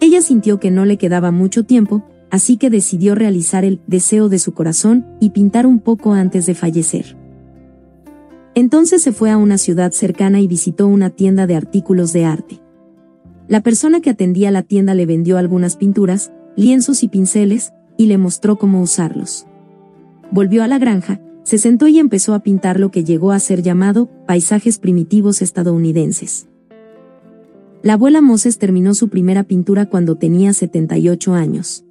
[0.01, 2.03] Ella sintió que no le quedaba mucho tiempo,
[2.37, 6.55] así que decidió realizar el deseo de su corazón y pintar un poco antes de
[6.55, 7.17] fallecer.
[8.55, 12.61] Entonces se fue a una ciudad cercana y visitó una tienda de artículos de arte.
[13.49, 18.19] La persona que atendía la tienda le vendió algunas pinturas, lienzos y pinceles, y le
[18.19, 19.47] mostró cómo usarlos
[20.31, 23.63] volvió a la granja, se sentó y empezó a pintar lo que llegó a ser
[23.63, 26.47] llamado paisajes primitivos estadounidenses.
[27.83, 31.86] La abuela Moses terminó su primera pintura cuando tenía 78 años.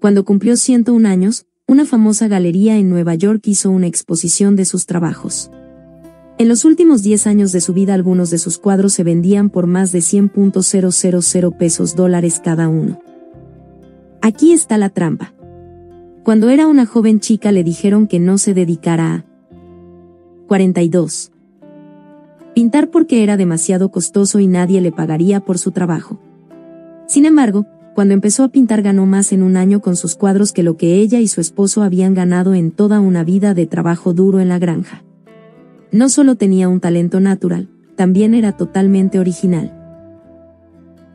[0.00, 4.86] Cuando cumplió 101 años, una famosa galería en Nueva York hizo una exposición de sus
[4.86, 5.50] trabajos.
[6.36, 9.66] En los últimos 10 años de su vida algunos de sus cuadros se vendían por
[9.66, 13.00] más de 100.000 pesos dólares cada uno.
[14.20, 15.32] Aquí está la trampa.
[16.24, 19.24] Cuando era una joven chica le dijeron que no se dedicara a
[20.48, 21.30] 42.
[22.54, 26.18] Pintar porque era demasiado costoso y nadie le pagaría por su trabajo.
[27.06, 30.64] Sin embargo, cuando empezó a pintar ganó más en un año con sus cuadros que
[30.64, 34.40] lo que ella y su esposo habían ganado en toda una vida de trabajo duro
[34.40, 35.04] en la granja.
[35.92, 39.72] No solo tenía un talento natural, también era totalmente original.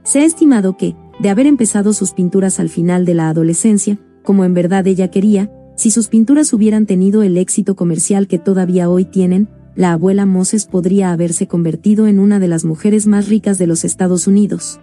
[0.03, 4.45] Se ha estimado que, de haber empezado sus pinturas al final de la adolescencia, como
[4.45, 9.03] en verdad ella quería, si sus pinturas hubieran tenido el éxito comercial que todavía hoy
[9.03, 13.67] tienen, la abuela Moses podría haberse convertido en una de las mujeres más ricas de
[13.67, 14.79] los Estados Unidos.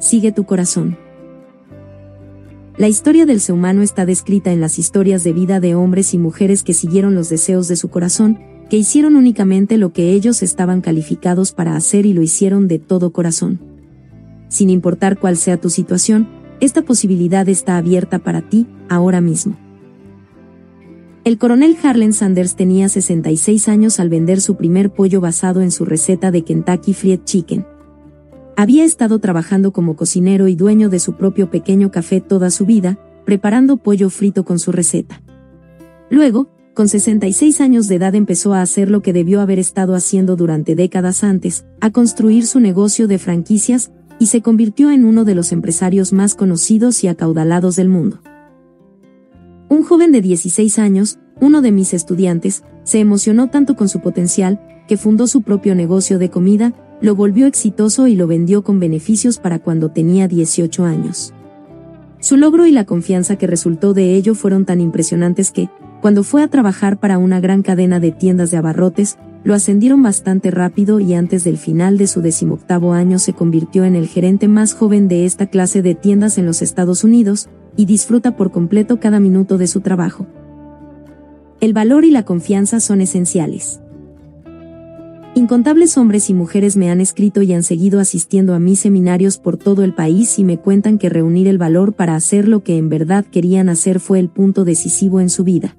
[0.00, 0.96] Sigue tu corazón.
[2.78, 6.18] La historia del ser humano está descrita en las historias de vida de hombres y
[6.18, 8.40] mujeres que siguieron los deseos de su corazón,
[8.70, 13.12] que hicieron únicamente lo que ellos estaban calificados para hacer y lo hicieron de todo
[13.12, 13.60] corazón.
[14.48, 16.28] Sin importar cuál sea tu situación,
[16.60, 19.58] esta posibilidad está abierta para ti, ahora mismo.
[21.24, 25.84] El coronel Harlan Sanders tenía 66 años al vender su primer pollo basado en su
[25.84, 27.66] receta de Kentucky Fried Chicken.
[28.60, 32.98] Había estado trabajando como cocinero y dueño de su propio pequeño café toda su vida,
[33.24, 35.22] preparando pollo frito con su receta.
[36.10, 40.36] Luego, con 66 años de edad empezó a hacer lo que debió haber estado haciendo
[40.36, 45.34] durante décadas antes, a construir su negocio de franquicias, y se convirtió en uno de
[45.34, 48.20] los empresarios más conocidos y acaudalados del mundo.
[49.70, 54.60] Un joven de 16 años, uno de mis estudiantes, se emocionó tanto con su potencial,
[54.86, 59.38] que fundó su propio negocio de comida, lo volvió exitoso y lo vendió con beneficios
[59.38, 61.32] para cuando tenía 18 años.
[62.20, 65.70] Su logro y la confianza que resultó de ello fueron tan impresionantes que,
[66.02, 70.50] cuando fue a trabajar para una gran cadena de tiendas de abarrotes, lo ascendieron bastante
[70.50, 74.74] rápido y antes del final de su decimoctavo año se convirtió en el gerente más
[74.74, 79.20] joven de esta clase de tiendas en los Estados Unidos, y disfruta por completo cada
[79.20, 80.26] minuto de su trabajo.
[81.60, 83.80] El valor y la confianza son esenciales.
[85.34, 89.56] Incontables hombres y mujeres me han escrito y han seguido asistiendo a mis seminarios por
[89.56, 92.88] todo el país y me cuentan que reunir el valor para hacer lo que en
[92.88, 95.76] verdad querían hacer fue el punto decisivo en su vida.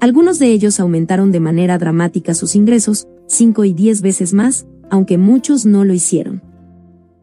[0.00, 5.16] Algunos de ellos aumentaron de manera dramática sus ingresos, 5 y 10 veces más, aunque
[5.16, 6.42] muchos no lo hicieron.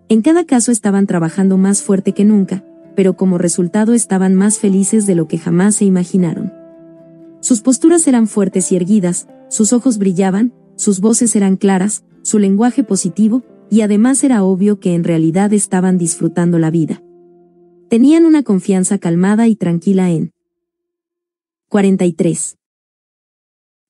[0.07, 2.63] En cada caso estaban trabajando más fuerte que nunca,
[2.95, 6.53] pero como resultado estaban más felices de lo que jamás se imaginaron.
[7.41, 12.83] Sus posturas eran fuertes y erguidas, sus ojos brillaban, sus voces eran claras, su lenguaje
[12.83, 17.01] positivo, y además era obvio que en realidad estaban disfrutando la vida.
[17.89, 20.31] Tenían una confianza calmada y tranquila en
[21.69, 22.57] 43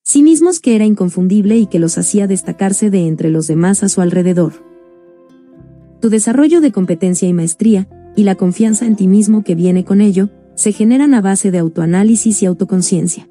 [0.04, 3.90] sí mismos que era inconfundible y que los hacía destacarse de entre los demás a
[3.90, 4.54] su alrededor.
[6.02, 10.02] Tu desarrollo de competencia y maestría, y la confianza en ti mismo que viene con
[10.02, 13.28] ello, se generan a base de autoanálisis y autoconciencia.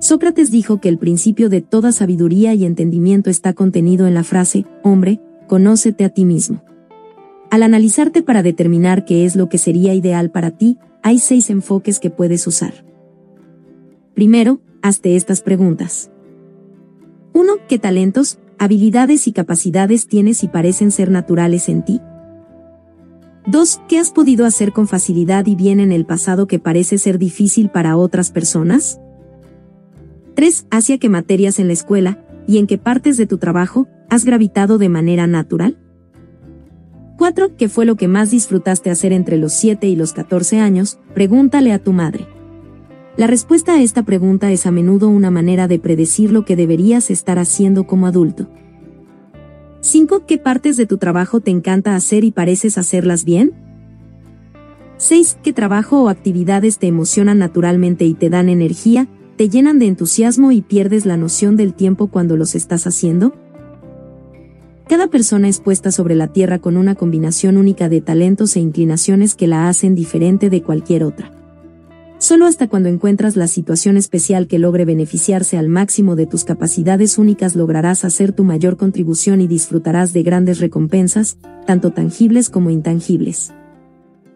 [0.00, 4.64] Sócrates dijo que el principio de toda sabiduría y entendimiento está contenido en la frase,
[4.84, 6.62] hombre, conócete a ti mismo.
[7.50, 11.98] Al analizarte para determinar qué es lo que sería ideal para ti, hay seis enfoques
[11.98, 12.84] que puedes usar.
[14.14, 16.10] Primero, hazte estas preguntas.
[17.32, 17.52] 1.
[17.68, 22.00] ¿Qué talentos, habilidades y capacidades tienes y parecen ser naturales en ti?
[23.46, 23.80] 2.
[23.88, 27.70] ¿Qué has podido hacer con facilidad y bien en el pasado que parece ser difícil
[27.70, 29.00] para otras personas?
[30.38, 30.68] 3.
[30.70, 34.78] ¿Hacia qué materias en la escuela y en qué partes de tu trabajo has gravitado
[34.78, 35.76] de manera natural?
[37.16, 37.56] 4.
[37.56, 41.00] ¿Qué fue lo que más disfrutaste hacer entre los 7 y los 14 años?
[41.12, 42.28] Pregúntale a tu madre.
[43.16, 47.10] La respuesta a esta pregunta es a menudo una manera de predecir lo que deberías
[47.10, 48.48] estar haciendo como adulto.
[49.80, 50.24] 5.
[50.24, 53.54] ¿Qué partes de tu trabajo te encanta hacer y pareces hacerlas bien?
[54.98, 55.38] 6.
[55.42, 59.08] ¿Qué trabajo o actividades te emocionan naturalmente y te dan energía,
[59.38, 63.34] te llenan de entusiasmo y pierdes la noción del tiempo cuando los estás haciendo?
[64.88, 69.36] Cada persona es puesta sobre la Tierra con una combinación única de talentos e inclinaciones
[69.36, 71.30] que la hacen diferente de cualquier otra.
[72.18, 77.16] Solo hasta cuando encuentras la situación especial que logre beneficiarse al máximo de tus capacidades
[77.16, 83.52] únicas lograrás hacer tu mayor contribución y disfrutarás de grandes recompensas, tanto tangibles como intangibles.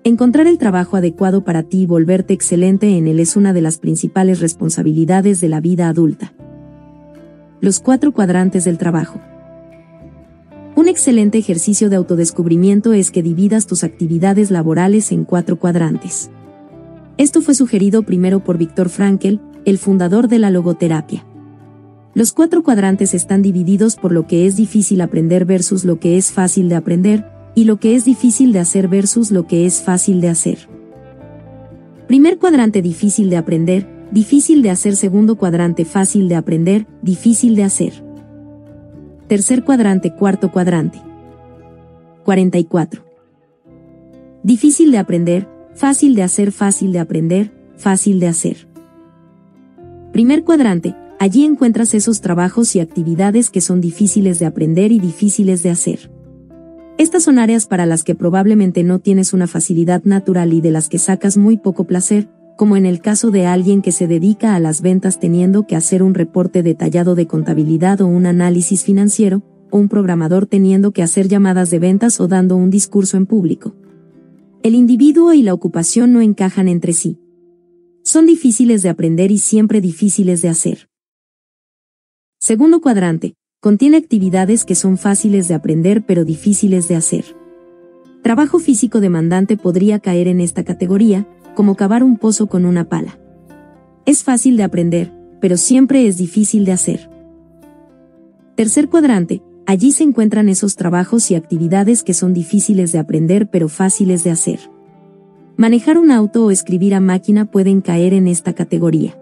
[0.05, 3.79] Encontrar el trabajo adecuado para ti y volverte excelente en él es una de las
[3.79, 6.33] principales responsabilidades de la vida adulta.
[7.61, 9.21] Los cuatro cuadrantes del trabajo.
[10.75, 16.33] Un excelente ejercicio de autodescubrimiento es que dividas tus actividades laborales en cuatro cuadrantes.
[17.17, 21.25] Esto fue sugerido primero por Víctor Frankel, el fundador de la logoterapia.
[22.15, 26.33] Los cuatro cuadrantes están divididos por lo que es difícil aprender versus lo que es
[26.33, 27.25] fácil de aprender,
[27.55, 30.69] y lo que es difícil de hacer versus lo que es fácil de hacer.
[32.07, 34.97] Primer cuadrante difícil de aprender, difícil de hacer.
[34.97, 38.05] Segundo cuadrante fácil de aprender, difícil de hacer.
[39.29, 41.01] Tercer cuadrante, cuarto cuadrante.
[42.25, 43.05] 44.
[44.43, 48.69] Difícil de aprender, fácil de hacer, fácil de aprender, fácil de hacer.
[50.13, 55.63] Primer cuadrante, allí encuentras esos trabajos y actividades que son difíciles de aprender y difíciles
[55.63, 56.11] de hacer.
[56.99, 60.89] Estas son áreas para las que probablemente no tienes una facilidad natural y de las
[60.89, 64.61] que sacas muy poco placer, como en el caso de alguien que se dedica a
[64.61, 69.79] las ventas teniendo que hacer un reporte detallado de contabilidad o un análisis financiero, o
[69.79, 73.75] un programador teniendo que hacer llamadas de ventas o dando un discurso en público.
[74.63, 77.19] El individuo y la ocupación no encajan entre sí.
[78.05, 80.89] Son difíciles de aprender y siempre difíciles de hacer.
[82.39, 87.25] Segundo cuadrante, contiene actividades que son fáciles de aprender pero difíciles de hacer.
[88.21, 93.21] Trabajo físico demandante podría caer en esta categoría, como cavar un pozo con una pala.
[94.05, 97.09] Es fácil de aprender, pero siempre es difícil de hacer.
[98.57, 103.69] Tercer cuadrante, allí se encuentran esos trabajos y actividades que son difíciles de aprender pero
[103.69, 104.59] fáciles de hacer.
[105.57, 109.17] Manejar un auto o escribir a máquina pueden caer en esta categoría.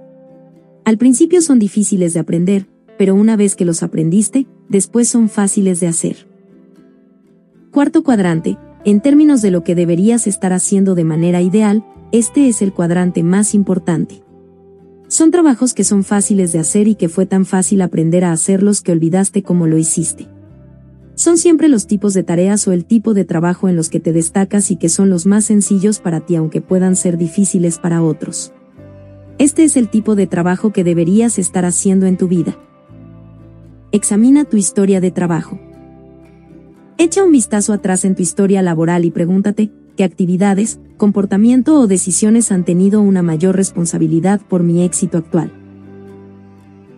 [0.87, 2.69] Al principio son difíciles de aprender,
[3.01, 6.28] pero una vez que los aprendiste, después son fáciles de hacer.
[7.70, 11.82] Cuarto cuadrante, en términos de lo que deberías estar haciendo de manera ideal,
[12.12, 14.22] este es el cuadrante más importante.
[15.09, 18.82] Son trabajos que son fáciles de hacer y que fue tan fácil aprender a hacerlos
[18.82, 20.28] que olvidaste cómo lo hiciste.
[21.14, 24.12] Son siempre los tipos de tareas o el tipo de trabajo en los que te
[24.12, 28.52] destacas y que son los más sencillos para ti aunque puedan ser difíciles para otros.
[29.39, 32.59] Este es el tipo de trabajo que deberías estar haciendo en tu vida.
[33.93, 35.59] Examina tu historia de trabajo.
[36.97, 42.53] Echa un vistazo atrás en tu historia laboral y pregúntate, ¿qué actividades, comportamiento o decisiones
[42.53, 45.53] han tenido una mayor responsabilidad por mi éxito actual.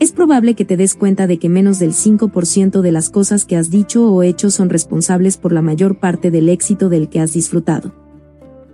[0.01, 3.57] Es probable que te des cuenta de que menos del 5% de las cosas que
[3.57, 7.33] has dicho o hecho son responsables por la mayor parte del éxito del que has
[7.33, 7.95] disfrutado.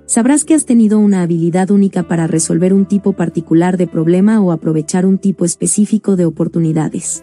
[0.07, 4.51] Sabrás que has tenido una habilidad única para resolver un tipo particular de problema o
[4.51, 7.23] aprovechar un tipo específico de oportunidades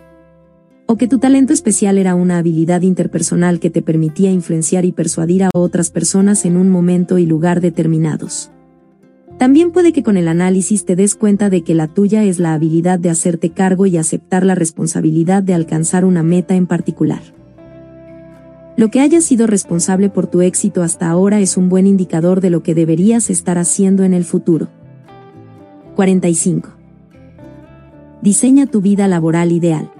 [0.87, 5.43] o que tu talento especial era una habilidad interpersonal que te permitía influenciar y persuadir
[5.43, 8.51] a otras personas en un momento y lugar determinados.
[9.37, 12.53] También puede que con el análisis te des cuenta de que la tuya es la
[12.53, 17.21] habilidad de hacerte cargo y aceptar la responsabilidad de alcanzar una meta en particular.
[18.77, 22.49] Lo que hayas sido responsable por tu éxito hasta ahora es un buen indicador de
[22.49, 24.69] lo que deberías estar haciendo en el futuro.
[25.95, 26.69] 45.
[28.21, 29.91] Diseña tu vida laboral ideal.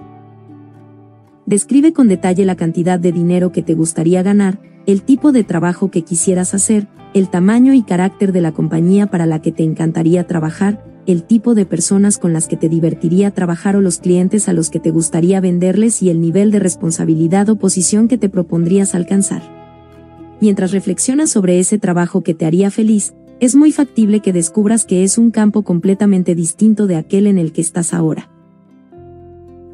[1.46, 5.92] Describe con detalle la cantidad de dinero que te gustaría ganar, el tipo de trabajo
[5.92, 10.26] que quisieras hacer, el tamaño y carácter de la compañía para la que te encantaría
[10.26, 14.52] trabajar, el tipo de personas con las que te divertiría trabajar o los clientes a
[14.52, 18.96] los que te gustaría venderles y el nivel de responsabilidad o posición que te propondrías
[18.96, 19.42] alcanzar.
[20.40, 25.04] Mientras reflexionas sobre ese trabajo que te haría feliz, es muy factible que descubras que
[25.04, 28.35] es un campo completamente distinto de aquel en el que estás ahora.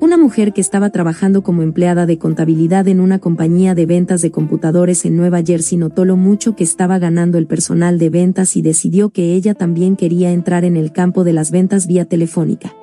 [0.02, 4.32] Una mujer que estaba trabajando como empleada de contabilidad en una compañía de ventas de
[4.32, 8.62] computadores en Nueva Jersey notó lo mucho que estaba ganando el personal de ventas y
[8.62, 12.74] decidió que ella también quería entrar en el campo de las ventas vía telefónica.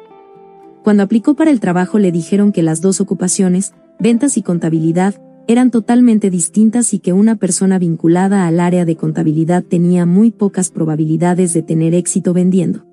[0.82, 5.16] Cuando aplicó para el trabajo le dijeron que las dos ocupaciones, ventas y contabilidad,
[5.46, 10.70] eran totalmente distintas y que una persona vinculada al área de contabilidad tenía muy pocas
[10.70, 12.89] probabilidades de tener éxito vendiendo.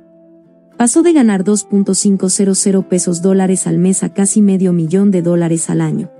[0.76, 5.80] Pasó de ganar 2.500 pesos dólares al mes a casi medio millón de dólares al
[5.80, 6.10] año.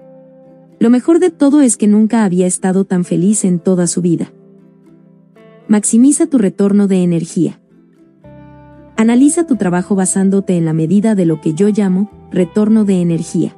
[0.79, 4.33] Lo mejor de todo es que nunca había estado tan feliz en toda su vida.
[5.69, 7.61] Maximiza tu retorno de energía.
[8.97, 13.57] Analiza tu trabajo basándote en la medida de lo que yo llamo retorno de energía.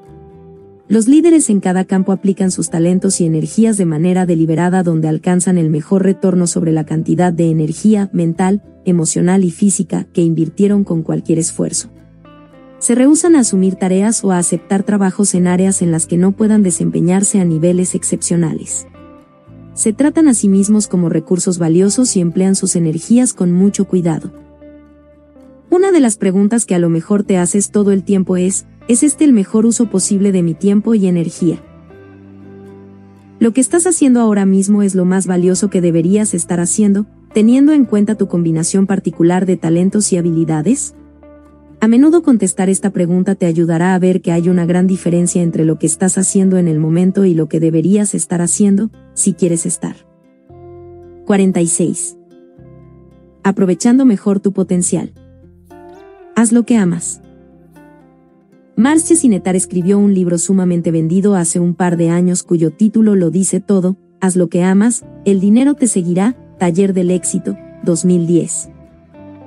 [0.88, 5.58] Los líderes en cada campo aplican sus talentos y energías de manera deliberada donde alcanzan
[5.58, 11.02] el mejor retorno sobre la cantidad de energía mental, emocional y física que invirtieron con
[11.02, 11.90] cualquier esfuerzo.
[12.78, 16.32] Se rehusan a asumir tareas o a aceptar trabajos en áreas en las que no
[16.32, 18.86] puedan desempeñarse a niveles excepcionales.
[19.74, 24.32] Se tratan a sí mismos como recursos valiosos y emplean sus energías con mucho cuidado.
[25.68, 29.02] Una de las preguntas que a lo mejor te haces todo el tiempo es, ¿Es
[29.02, 31.62] este el mejor uso posible de mi tiempo y energía?
[33.38, 37.72] Lo que estás haciendo ahora mismo es lo más valioso que deberías estar haciendo, teniendo
[37.72, 40.94] en cuenta tu combinación particular de talentos y habilidades?
[41.80, 45.66] A menudo contestar esta pregunta te ayudará a ver que hay una gran diferencia entre
[45.66, 49.66] lo que estás haciendo en el momento y lo que deberías estar haciendo, si quieres
[49.66, 49.96] estar.
[51.26, 52.16] 46.
[53.44, 55.12] Aprovechando mejor tu potencial.
[56.34, 57.20] Haz lo que amas.
[58.78, 63.32] Marcia Sinetar escribió un libro sumamente vendido hace un par de años cuyo título lo
[63.32, 68.68] dice todo, Haz lo que amas, el dinero te seguirá, Taller del éxito, 2010.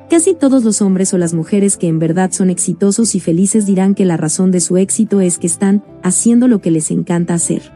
[0.09, 3.95] Casi todos los hombres o las mujeres que en verdad son exitosos y felices dirán
[3.95, 7.71] que la razón de su éxito es que están haciendo lo que les encanta hacer.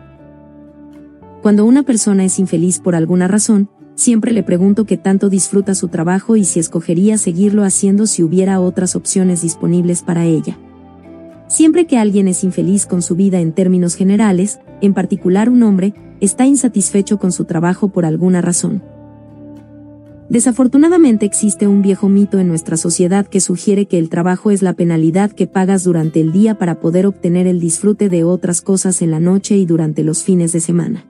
[1.42, 5.88] Cuando una persona es infeliz por alguna razón, siempre le pregunto qué tanto disfruta su
[5.88, 10.58] trabajo y si escogería seguirlo haciendo si hubiera otras opciones disponibles para ella.
[11.48, 15.94] Siempre que alguien es infeliz con su vida en términos generales, en particular un hombre,
[16.20, 18.82] está insatisfecho con su trabajo por alguna razón.
[20.28, 24.74] Desafortunadamente existe un viejo mito en nuestra sociedad que sugiere que el trabajo es la
[24.74, 29.12] penalidad que pagas durante el día para poder obtener el disfrute de otras cosas en
[29.12, 31.06] la noche y durante los fines de semana.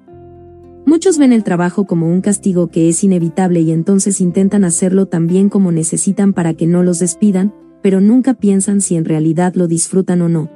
[0.85, 5.27] Muchos ven el trabajo como un castigo que es inevitable y entonces intentan hacerlo tan
[5.27, 7.53] bien como necesitan para que no los despidan,
[7.85, 10.49] pero nunca piensan si en realidad lo disfrutan o no.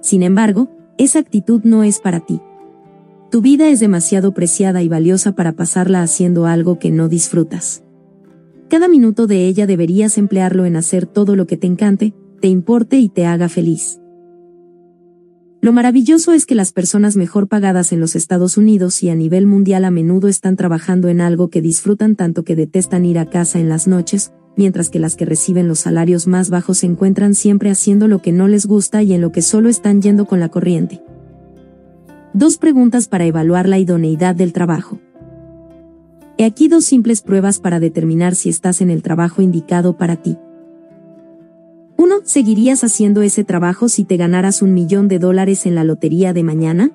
[0.00, 0.68] Sin embargo,
[0.98, 2.40] esa actitud no es para ti.
[3.30, 7.84] Tu vida es demasiado preciada y valiosa para pasarla haciendo algo que no disfrutas.
[8.68, 12.98] Cada minuto de ella deberías emplearlo en hacer todo lo que te encante, te importe
[12.98, 14.00] y te haga feliz.
[15.60, 19.46] Lo maravilloso es que las personas mejor pagadas en los Estados Unidos y a nivel
[19.46, 23.60] mundial a menudo están trabajando en algo que disfrutan tanto que detestan ir a casa
[23.60, 27.70] en las noches, mientras que las que reciben los salarios más bajos se encuentran siempre
[27.70, 30.48] haciendo lo que no les gusta y en lo que solo están yendo con la
[30.48, 31.02] corriente.
[32.32, 34.98] Dos preguntas para evaluar la idoneidad del trabajo.
[36.38, 40.38] He aquí dos simples pruebas para determinar si estás en el trabajo indicado para ti.
[41.96, 42.20] 1.
[42.24, 46.42] ¿Seguirías haciendo ese trabajo si te ganaras un millón de dólares en la lotería de
[46.42, 46.92] mañana?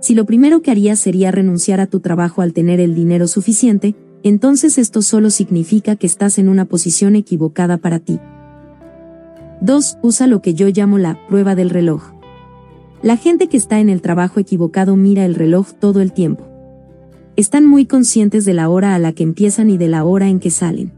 [0.00, 3.94] Si lo primero que harías sería renunciar a tu trabajo al tener el dinero suficiente,
[4.22, 8.20] entonces esto solo significa que estás en una posición equivocada para ti.
[9.62, 9.98] 2.
[10.02, 12.12] Usa lo que yo llamo la prueba del reloj.
[13.02, 16.46] La gente que está en el trabajo equivocado mira el reloj todo el tiempo.
[17.36, 20.40] Están muy conscientes de la hora a la que empiezan y de la hora en
[20.40, 20.92] que salen.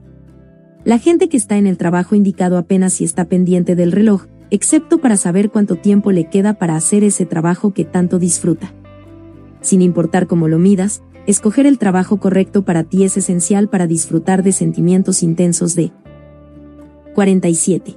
[0.84, 4.98] La gente que está en el trabajo indicado apenas si está pendiente del reloj, excepto
[4.98, 8.74] para saber cuánto tiempo le queda para hacer ese trabajo que tanto disfruta.
[9.60, 14.42] Sin importar cómo lo midas, Escoger el trabajo correcto para ti es esencial para disfrutar
[14.42, 15.92] de sentimientos intensos de
[17.14, 17.96] 47.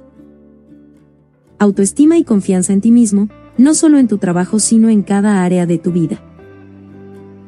[1.58, 3.28] Autoestima y confianza en ti mismo,
[3.58, 6.20] no solo en tu trabajo sino en cada área de tu vida.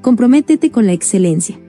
[0.02, 1.60] Comprométete con la excelencia.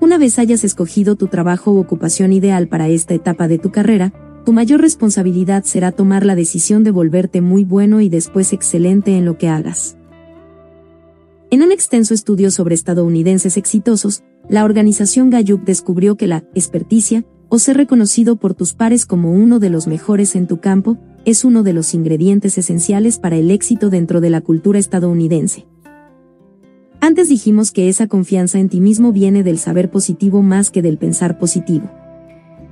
[0.00, 4.12] Una vez hayas escogido tu trabajo u ocupación ideal para esta etapa de tu carrera,
[4.44, 9.24] tu mayor responsabilidad será tomar la decisión de volverte muy bueno y después excelente en
[9.24, 9.96] lo que hagas.
[11.52, 17.58] En un extenso estudio sobre estadounidenses exitosos, la organización Gallup descubrió que la experticia, o
[17.58, 20.96] ser reconocido por tus pares como uno de los mejores en tu campo,
[21.26, 25.66] es uno de los ingredientes esenciales para el éxito dentro de la cultura estadounidense.
[27.00, 30.96] Antes dijimos que esa confianza en ti mismo viene del saber positivo más que del
[30.96, 31.90] pensar positivo.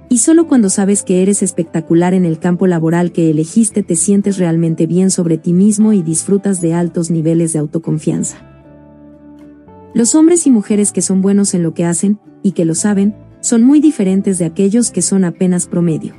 [0.09, 4.39] Y solo cuando sabes que eres espectacular en el campo laboral que elegiste te sientes
[4.39, 8.49] realmente bien sobre ti mismo y disfrutas de altos niveles de autoconfianza.
[9.93, 13.15] Los hombres y mujeres que son buenos en lo que hacen, y que lo saben,
[13.41, 16.15] son muy diferentes de aquellos que son apenas promedio.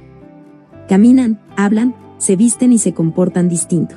[0.89, 3.95] Caminan, hablan, se visten y se comportan distinto.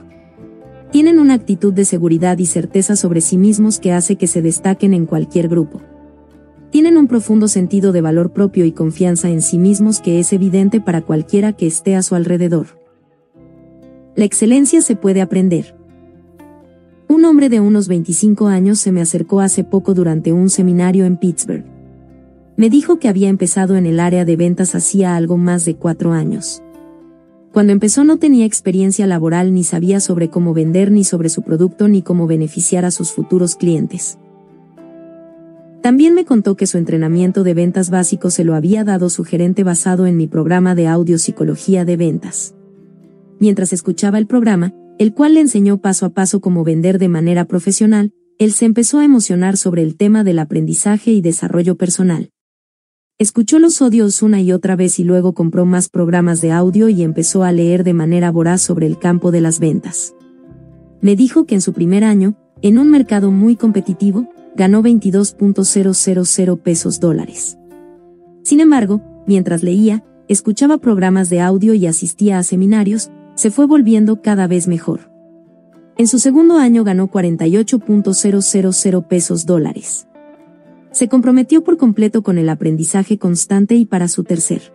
[0.93, 4.95] Tienen una actitud de seguridad y certeza sobre sí mismos que hace que se destaquen
[4.95, 5.81] en cualquier grupo.
[6.71, 10.81] Tienen un profundo sentido de valor propio y confianza en sí mismos que es evidente
[10.81, 12.81] para cualquiera que esté a su alrededor.
[14.15, 15.77] La excelencia se puede aprender.
[17.09, 21.17] Un hombre de unos 25 años se me acercó hace poco durante un seminario en
[21.17, 21.65] Pittsburgh.
[22.57, 26.13] Me dijo que había empezado en el área de ventas hacía algo más de cuatro
[26.13, 26.63] años.
[27.53, 31.89] Cuando empezó no tenía experiencia laboral ni sabía sobre cómo vender ni sobre su producto
[31.89, 34.19] ni cómo beneficiar a sus futuros clientes.
[35.83, 39.65] También me contó que su entrenamiento de ventas básico se lo había dado su gerente
[39.65, 42.55] basado en mi programa de audio psicología de ventas.
[43.39, 47.45] Mientras escuchaba el programa, el cual le enseñó paso a paso cómo vender de manera
[47.47, 52.31] profesional, él se empezó a emocionar sobre el tema del aprendizaje y desarrollo personal.
[53.17, 57.05] Escuchó los odios una y otra vez y luego compró más programas de audio y
[57.05, 60.17] empezó a leer de manera voraz sobre el campo de las ventas.
[61.01, 66.99] Me dijo que en su primer año, en un mercado muy competitivo, ganó 22.000 pesos
[66.99, 67.57] dólares.
[68.43, 74.23] Sin embargo, mientras leía, escuchaba programas de audio y asistía a seminarios, se fue volviendo
[74.23, 75.11] cada vez mejor.
[75.97, 80.07] En su segundo año ganó 48.000 pesos dólares
[80.95, 84.73] se comprometió por completo con el aprendizaje constante y para su tercer.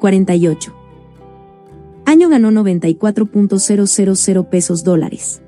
[0.00, 0.74] ¿48?
[2.04, 5.40] Año ganó 94.000 pesos dólares.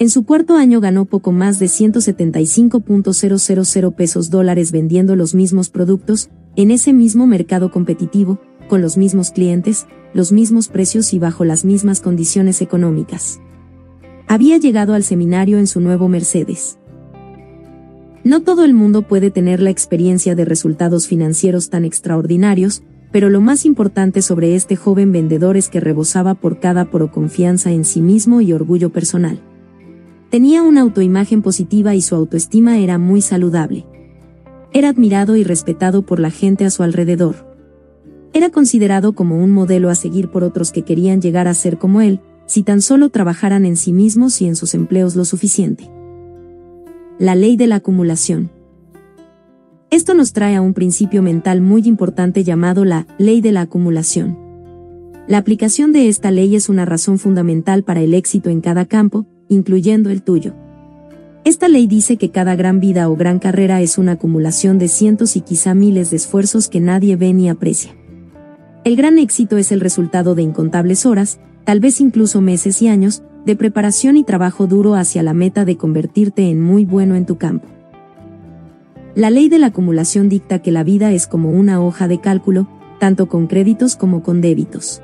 [0.00, 6.30] En su cuarto año ganó poco más de 175.000 pesos dólares vendiendo los mismos productos,
[6.54, 8.38] en ese mismo mercado competitivo,
[8.68, 13.40] con los mismos clientes, los mismos precios y bajo las mismas condiciones económicas.
[14.28, 16.78] Había llegado al seminario en su nuevo Mercedes.
[18.22, 23.40] No todo el mundo puede tener la experiencia de resultados financieros tan extraordinarios, pero lo
[23.40, 28.00] más importante sobre este joven vendedor es que rebosaba por cada poro confianza en sí
[28.00, 29.40] mismo y orgullo personal.
[30.30, 33.86] Tenía una autoimagen positiva y su autoestima era muy saludable.
[34.74, 37.48] Era admirado y respetado por la gente a su alrededor.
[38.34, 42.02] Era considerado como un modelo a seguir por otros que querían llegar a ser como
[42.02, 45.90] él, si tan solo trabajaran en sí mismos y en sus empleos lo suficiente.
[47.18, 48.50] La ley de la acumulación.
[49.90, 54.38] Esto nos trae a un principio mental muy importante llamado la ley de la acumulación.
[55.26, 59.26] La aplicación de esta ley es una razón fundamental para el éxito en cada campo,
[59.48, 60.54] incluyendo el tuyo.
[61.44, 65.36] Esta ley dice que cada gran vida o gran carrera es una acumulación de cientos
[65.36, 67.92] y quizá miles de esfuerzos que nadie ve ni aprecia.
[68.84, 73.22] El gran éxito es el resultado de incontables horas, tal vez incluso meses y años,
[73.44, 77.38] de preparación y trabajo duro hacia la meta de convertirte en muy bueno en tu
[77.38, 77.66] campo.
[79.14, 82.68] La ley de la acumulación dicta que la vida es como una hoja de cálculo,
[83.00, 85.02] tanto con créditos como con débitos.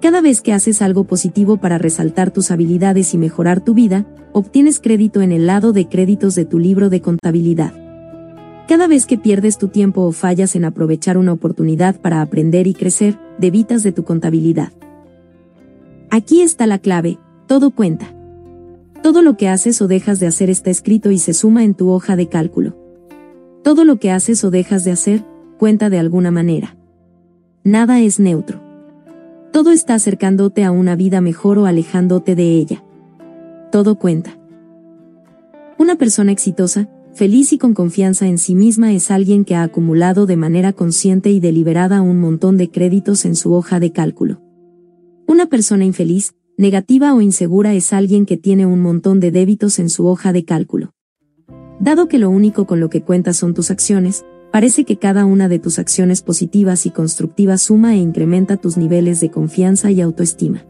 [0.00, 4.80] Cada vez que haces algo positivo para resaltar tus habilidades y mejorar tu vida, obtienes
[4.80, 7.74] crédito en el lado de créditos de tu libro de contabilidad.
[8.66, 12.72] Cada vez que pierdes tu tiempo o fallas en aprovechar una oportunidad para aprender y
[12.72, 14.72] crecer, debitas de tu contabilidad.
[16.08, 18.14] Aquí está la clave, todo cuenta.
[19.02, 21.90] Todo lo que haces o dejas de hacer está escrito y se suma en tu
[21.90, 22.74] hoja de cálculo.
[23.62, 25.26] Todo lo que haces o dejas de hacer,
[25.58, 26.76] cuenta de alguna manera.
[27.64, 28.69] Nada es neutro.
[29.52, 32.84] Todo está acercándote a una vida mejor o alejándote de ella.
[33.72, 34.38] Todo cuenta.
[35.78, 40.26] Una persona exitosa, Feliz y con confianza en sí misma es alguien que ha acumulado
[40.26, 44.40] de manera consciente y deliberada un montón de créditos en su hoja de cálculo.
[45.26, 49.90] Una persona infeliz, negativa o insegura es alguien que tiene un montón de débitos en
[49.90, 50.92] su hoja de cálculo.
[51.80, 55.48] Dado que lo único con lo que cuentas son tus acciones, parece que cada una
[55.48, 60.64] de tus acciones positivas y constructivas suma e incrementa tus niveles de confianza y autoestima.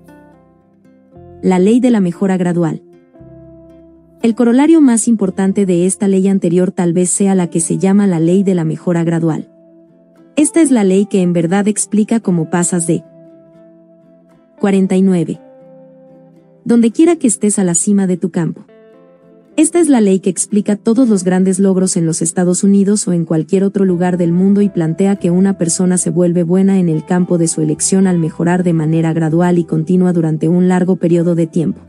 [1.42, 2.82] La ley de la mejora gradual.
[4.22, 8.06] El corolario más importante de esta ley anterior tal vez sea la que se llama
[8.06, 9.50] la ley de la mejora gradual.
[10.36, 13.02] Esta es la ley que en verdad explica cómo pasas de
[14.58, 15.40] 49.
[16.64, 18.66] Donde quiera que estés a la cima de tu campo.
[19.56, 23.12] Esta es la ley que explica todos los grandes logros en los Estados Unidos o
[23.12, 26.88] en cualquier otro lugar del mundo y plantea que una persona se vuelve buena en
[26.88, 30.96] el campo de su elección al mejorar de manera gradual y continua durante un largo
[30.96, 31.80] periodo de tiempo.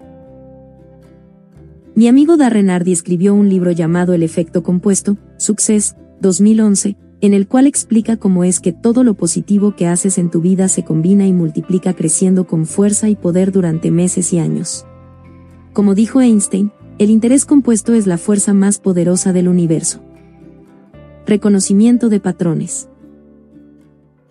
[1.93, 7.47] Mi amigo Darren Hardy escribió un libro llamado El efecto compuesto, Success, 2011, en el
[7.47, 11.27] cual explica cómo es que todo lo positivo que haces en tu vida se combina
[11.27, 14.85] y multiplica creciendo con fuerza y poder durante meses y años.
[15.73, 16.71] Como dijo Einstein,
[17.01, 20.03] el interés compuesto es la fuerza más poderosa del universo.
[21.25, 22.89] Reconocimiento de patrones.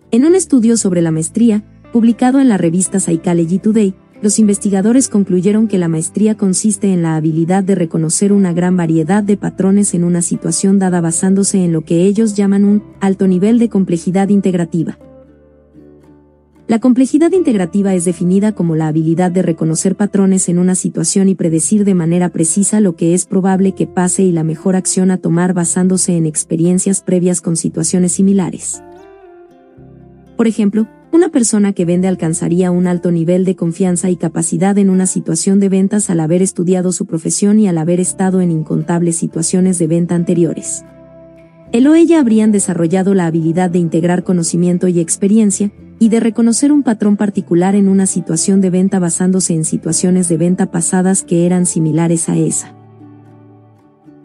[0.09, 5.67] En un estudio sobre la maestría, publicado en la revista Psychology Today, los investigadores concluyeron
[5.67, 10.05] que la maestría consiste en la habilidad de reconocer una gran variedad de patrones en
[10.05, 14.97] una situación dada basándose en lo que ellos llaman un alto nivel de complejidad integrativa.
[16.71, 21.35] La complejidad integrativa es definida como la habilidad de reconocer patrones en una situación y
[21.35, 25.17] predecir de manera precisa lo que es probable que pase y la mejor acción a
[25.17, 28.81] tomar basándose en experiencias previas con situaciones similares.
[30.37, 34.89] Por ejemplo, una persona que vende alcanzaría un alto nivel de confianza y capacidad en
[34.89, 39.17] una situación de ventas al haber estudiado su profesión y al haber estado en incontables
[39.17, 40.85] situaciones de venta anteriores.
[41.73, 45.69] Él o ella habrían desarrollado la habilidad de integrar conocimiento y experiencia,
[46.01, 50.37] y de reconocer un patrón particular en una situación de venta basándose en situaciones de
[50.37, 52.73] venta pasadas que eran similares a esa.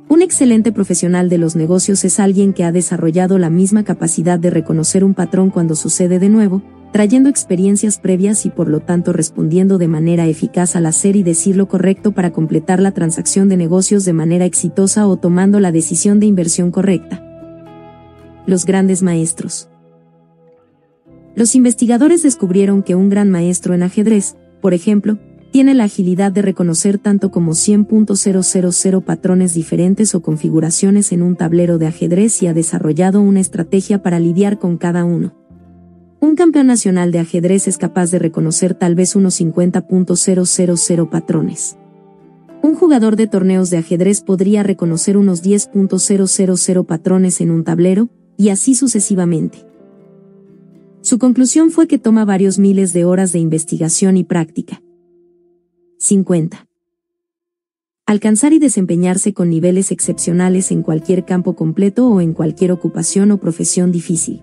[0.09, 4.49] Un excelente profesional de los negocios es alguien que ha desarrollado la misma capacidad de
[4.49, 6.63] reconocer un patrón cuando sucede de nuevo,
[6.93, 11.57] trayendo experiencias previas y por lo tanto respondiendo de manera eficaz al hacer y decir
[11.57, 16.21] lo correcto para completar la transacción de negocios de manera exitosa o tomando la decisión
[16.21, 17.23] de inversión correcta.
[18.47, 19.69] Los grandes maestros.
[21.37, 25.19] Los investigadores descubrieron que un gran maestro en ajedrez, por ejemplo,
[25.53, 31.77] tiene la agilidad de reconocer tanto como 100.000 patrones diferentes o configuraciones en un tablero
[31.77, 35.35] de ajedrez y ha desarrollado una estrategia para lidiar con cada uno.
[36.21, 41.77] Un campeón nacional de ajedrez es capaz de reconocer tal vez unos 50.000 patrones.
[42.63, 48.09] Un jugador de torneos de ajedrez podría reconocer unos 10.000 patrones en un tablero,
[48.39, 49.76] y así sucesivamente.
[51.07, 54.83] Su conclusión fue que toma varios miles de horas de investigación y práctica.
[55.99, 56.67] 50.
[58.07, 63.39] Alcanzar y desempeñarse con niveles excepcionales en cualquier campo completo o en cualquier ocupación o
[63.39, 64.43] profesión difícil.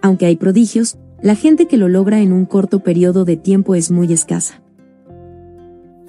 [0.00, 3.90] Aunque hay prodigios, la gente que lo logra en un corto periodo de tiempo es
[3.90, 4.62] muy escasa.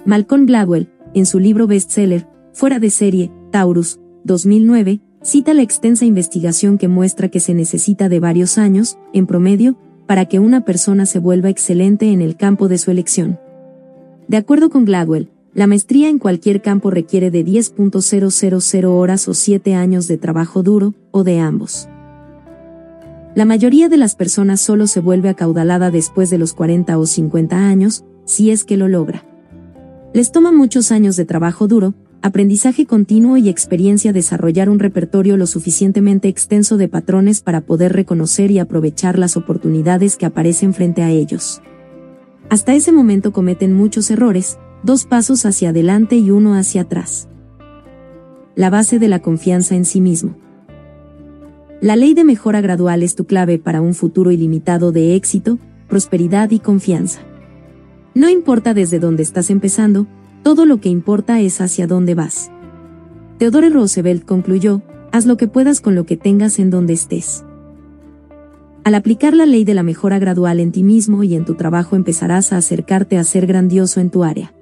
[0.06, 6.78] Malcolm Gladwell, en su libro bestseller, Fuera de serie, Taurus, 2009, cita la extensa investigación
[6.78, 9.76] que muestra que se necesita de varios años, en promedio,
[10.06, 13.38] para que una persona se vuelva excelente en el campo de su elección.
[14.26, 19.74] De acuerdo con Gladwell, la maestría en cualquier campo requiere de 10.000 horas o 7
[19.74, 21.88] años de trabajo duro, o de ambos.
[23.34, 27.56] La mayoría de las personas solo se vuelve acaudalada después de los 40 o 50
[27.56, 29.24] años, si es que lo logra.
[30.12, 35.46] Les toma muchos años de trabajo duro, aprendizaje continuo y experiencia desarrollar un repertorio lo
[35.46, 41.10] suficientemente extenso de patrones para poder reconocer y aprovechar las oportunidades que aparecen frente a
[41.10, 41.62] ellos.
[42.50, 47.28] Hasta ese momento cometen muchos errores, dos pasos hacia adelante y uno hacia atrás.
[48.54, 50.36] La base de la confianza en sí mismo.
[51.80, 55.58] La ley de mejora gradual es tu clave para un futuro ilimitado de éxito,
[55.88, 57.20] prosperidad y confianza.
[58.14, 60.08] No importa desde dónde estás empezando,
[60.42, 62.50] todo lo que importa es hacia dónde vas.
[63.38, 64.82] Theodore Roosevelt concluyó,
[65.12, 67.44] haz lo que puedas con lo que tengas en donde estés.
[68.84, 71.94] Al aplicar la ley de la mejora gradual en ti mismo y en tu trabajo
[71.94, 74.54] empezarás a acercarte a ser grandioso en tu área.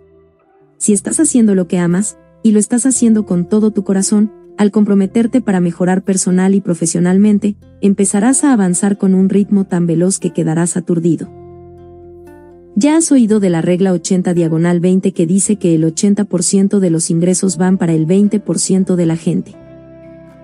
[0.78, 4.70] Si estás haciendo lo que amas, y lo estás haciendo con todo tu corazón, al
[4.70, 10.32] comprometerte para mejorar personal y profesionalmente, empezarás a avanzar con un ritmo tan veloz que
[10.32, 11.28] quedarás aturdido.
[12.78, 16.90] Ya has oído de la regla 80 diagonal 20 que dice que el 80% de
[16.90, 19.55] los ingresos van para el 20% de la gente.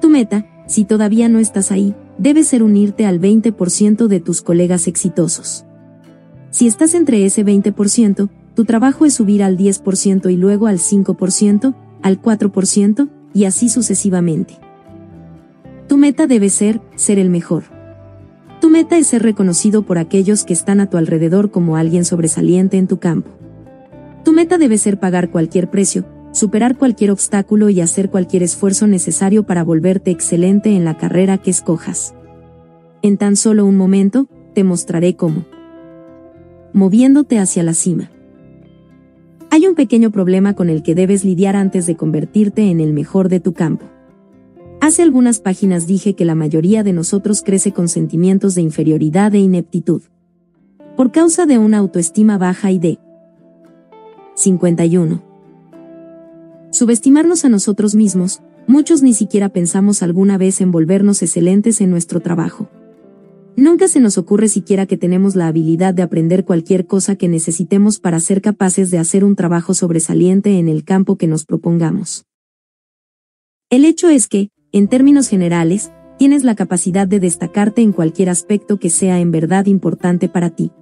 [0.00, 4.88] Tu meta, si todavía no estás ahí, debe ser unirte al 20% de tus colegas
[4.88, 5.66] exitosos.
[6.48, 11.74] Si estás entre ese 20%, tu trabajo es subir al 10% y luego al 5%,
[12.00, 14.54] al 4%, y así sucesivamente.
[15.86, 17.81] Tu meta debe ser, ser el mejor.
[18.62, 22.78] Tu meta es ser reconocido por aquellos que están a tu alrededor como alguien sobresaliente
[22.78, 23.28] en tu campo.
[24.24, 29.42] Tu meta debe ser pagar cualquier precio, superar cualquier obstáculo y hacer cualquier esfuerzo necesario
[29.42, 32.14] para volverte excelente en la carrera que escojas.
[33.02, 35.44] En tan solo un momento, te mostraré cómo.
[36.72, 38.12] Moviéndote hacia la cima.
[39.50, 43.28] Hay un pequeño problema con el que debes lidiar antes de convertirte en el mejor
[43.28, 43.86] de tu campo.
[44.82, 49.38] Hace algunas páginas dije que la mayoría de nosotros crece con sentimientos de inferioridad e
[49.38, 50.02] ineptitud.
[50.96, 52.98] Por causa de una autoestima baja y de
[54.34, 55.22] 51.
[56.72, 62.18] Subestimarnos a nosotros mismos, muchos ni siquiera pensamos alguna vez en volvernos excelentes en nuestro
[62.18, 62.68] trabajo.
[63.54, 68.00] Nunca se nos ocurre siquiera que tenemos la habilidad de aprender cualquier cosa que necesitemos
[68.00, 72.24] para ser capaces de hacer un trabajo sobresaliente en el campo que nos propongamos.
[73.70, 78.78] El hecho es que, en términos generales, tienes la capacidad de destacarte en cualquier aspecto
[78.78, 80.72] que sea en verdad importante para ti.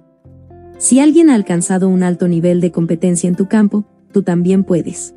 [0.77, 5.13] Si alguien ha alcanzado un alto nivel de competencia en tu campo, tú también puedes.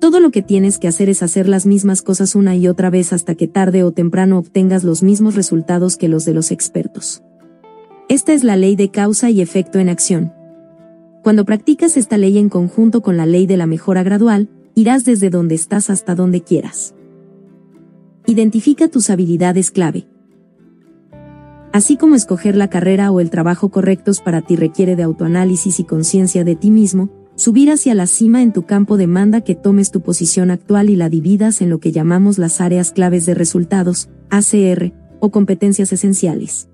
[0.00, 3.12] Todo lo que tienes que hacer es hacer las mismas cosas una y otra vez
[3.12, 7.22] hasta que tarde o temprano obtengas los mismos resultados que los de los expertos.
[8.08, 10.32] Esta es la ley de causa y efecto en acción.
[11.22, 15.28] Cuando practicas esta ley en conjunto con la ley de la mejora gradual, irás desde
[15.28, 16.94] donde estás hasta donde quieras.
[18.30, 20.06] Identifica tus habilidades clave.
[21.72, 25.84] Así como escoger la carrera o el trabajo correctos para ti requiere de autoanálisis y
[25.84, 30.02] conciencia de ti mismo, Subir hacia la cima en tu campo demanda que tomes tu
[30.02, 34.92] posición actual y la dividas en lo que llamamos las áreas claves de resultados, ACR,
[35.20, 36.68] o competencias esenciales.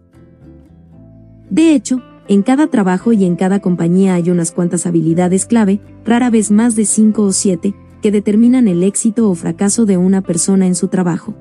[1.51, 6.31] De hecho, en cada trabajo y en cada compañía hay unas cuantas habilidades clave, rara
[6.31, 10.67] vez más de 5 o 7, que determinan el éxito o fracaso de una persona
[10.67, 11.35] en su trabajo.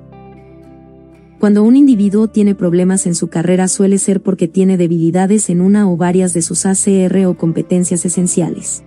[1.39, 5.89] Cuando un individuo tiene problemas en su carrera suele ser porque tiene debilidades en una
[5.89, 8.83] o varias de sus ACR o competencias esenciales.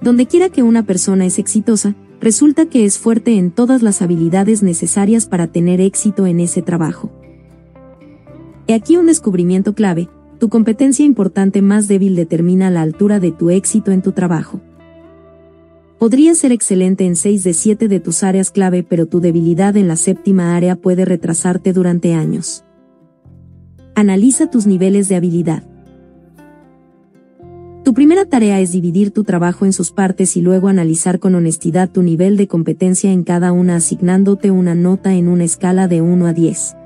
[0.00, 4.62] Donde quiera que una persona es exitosa, resulta que es fuerte en todas las habilidades
[4.62, 7.10] necesarias para tener éxito en ese trabajo.
[8.68, 13.50] He aquí un descubrimiento clave, tu competencia importante más débil determina la altura de tu
[13.50, 14.60] éxito en tu trabajo.
[15.98, 19.88] Podrías ser excelente en 6 de 7 de tus áreas clave, pero tu debilidad en
[19.88, 22.64] la séptima área puede retrasarte durante años.
[23.94, 25.62] Analiza tus niveles de habilidad.
[27.82, 31.88] Tu primera tarea es dividir tu trabajo en sus partes y luego analizar con honestidad
[31.88, 36.26] tu nivel de competencia en cada una asignándote una nota en una escala de 1
[36.26, 36.76] a 10.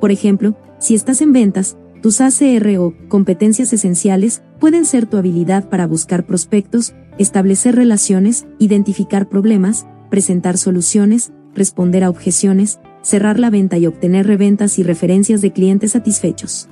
[0.00, 5.68] Por ejemplo, si estás en ventas, tus ACR o competencias esenciales pueden ser tu habilidad
[5.68, 13.78] para buscar prospectos, establecer relaciones, identificar problemas, presentar soluciones, responder a objeciones, cerrar la venta
[13.78, 16.68] y obtener reventas y referencias de clientes satisfechos.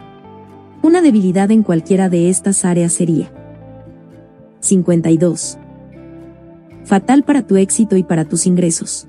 [0.82, 3.32] Una debilidad en cualquiera de estas áreas sería
[4.60, 5.58] 52.
[6.84, 9.08] Fatal para tu éxito y para tus ingresos.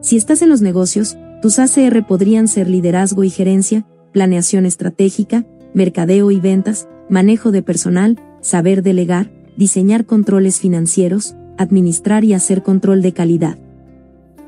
[0.00, 5.44] Si estás en los negocios, tus ACR podrían ser liderazgo y gerencia, planeación estratégica,
[5.74, 13.02] mercadeo y ventas, manejo de personal, saber delegar, diseñar controles financieros, administrar y hacer control
[13.02, 13.58] de calidad.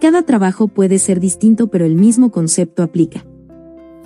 [0.01, 3.27] Cada trabajo puede ser distinto pero el mismo concepto aplica.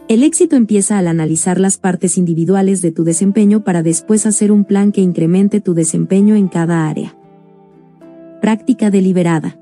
[0.08, 4.64] El éxito empieza al analizar las partes individuales de tu desempeño para después hacer un
[4.64, 7.14] plan que incremente tu desempeño en cada área.
[8.40, 9.58] Práctica deliberada.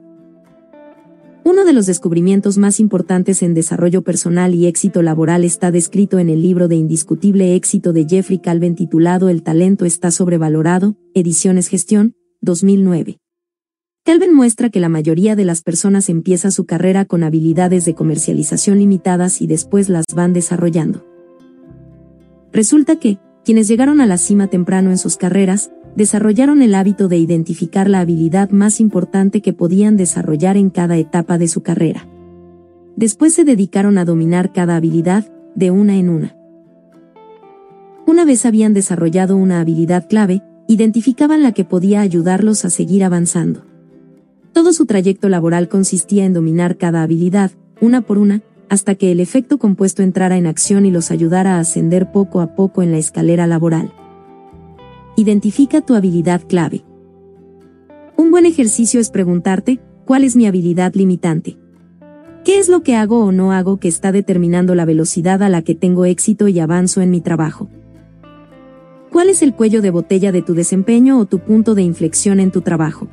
[1.44, 6.28] Uno de los descubrimientos más importantes en desarrollo personal y éxito laboral está descrito en
[6.28, 12.14] el libro de indiscutible éxito de Jeffrey Calvin titulado El talento está sobrevalorado, Ediciones Gestión,
[12.42, 13.18] 2009.
[14.04, 18.78] Calvin muestra que la mayoría de las personas empieza su carrera con habilidades de comercialización
[18.78, 21.04] limitadas y después las van desarrollando.
[22.52, 27.18] Resulta que, quienes llegaron a la cima temprano en sus carreras, desarrollaron el hábito de
[27.18, 32.08] identificar la habilidad más importante que podían desarrollar en cada etapa de su carrera.
[32.96, 36.36] Después se dedicaron a dominar cada habilidad, de una en una.
[38.06, 43.64] Una vez habían desarrollado una habilidad clave, identificaban la que podía ayudarlos a seguir avanzando.
[44.52, 49.20] Todo su trayecto laboral consistía en dominar cada habilidad, una por una, hasta que el
[49.20, 52.98] efecto compuesto entrara en acción y los ayudara a ascender poco a poco en la
[52.98, 53.92] escalera laboral.
[55.22, 56.82] Identifica tu habilidad clave.
[58.16, 61.58] Un buen ejercicio es preguntarte, ¿cuál es mi habilidad limitante?
[62.44, 65.62] ¿Qué es lo que hago o no hago que está determinando la velocidad a la
[65.62, 67.68] que tengo éxito y avanzo en mi trabajo?
[69.12, 72.50] ¿Cuál es el cuello de botella de tu desempeño o tu punto de inflexión en
[72.50, 73.06] tu trabajo?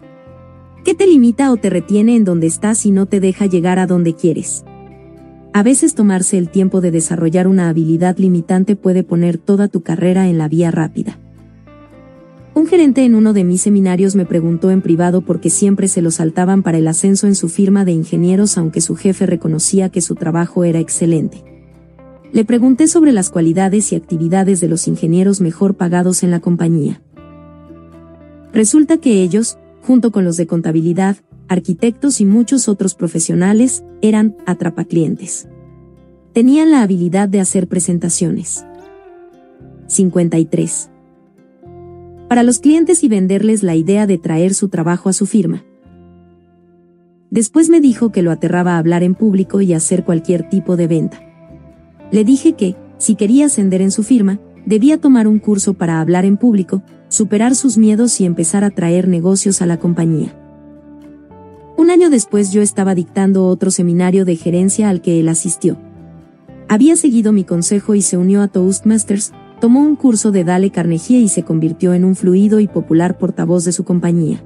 [0.83, 3.85] ¿Qué te limita o te retiene en donde estás y no te deja llegar a
[3.85, 4.65] donde quieres?
[5.53, 10.27] A veces tomarse el tiempo de desarrollar una habilidad limitante puede poner toda tu carrera
[10.27, 11.19] en la vía rápida.
[12.59, 16.01] Un gerente en uno de mis seminarios me preguntó en privado por qué siempre se
[16.01, 20.01] lo saltaban para el ascenso en su firma de ingenieros aunque su jefe reconocía que
[20.01, 21.41] su trabajo era excelente.
[22.33, 27.01] Le pregunté sobre las cualidades y actividades de los ingenieros mejor pagados en la compañía.
[28.51, 31.15] Resulta que ellos, junto con los de contabilidad,
[31.47, 35.47] arquitectos y muchos otros profesionales, eran atrapaclientes.
[36.33, 38.65] Tenían la habilidad de hacer presentaciones.
[39.87, 40.89] 53.
[42.29, 45.63] Para los clientes y venderles la idea de traer su trabajo a su firma.
[47.31, 51.19] Después me dijo que lo aterraba hablar en público y hacer cualquier tipo de venta.
[52.11, 56.23] Le dije que, si quería ascender en su firma, debía tomar un curso para hablar
[56.23, 60.31] en público, superar sus miedos y empezar a traer negocios a la compañía.
[61.77, 65.77] Un año después yo estaba dictando otro seminario de gerencia al que él asistió.
[66.67, 71.19] Había seguido mi consejo y se unió a Toastmasters, tomó un curso de Dale Carnegie
[71.19, 74.43] y se convirtió en un fluido y popular portavoz de su compañía.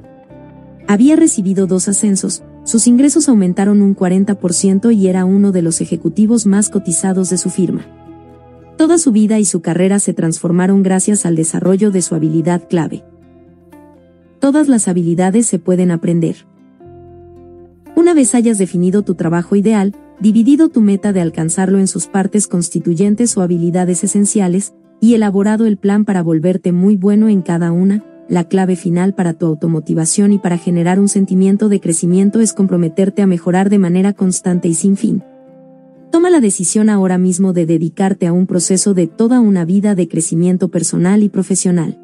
[0.88, 6.45] Había recibido dos ascensos, sus ingresos aumentaron un 40% y era uno de los ejecutivos
[6.45, 7.85] más cotizados de su firma.
[8.77, 13.03] Toda su vida y su carrera se transformaron gracias al desarrollo de su habilidad clave.
[14.40, 16.48] Todas las habilidades se pueden aprender.
[17.95, 22.48] Una vez hayas definido tu trabajo ideal, dividido tu meta de alcanzarlo en sus partes
[22.48, 24.73] constituyentes o habilidades esenciales,
[25.03, 29.34] y elaborado el plan para volverte muy bueno en cada una, la clave final para
[29.34, 34.13] tu automotivación y para generar un sentimiento de crecimiento es comprometerte a mejorar de manera
[34.13, 35.21] constante y sin fin.
[36.09, 40.07] Toma la decisión ahora mismo de dedicarte a un proceso de toda una vida de
[40.07, 41.99] crecimiento personal y profesional.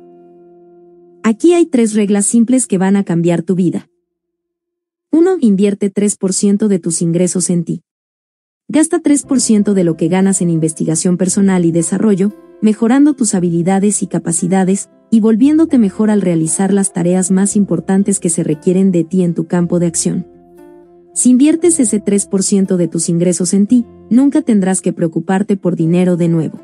[1.23, 3.87] Aquí hay tres reglas simples que van a cambiar tu vida.
[5.11, 5.37] 1.
[5.39, 7.81] Invierte 3% de tus ingresos en ti.
[8.67, 14.07] Gasta 3% de lo que ganas en investigación personal y desarrollo, mejorando tus habilidades y
[14.07, 19.23] capacidades, y volviéndote mejor al realizar las tareas más importantes que se requieren de ti
[19.23, 20.27] en tu campo de acción.
[21.13, 26.15] Si inviertes ese 3% de tus ingresos en ti, nunca tendrás que preocuparte por dinero
[26.15, 26.59] de nuevo.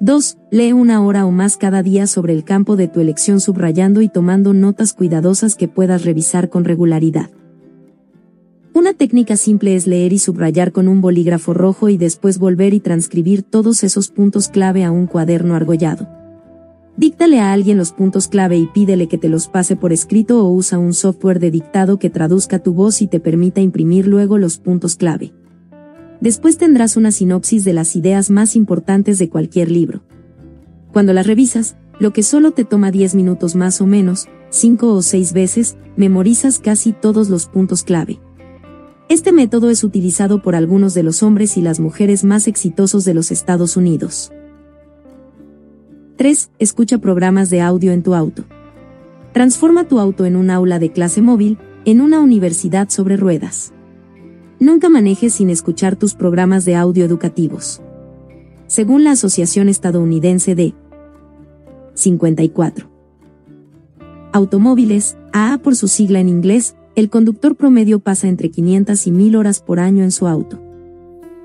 [0.00, 0.38] 2.
[0.50, 4.08] Lee una hora o más cada día sobre el campo de tu elección subrayando y
[4.08, 7.30] tomando notas cuidadosas que puedas revisar con regularidad.
[8.74, 12.80] Una técnica simple es leer y subrayar con un bolígrafo rojo y después volver y
[12.80, 16.08] transcribir todos esos puntos clave a un cuaderno argollado.
[16.96, 20.50] Díctale a alguien los puntos clave y pídele que te los pase por escrito o
[20.50, 24.56] usa un software de dictado que traduzca tu voz y te permita imprimir luego los
[24.56, 25.34] puntos clave.
[26.22, 30.02] Después tendrás una sinopsis de las ideas más importantes de cualquier libro.
[30.94, 35.02] Cuando las revisas, lo que solo te toma 10 minutos más o menos, 5 o
[35.02, 38.18] 6 veces, memorizas casi todos los puntos clave.
[39.12, 43.12] Este método es utilizado por algunos de los hombres y las mujeres más exitosos de
[43.12, 44.32] los Estados Unidos.
[46.16, 46.50] 3.
[46.58, 48.46] Escucha programas de audio en tu auto.
[49.34, 53.74] Transforma tu auto en un aula de clase móvil, en una universidad sobre ruedas.
[54.58, 57.82] Nunca manejes sin escuchar tus programas de audio educativos.
[58.66, 60.72] Según la Asociación Estadounidense de
[61.92, 62.90] 54
[64.32, 69.36] Automóviles, AA por su sigla en inglés, el conductor promedio pasa entre 500 y 1000
[69.36, 70.60] horas por año en su auto.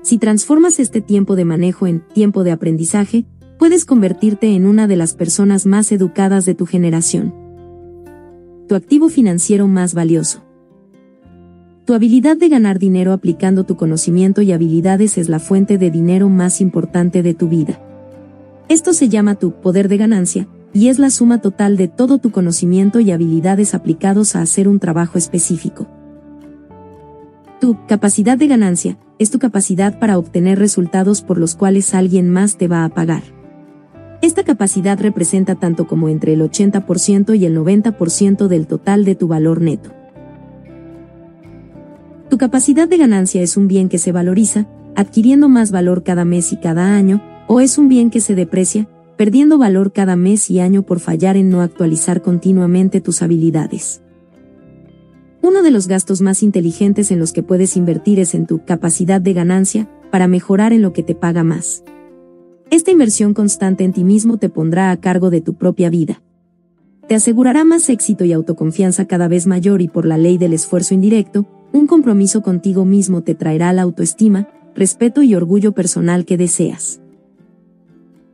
[0.02, 3.24] Si transformas este tiempo de manejo en tiempo de aprendizaje,
[3.58, 7.34] puedes convertirte en una de las personas más educadas de tu generación.
[8.68, 10.44] Tu activo financiero más valioso.
[11.86, 16.28] Tu habilidad de ganar dinero aplicando tu conocimiento y habilidades es la fuente de dinero
[16.28, 17.80] más importante de tu vida.
[18.68, 22.30] Esto se llama tu poder de ganancia, y es la suma total de todo tu
[22.30, 25.88] conocimiento y habilidades aplicados a hacer un trabajo específico.
[27.60, 32.56] Tu capacidad de ganancia es tu capacidad para obtener resultados por los cuales alguien más
[32.56, 33.22] te va a pagar.
[34.20, 39.28] Esta capacidad representa tanto como entre el 80% y el 90% del total de tu
[39.28, 39.90] valor neto.
[42.28, 46.52] Tu capacidad de ganancia es un bien que se valoriza, adquiriendo más valor cada mes
[46.52, 48.88] y cada año, o es un bien que se deprecia,
[49.18, 54.00] perdiendo valor cada mes y año por fallar en no actualizar continuamente tus habilidades.
[55.42, 59.20] Uno de los gastos más inteligentes en los que puedes invertir es en tu capacidad
[59.20, 61.84] de ganancia, para mejorar en lo que te paga más.
[62.70, 66.22] Esta inversión constante en ti mismo te pondrá a cargo de tu propia vida.
[67.08, 70.94] Te asegurará más éxito y autoconfianza cada vez mayor y por la ley del esfuerzo
[70.94, 77.00] indirecto, un compromiso contigo mismo te traerá la autoestima, respeto y orgullo personal que deseas.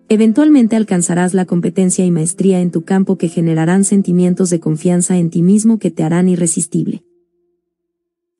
[0.08, 5.30] Eventualmente alcanzarás la competencia y maestría en tu campo que generarán sentimientos de confianza en
[5.30, 7.02] ti mismo que te harán irresistible.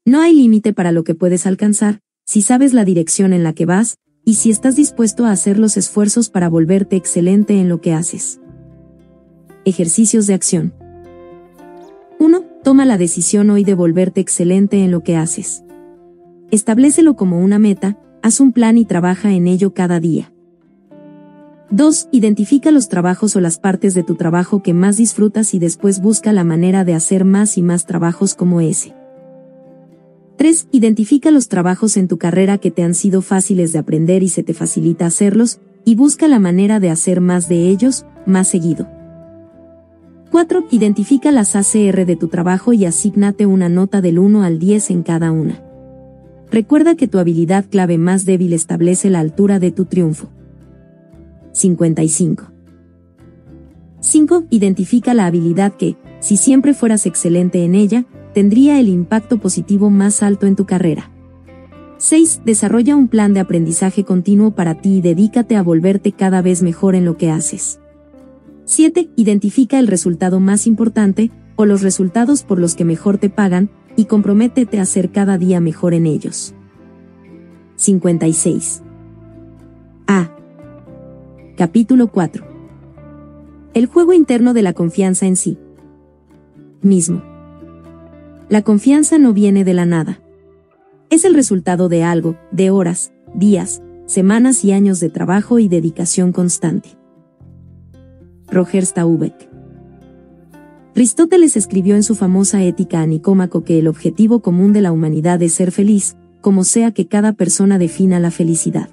[0.04, 3.64] No hay límite para lo que puedes alcanzar, si sabes la dirección en la que
[3.64, 3.96] vas,
[4.26, 8.40] y si estás dispuesto a hacer los esfuerzos para volverte excelente en lo que haces.
[9.64, 10.74] Ejercicios de acción.
[12.18, 12.44] 1.
[12.62, 15.64] Toma la decisión hoy de volverte excelente en lo que haces.
[16.50, 20.33] Establecelo como una meta, haz un plan y trabaja en ello cada día.
[21.74, 22.10] 2.
[22.12, 26.32] Identifica los trabajos o las partes de tu trabajo que más disfrutas y después busca
[26.32, 28.94] la manera de hacer más y más trabajos como ese.
[30.36, 30.68] 3.
[30.70, 34.44] Identifica los trabajos en tu carrera que te han sido fáciles de aprender y se
[34.44, 38.86] te facilita hacerlos, y busca la manera de hacer más de ellos, más seguido.
[40.30, 40.66] 4.
[40.70, 45.02] Identifica las ACR de tu trabajo y asígnate una nota del 1 al 10 en
[45.02, 45.60] cada una.
[46.52, 50.28] Recuerda que tu habilidad clave más débil establece la altura de tu triunfo.
[51.54, 52.50] 55.
[54.00, 54.44] 5.
[54.50, 60.22] Identifica la habilidad que, si siempre fueras excelente en ella, tendría el impacto positivo más
[60.22, 61.10] alto en tu carrera.
[61.98, 62.42] 6.
[62.44, 66.96] Desarrolla un plan de aprendizaje continuo para ti y dedícate a volverte cada vez mejor
[66.96, 67.80] en lo que haces.
[68.64, 69.10] 7.
[69.14, 74.06] Identifica el resultado más importante, o los resultados por los que mejor te pagan, y
[74.06, 76.52] comprométete a ser cada día mejor en ellos.
[77.76, 78.82] 56.
[80.08, 80.33] A.
[81.56, 82.44] Capítulo 4.
[83.74, 85.56] El juego interno de la confianza en sí.
[86.82, 87.22] Mismo.
[88.48, 90.20] La confianza no viene de la nada.
[91.10, 96.32] Es el resultado de algo, de horas, días, semanas y años de trabajo y dedicación
[96.32, 96.88] constante.
[98.48, 99.48] Roger Staubach.
[100.96, 105.40] Aristóteles escribió en su famosa Ética a Nicómaco que el objetivo común de la humanidad
[105.40, 108.88] es ser feliz, como sea que cada persona defina la felicidad.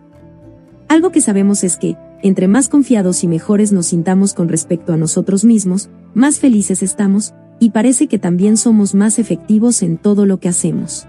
[0.90, 4.98] Algo que sabemos es que, entre más confiados y mejores nos sintamos con respecto a
[4.98, 10.40] nosotros mismos, más felices estamos, y parece que también somos más efectivos en todo lo
[10.40, 11.08] que hacemos.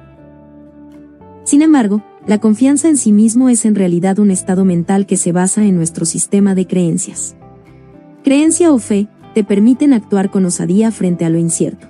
[1.44, 5.32] Sin embargo, la confianza en sí mismo es en realidad un estado mental que se
[5.32, 7.36] basa en nuestro sistema de creencias.
[8.22, 11.88] Creencia o fe te permiten actuar con osadía frente a lo incierto.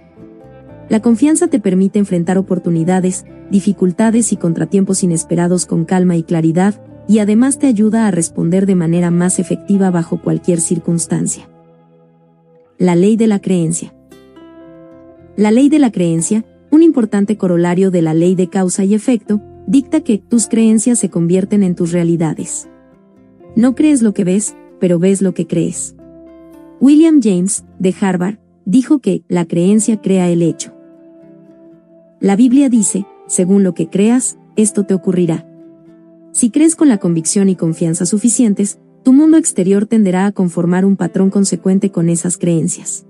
[0.89, 7.19] La confianza te permite enfrentar oportunidades, dificultades y contratiempos inesperados con calma y claridad, y
[7.19, 11.49] además te ayuda a responder de manera más efectiva bajo cualquier circunstancia.
[12.79, 13.95] La ley de la creencia.
[15.37, 19.41] La ley de la creencia, un importante corolario de la ley de causa y efecto,
[19.67, 22.69] dicta que tus creencias se convierten en tus realidades.
[23.55, 25.95] No crees lo que ves, pero ves lo que crees.
[26.81, 30.75] William James, de Harvard, dijo que la creencia crea el hecho.
[32.21, 35.47] La Biblia dice, según lo que creas, esto te ocurrirá.
[36.33, 40.97] Si crees con la convicción y confianza suficientes, tu mundo exterior tenderá a conformar un
[40.97, 43.05] patrón consecuente con esas creencias.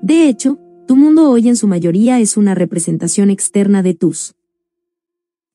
[0.00, 0.58] De hecho,
[0.88, 4.34] tu mundo hoy en su mayoría es una representación externa de tus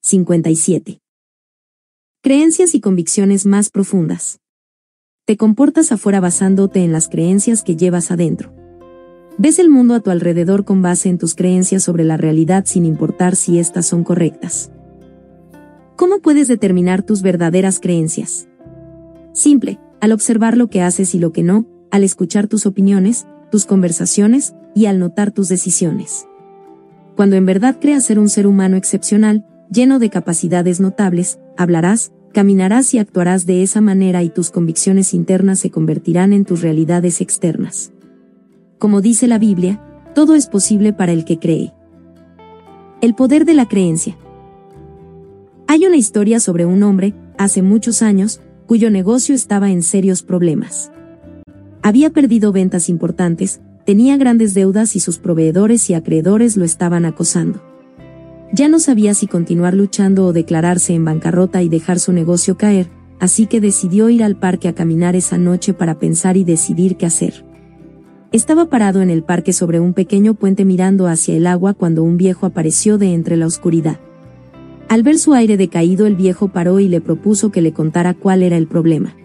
[0.02, 1.02] 57.
[2.22, 4.40] Creencias y convicciones más profundas.
[5.26, 8.54] Te comportas afuera basándote en las creencias que llevas adentro.
[9.40, 12.86] Ves el mundo a tu alrededor con base en tus creencias sobre la realidad sin
[12.86, 14.72] importar si éstas son correctas.
[15.98, 18.48] ¿Cómo puedes determinar tus verdaderas creencias?
[19.34, 23.66] Simple, al observar lo que haces y lo que no, al escuchar tus opiniones, tus
[23.66, 26.28] conversaciones, y al notar tus decisiones.
[27.16, 32.94] Cuando en verdad creas ser un ser humano excepcional, lleno de capacidades notables, hablarás, caminarás
[32.94, 37.92] y actuarás de esa manera y tus convicciones internas se convertirán en tus realidades externas.
[38.78, 39.82] Como dice la Biblia,
[40.14, 41.74] todo es posible para el que cree.
[43.02, 44.16] El poder de la creencia.
[45.70, 50.94] Hay una historia sobre un hombre, hace muchos años, cuyo negocio estaba en serios problemas.
[51.82, 57.62] Había perdido ventas importantes, tenía grandes deudas y sus proveedores y acreedores lo estaban acosando.
[58.54, 62.90] Ya no sabía si continuar luchando o declararse en bancarrota y dejar su negocio caer,
[63.20, 67.08] así que decidió ir al parque a caminar esa noche para pensar y decidir qué
[67.08, 67.46] hacer.
[68.32, 72.16] Estaba parado en el parque sobre un pequeño puente mirando hacia el agua cuando un
[72.16, 74.00] viejo apareció de entre la oscuridad.
[74.90, 78.42] Al ver su aire decaído el viejo paró y le propuso que le contara cuál
[78.42, 79.16] era el problema.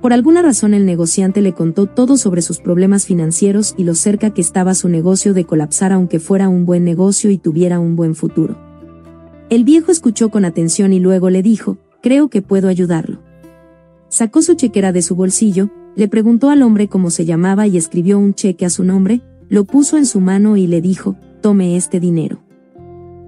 [0.00, 4.30] Por alguna razón el negociante le contó todo sobre sus problemas financieros y lo cerca
[4.30, 8.14] que estaba su negocio de colapsar aunque fuera un buen negocio y tuviera un buen
[8.14, 8.56] futuro.
[9.50, 13.20] El viejo escuchó con atención y luego le dijo, creo que puedo ayudarlo.
[14.08, 18.18] Sacó su chequera de su bolsillo, le preguntó al hombre cómo se llamaba y escribió
[18.18, 21.98] un cheque a su nombre, lo puso en su mano y le dijo, tome este
[21.98, 22.43] dinero.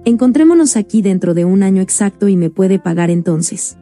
[0.07, 3.77] Encontrémonos aquí dentro de un año exacto y me puede pagar entonces.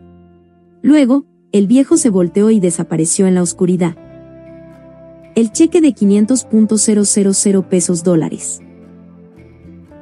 [0.82, 3.96] Luego, el viejo se volteó y desapareció en la oscuridad.
[5.36, 8.60] El cheque de 500.000 pesos dólares.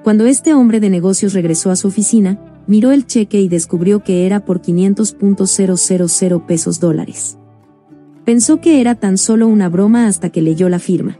[0.05, 4.25] Cuando este hombre de negocios regresó a su oficina, miró el cheque y descubrió que
[4.25, 7.37] era por 500.000 pesos dólares.
[8.23, 11.17] Pensó que era tan solo una broma hasta que leyó la firma.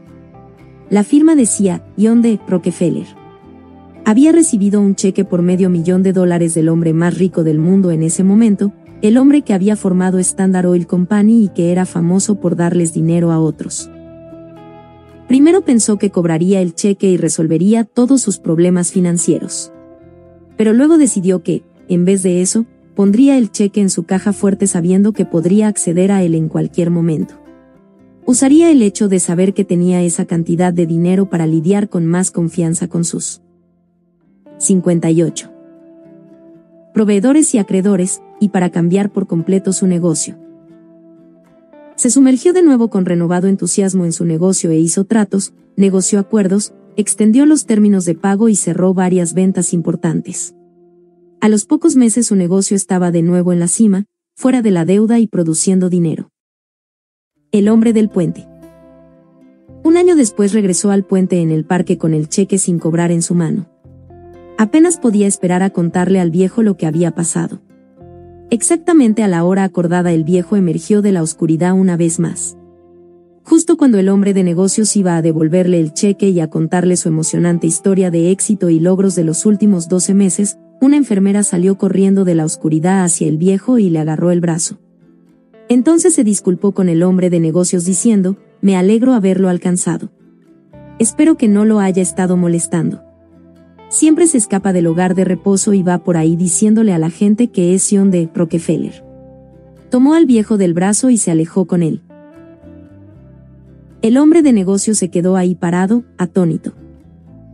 [0.88, 3.22] La firma decía, John de Rockefeller.
[4.06, 7.90] Había recibido un cheque por medio millón de dólares del hombre más rico del mundo
[7.90, 12.38] en ese momento, el hombre que había formado Standard Oil Company y que era famoso
[12.38, 13.90] por darles dinero a otros.
[15.26, 19.72] Primero pensó que cobraría el cheque y resolvería todos sus problemas financieros.
[20.58, 24.66] Pero luego decidió que, en vez de eso, pondría el cheque en su caja fuerte
[24.66, 27.36] sabiendo que podría acceder a él en cualquier momento.
[28.26, 32.30] Usaría el hecho de saber que tenía esa cantidad de dinero para lidiar con más
[32.30, 33.40] confianza con sus
[34.58, 35.54] 58
[36.94, 40.38] proveedores y acreedores, y para cambiar por completo su negocio.
[41.96, 46.72] Se sumergió de nuevo con renovado entusiasmo en su negocio e hizo tratos, negoció acuerdos,
[46.96, 50.54] extendió los términos de pago y cerró varias ventas importantes.
[51.40, 54.06] A los pocos meses su negocio estaba de nuevo en la cima,
[54.36, 56.30] fuera de la deuda y produciendo dinero.
[57.50, 58.46] El hombre del puente.
[59.82, 63.22] Un año después regresó al puente en el parque con el cheque sin cobrar en
[63.22, 63.73] su mano.
[64.56, 67.60] Apenas podía esperar a contarle al viejo lo que había pasado.
[68.50, 72.56] Exactamente a la hora acordada el viejo emergió de la oscuridad una vez más.
[73.42, 77.08] Justo cuando el hombre de negocios iba a devolverle el cheque y a contarle su
[77.08, 82.24] emocionante historia de éxito y logros de los últimos 12 meses, una enfermera salió corriendo
[82.24, 84.78] de la oscuridad hacia el viejo y le agarró el brazo.
[85.68, 90.10] Entonces se disculpó con el hombre de negocios diciendo, me alegro haberlo alcanzado.
[90.98, 93.02] Espero que no lo haya estado molestando.
[93.94, 97.52] Siempre se escapa del hogar de reposo y va por ahí diciéndole a la gente
[97.52, 99.04] que es Sion de Rockefeller.
[99.88, 102.02] Tomó al viejo del brazo y se alejó con él.
[104.02, 106.72] El hombre de negocios se quedó ahí parado, atónito.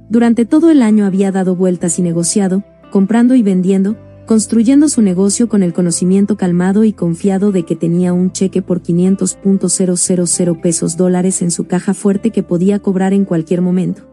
[0.08, 5.46] Durante todo el año había dado vueltas y negociado, comprando y vendiendo, construyendo su negocio
[5.46, 11.42] con el conocimiento calmado y confiado de que tenía un cheque por 500.000 pesos dólares
[11.42, 14.09] en su caja fuerte que podía cobrar en cualquier momento.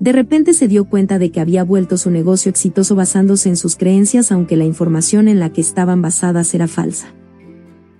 [0.00, 3.76] De repente se dio cuenta de que había vuelto su negocio exitoso basándose en sus
[3.76, 7.14] creencias aunque la información en la que estaban basadas era falsa.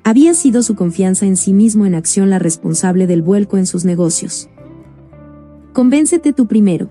[0.02, 3.84] Había sido su confianza en sí mismo en acción la responsable del vuelco en sus
[3.84, 4.48] negocios.
[5.74, 6.90] Convéncete tú primero,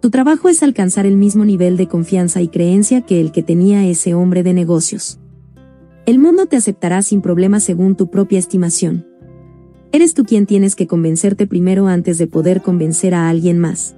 [0.00, 3.86] tu trabajo es alcanzar el mismo nivel de confianza y creencia que el que tenía
[3.86, 5.20] ese hombre de negocios.
[6.06, 9.09] El mundo te aceptará sin problema según tu propia estimación.
[9.92, 13.96] Eres tú quien tienes que convencerte primero antes de poder convencer a alguien más.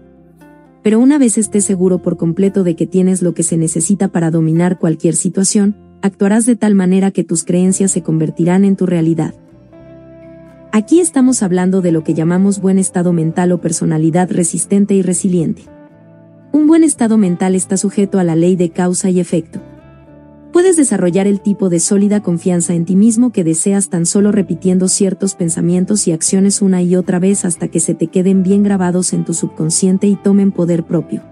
[0.82, 4.30] Pero una vez estés seguro por completo de que tienes lo que se necesita para
[4.30, 9.34] dominar cualquier situación, actuarás de tal manera que tus creencias se convertirán en tu realidad.
[10.72, 15.62] Aquí estamos hablando de lo que llamamos buen estado mental o personalidad resistente y resiliente.
[16.52, 19.60] Un buen estado mental está sujeto a la ley de causa y efecto.
[20.52, 24.86] Puedes desarrollar el tipo de sólida confianza en ti mismo que deseas tan solo repitiendo
[24.86, 29.14] ciertos pensamientos y acciones una y otra vez hasta que se te queden bien grabados
[29.14, 31.22] en tu subconsciente y tomen poder propio.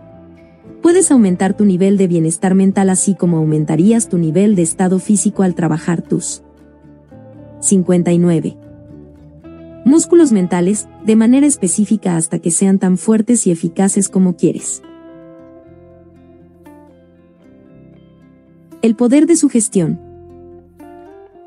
[0.80, 5.42] Puedes aumentar tu nivel de bienestar mental así como aumentarías tu nivel de estado físico
[5.42, 6.42] al trabajar tus
[7.60, 8.56] 59
[9.84, 14.82] músculos mentales, de manera específica hasta que sean tan fuertes y eficaces como quieres.
[18.82, 20.01] El poder de su gestión.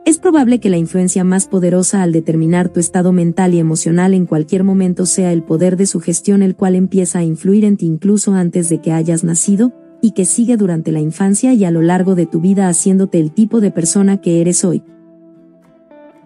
[0.05, 4.27] Es probable que la influencia más poderosa al determinar tu estado mental y emocional en
[4.27, 7.87] cualquier momento sea el poder de su gestión el cual empieza a influir en ti
[7.87, 11.81] incluso antes de que hayas nacido, y que sigue durante la infancia y a lo
[11.81, 14.83] largo de tu vida haciéndote el tipo de persona que eres hoy.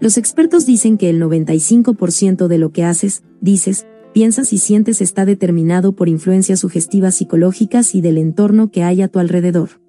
[0.02, 5.24] Los expertos dicen que el 95% de lo que haces, dices, piensas y sientes está
[5.24, 9.86] determinado por influencias sugestivas psicológicas y del entorno que hay a tu alrededor.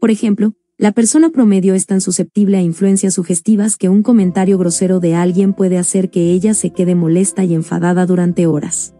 [0.00, 4.98] Por ejemplo, la persona promedio es tan susceptible a influencias sugestivas que un comentario grosero
[4.98, 8.94] de alguien puede hacer que ella se quede molesta y enfadada durante horas.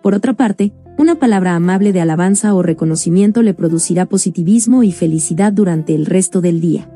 [0.00, 5.52] Por otra parte, una palabra amable de alabanza o reconocimiento le producirá positivismo y felicidad
[5.52, 6.88] durante el resto del día.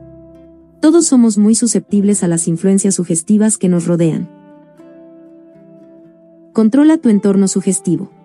[0.81, 4.31] Todos somos muy susceptibles a las influencias sugestivas que nos rodean.
[6.53, 8.16] Controla tu entorno sugestivo.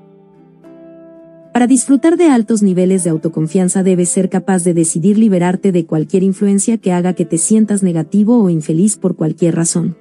[1.53, 6.23] Para disfrutar de altos niveles de autoconfianza debes ser capaz de decidir liberarte de cualquier
[6.23, 9.98] influencia que haga que te sientas negativo o infeliz por cualquier razón.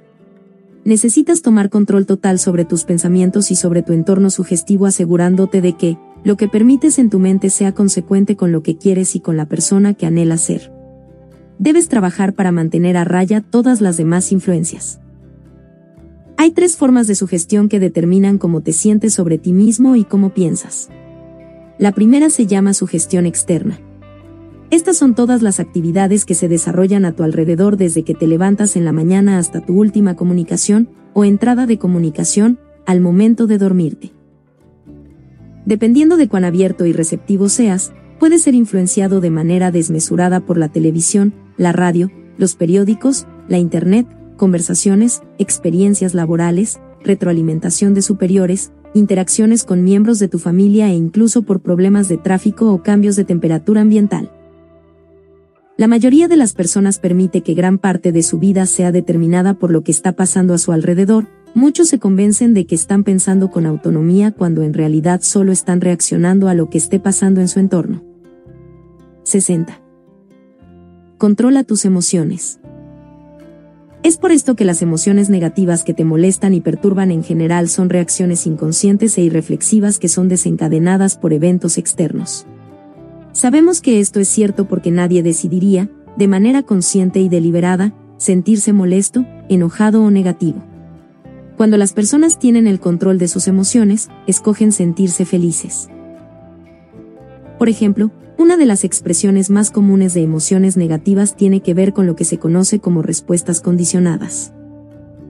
[0.85, 5.97] Necesitas tomar control total sobre tus pensamientos y sobre tu entorno sugestivo asegurándote de que,
[6.23, 9.45] lo que permites en tu mente sea consecuente con lo que quieres y con la
[9.45, 10.71] persona que anhelas ser.
[11.59, 15.01] Debes trabajar para mantener a raya todas las demás influencias.
[16.37, 20.33] Hay tres formas de sugestión que determinan cómo te sientes sobre ti mismo y cómo
[20.33, 20.89] piensas.
[21.81, 23.79] La primera se llama sugestión externa.
[24.69, 28.75] Estas son todas las actividades que se desarrollan a tu alrededor desde que te levantas
[28.75, 34.11] en la mañana hasta tu última comunicación o entrada de comunicación al momento de dormirte.
[35.65, 40.69] Dependiendo de cuán abierto y receptivo seas, puede ser influenciado de manera desmesurada por la
[40.69, 44.05] televisión, la radio, los periódicos, la Internet,
[44.37, 51.61] conversaciones, experiencias laborales, retroalimentación de superiores, interacciones con miembros de tu familia e incluso por
[51.61, 54.31] problemas de tráfico o cambios de temperatura ambiental.
[55.77, 59.71] La mayoría de las personas permite que gran parte de su vida sea determinada por
[59.71, 63.65] lo que está pasando a su alrededor, muchos se convencen de que están pensando con
[63.65, 68.03] autonomía cuando en realidad solo están reaccionando a lo que esté pasando en su entorno.
[69.23, 69.81] 60.
[71.17, 72.60] Controla tus emociones.
[74.03, 77.89] Es por esto que las emociones negativas que te molestan y perturban en general son
[77.89, 82.47] reacciones inconscientes e irreflexivas que son desencadenadas por eventos externos.
[83.31, 85.87] Sabemos que esto es cierto porque nadie decidiría,
[86.17, 90.63] de manera consciente y deliberada, sentirse molesto, enojado o negativo.
[91.55, 95.89] Cuando las personas tienen el control de sus emociones, escogen sentirse felices.
[97.59, 98.09] Por ejemplo,
[98.41, 102.25] una de las expresiones más comunes de emociones negativas tiene que ver con lo que
[102.25, 104.51] se conoce como respuestas condicionadas.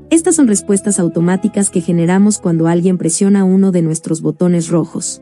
[0.09, 5.21] Estas son respuestas automáticas que generamos cuando alguien presiona uno de nuestros botones rojos.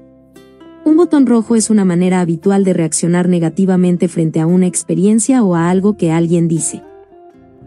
[0.86, 5.56] Un botón rojo es una manera habitual de reaccionar negativamente frente a una experiencia o
[5.56, 6.84] a algo que alguien dice.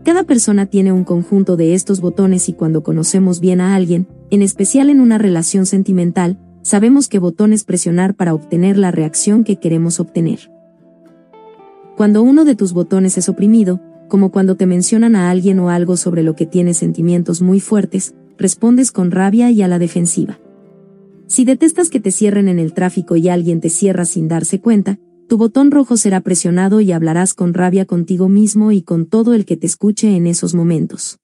[0.05, 4.43] Cada persona tiene un conjunto de estos botones y cuando conocemos bien a alguien, en
[4.43, 10.01] especial en una relación sentimental, sabemos qué botones presionar para obtener la reacción que queremos
[10.01, 10.51] obtener.
[11.97, 15.97] Cuando uno de tus botones es oprimido, como cuando te mencionan a alguien o algo
[15.97, 20.39] sobre lo que tienes sentimientos muy fuertes, respondes con rabia y a la defensiva.
[21.27, 24.99] Si detestas que te cierren en el tráfico y alguien te cierra sin darse cuenta,
[25.29, 29.47] tu botón rojo será presionado y hablarás con rabia contigo mismo y con todo el
[29.47, 31.19] que te escuche en esos momentos.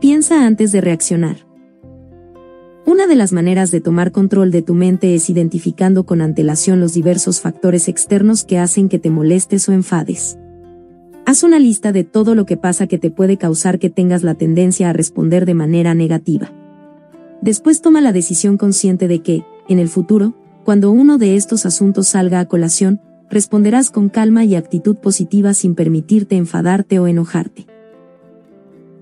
[0.00, 1.49] Piensa antes de reaccionar.
[2.86, 6.94] Una de las maneras de tomar control de tu mente es identificando con antelación los
[6.94, 10.38] diversos factores externos que hacen que te molestes o enfades.
[11.26, 14.34] Haz una lista de todo lo que pasa que te puede causar que tengas la
[14.34, 16.52] tendencia a responder de manera negativa.
[17.42, 20.34] Después toma la decisión consciente de que, en el futuro,
[20.64, 23.00] cuando uno de estos asuntos salga a colación,
[23.30, 27.66] responderás con calma y actitud positiva sin permitirte enfadarte o enojarte.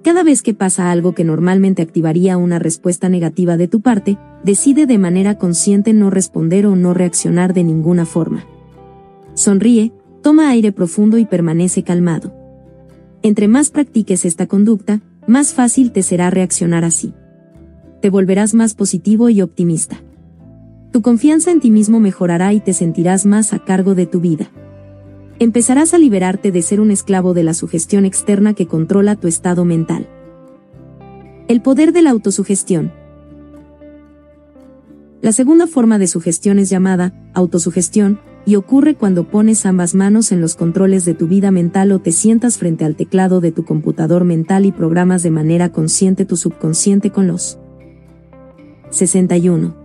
[0.02, 4.86] Cada vez que pasa algo que normalmente activaría una respuesta negativa de tu parte, decide
[4.86, 8.46] de manera consciente no responder o no reaccionar de ninguna forma.
[9.34, 12.32] Sonríe, toma aire profundo y permanece calmado.
[13.22, 17.12] Entre más practiques esta conducta, más fácil te será reaccionar así.
[18.00, 20.00] Te volverás más positivo y optimista.
[20.92, 24.50] Tu confianza en ti mismo mejorará y te sentirás más a cargo de tu vida
[25.38, 29.64] empezarás a liberarte de ser un esclavo de la sugestión externa que controla tu estado
[29.64, 30.08] mental.
[31.48, 32.92] El poder de la autosugestión.
[35.20, 40.40] La segunda forma de sugestión es llamada autosugestión, y ocurre cuando pones ambas manos en
[40.40, 44.24] los controles de tu vida mental o te sientas frente al teclado de tu computador
[44.24, 47.58] mental y programas de manera consciente tu subconsciente con los
[48.88, 49.76] 61.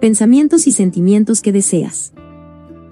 [0.00, 2.12] Pensamientos y sentimientos que deseas.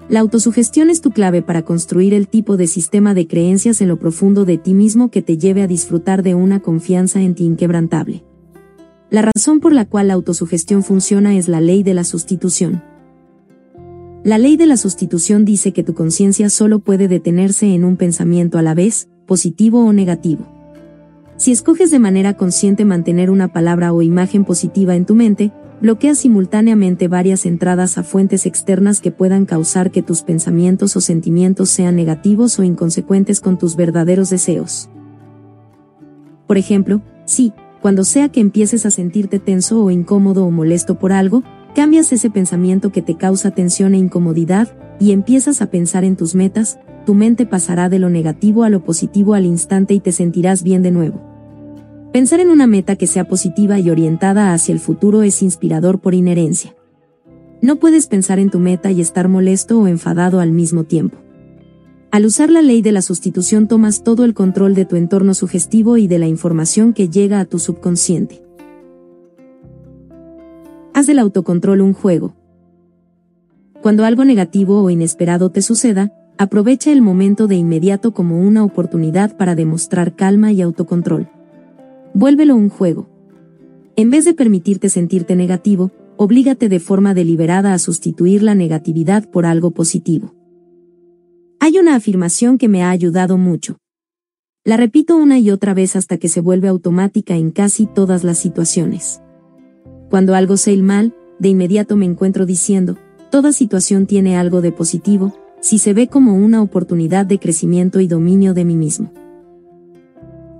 [0.08, 3.98] La autosugestión es tu clave para construir el tipo de sistema de creencias en lo
[3.98, 8.24] profundo de ti mismo que te lleve a disfrutar de una confianza en ti inquebrantable.
[9.10, 12.82] La razón por la cual la autosugestión funciona es la ley de la sustitución.
[14.24, 18.58] La ley de la sustitución dice que tu conciencia solo puede detenerse en un pensamiento
[18.58, 20.46] a la vez, positivo o negativo.
[21.36, 26.14] Si escoges de manera consciente mantener una palabra o imagen positiva en tu mente, bloquea
[26.14, 31.96] simultáneamente varias entradas a fuentes externas que puedan causar que tus pensamientos o sentimientos sean
[31.96, 34.88] negativos o inconsecuentes con tus verdaderos deseos.
[36.46, 41.12] Por ejemplo, si, cuando sea que empieces a sentirte tenso o incómodo o molesto por
[41.12, 41.42] algo,
[41.74, 44.68] cambias ese pensamiento que te causa tensión e incomodidad,
[45.00, 48.84] y empiezas a pensar en tus metas, tu mente pasará de lo negativo a lo
[48.84, 51.31] positivo al instante y te sentirás bien de nuevo.
[52.12, 56.12] Pensar en una meta que sea positiva y orientada hacia el futuro es inspirador por
[56.12, 56.76] inherencia.
[57.62, 61.16] No puedes pensar en tu meta y estar molesto o enfadado al mismo tiempo.
[62.10, 65.96] Al usar la ley de la sustitución tomas todo el control de tu entorno sugestivo
[65.96, 68.44] y de la información que llega a tu subconsciente.
[70.92, 72.34] Haz del autocontrol un juego.
[73.80, 79.34] Cuando algo negativo o inesperado te suceda, aprovecha el momento de inmediato como una oportunidad
[79.38, 81.30] para demostrar calma y autocontrol.
[82.14, 83.08] Vuélvelo un juego.
[83.96, 89.46] En vez de permitirte sentirte negativo, oblígate de forma deliberada a sustituir la negatividad por
[89.46, 90.34] algo positivo.
[91.58, 93.78] Hay una afirmación que me ha ayudado mucho.
[94.64, 98.38] La repito una y otra vez hasta que se vuelve automática en casi todas las
[98.38, 99.22] situaciones.
[100.10, 102.98] Cuando algo se il mal, de inmediato me encuentro diciendo,
[103.30, 108.06] Toda situación tiene algo de positivo, si se ve como una oportunidad de crecimiento y
[108.06, 109.10] dominio de mí mismo.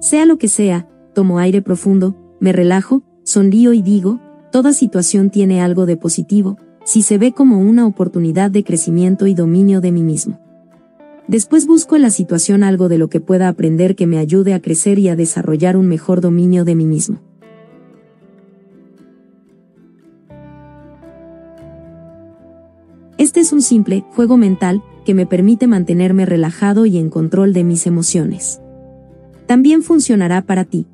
[0.00, 5.60] Sea lo que sea, tomo aire profundo, me relajo, sonrío y digo, toda situación tiene
[5.60, 10.02] algo de positivo, si se ve como una oportunidad de crecimiento y dominio de mí
[10.02, 10.41] mismo.
[11.28, 14.60] Después busco en la situación algo de lo que pueda aprender que me ayude a
[14.60, 17.20] crecer y a desarrollar un mejor dominio de mí mismo.
[23.18, 27.62] Este es un simple juego mental que me permite mantenerme relajado y en control de
[27.62, 28.60] mis emociones.
[29.47, 30.86] También funcionará para ti.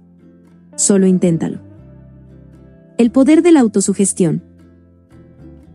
[0.78, 1.58] Solo inténtalo.
[2.98, 4.44] El poder de la autosugestión.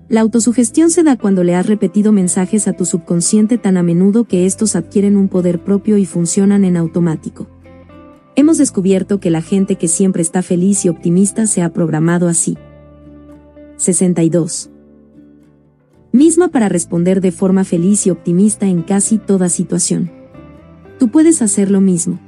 [0.07, 4.23] La autosugestión se da cuando le has repetido mensajes a tu subconsciente tan a menudo
[4.23, 7.49] que estos adquieren un poder propio y funcionan en automático.
[8.37, 12.57] Hemos descubierto que la gente que siempre está feliz y optimista se ha programado así.
[13.75, 14.69] 62.
[16.13, 20.13] Misma para responder de forma feliz y optimista en casi toda situación.
[20.97, 22.21] Tú puedes hacer lo mismo.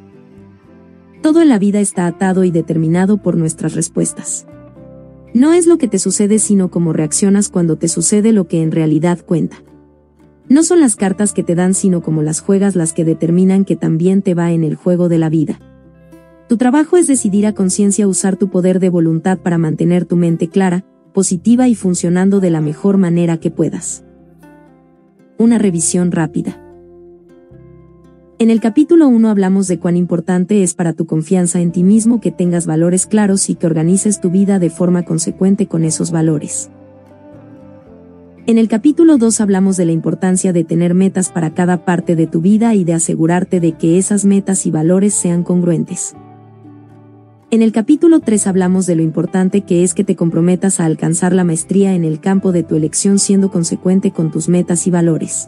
[1.26, 4.45] Todo en la vida está atado y determinado por nuestras respuestas.
[5.34, 8.72] No es lo que te sucede sino cómo reaccionas cuando te sucede lo que en
[8.72, 9.58] realidad cuenta.
[10.50, 13.76] No son las cartas que te dan sino como las juegas las que determinan que
[13.76, 15.60] también te va en el juego de la vida.
[16.48, 20.48] Tu trabajo es decidir a conciencia usar tu poder de voluntad para mantener tu mente
[20.48, 24.04] clara, positiva y funcionando de la mejor manera que puedas.
[25.40, 26.62] Una revisión rápida.
[28.38, 32.20] En el capítulo 1 hablamos de cuán importante es para tu confianza en ti mismo
[32.20, 36.70] que tengas valores claros y que organices tu vida de forma consecuente con esos valores.
[38.46, 42.28] En el capítulo 2 hablamos de la importancia de tener metas para cada parte de
[42.28, 46.14] tu vida y de asegurarte de que esas metas y valores sean congruentes.
[47.52, 51.32] En el capítulo 3 hablamos de lo importante que es que te comprometas a alcanzar
[51.32, 55.48] la maestría en el campo de tu elección siendo consecuente con tus metas y valores.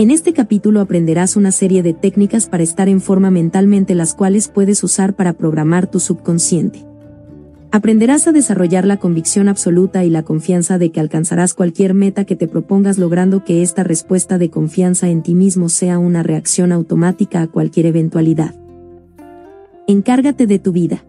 [0.00, 4.48] En este capítulo aprenderás una serie de técnicas para estar en forma mentalmente las cuales
[4.48, 6.86] puedes usar para programar tu subconsciente.
[7.70, 12.34] Aprenderás a desarrollar la convicción absoluta y la confianza de que alcanzarás cualquier meta que
[12.34, 17.42] te propongas logrando que esta respuesta de confianza en ti mismo sea una reacción automática
[17.42, 18.54] a cualquier eventualidad.
[19.86, 21.04] Encárgate de tu vida.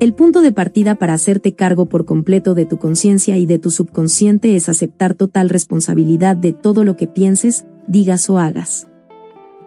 [0.00, 3.72] El punto de partida para hacerte cargo por completo de tu conciencia y de tu
[3.72, 8.86] subconsciente es aceptar total responsabilidad de todo lo que pienses, digas o hagas.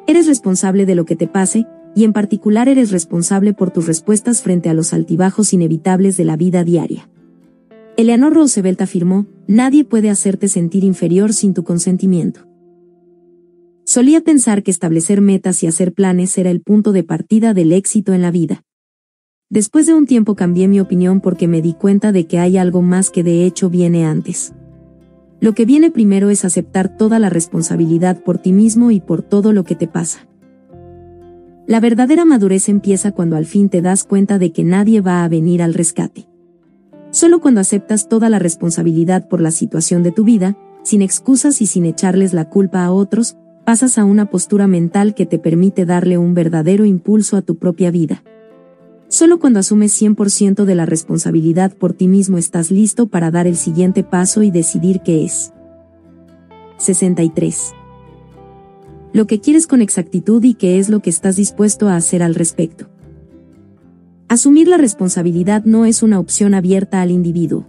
[0.07, 4.41] Eres responsable de lo que te pase, y en particular eres responsable por tus respuestas
[4.41, 7.09] frente a los altibajos inevitables de la vida diaria.
[7.97, 12.47] Eleanor Roosevelt afirmó, nadie puede hacerte sentir inferior sin tu consentimiento.
[13.83, 18.13] Solía pensar que establecer metas y hacer planes era el punto de partida del éxito
[18.13, 18.63] en la vida.
[19.51, 22.81] Después de un tiempo cambié mi opinión porque me di cuenta de que hay algo
[22.81, 24.53] más que de hecho viene antes.
[25.41, 29.51] Lo que viene primero es aceptar toda la responsabilidad por ti mismo y por todo
[29.51, 30.25] lo que te pasa.
[31.67, 35.27] La verdadera madurez empieza cuando al fin te das cuenta de que nadie va a
[35.27, 36.29] venir al rescate.
[37.09, 41.65] Solo cuando aceptas toda la responsabilidad por la situación de tu vida, sin excusas y
[41.65, 46.17] sin echarles la culpa a otros, pasas a una postura mental que te permite darle
[46.17, 48.23] un verdadero impulso a tu propia vida.
[49.11, 53.57] Solo cuando asumes 100% de la responsabilidad por ti mismo estás listo para dar el
[53.57, 55.51] siguiente paso y decidir qué es.
[56.77, 57.73] 63.
[59.11, 62.35] Lo que quieres con exactitud y qué es lo que estás dispuesto a hacer al
[62.35, 62.87] respecto.
[64.29, 67.67] Asumir la responsabilidad no es una opción abierta al individuo.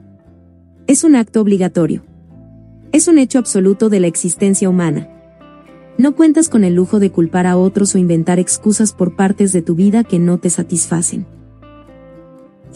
[0.87, 2.05] Es un acto obligatorio.
[2.93, 5.09] Es un hecho absoluto de la existencia humana.
[5.99, 9.63] No cuentas con el lujo de culpar a otros o inventar excusas por partes de
[9.63, 11.27] tu vida que no te satisfacen.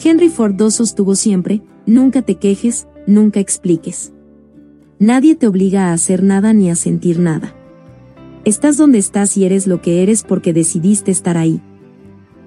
[0.02, 4.12] Henry Ford II sostuvo siempre, nunca te quejes, nunca expliques.
[4.98, 7.54] Nadie te obliga a hacer nada ni a sentir nada.
[8.44, 11.60] Estás donde estás y eres lo que eres porque decidiste estar ahí.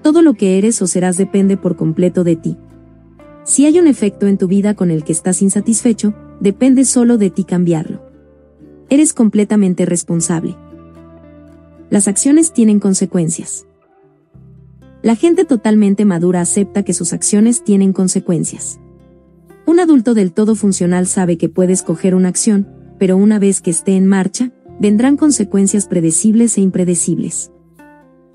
[0.02, 2.56] Todo lo que eres o serás depende por completo de ti.
[3.44, 7.30] Si hay un efecto en tu vida con el que estás insatisfecho, depende solo de
[7.30, 8.00] ti cambiarlo.
[8.88, 10.56] Eres completamente responsable.
[11.90, 13.66] Las acciones tienen consecuencias.
[15.02, 18.78] La gente totalmente madura acepta que sus acciones tienen consecuencias.
[19.64, 23.70] Un adulto del todo funcional sabe que puede escoger una acción, pero una vez que
[23.70, 27.50] esté en marcha, vendrán consecuencias predecibles e impredecibles.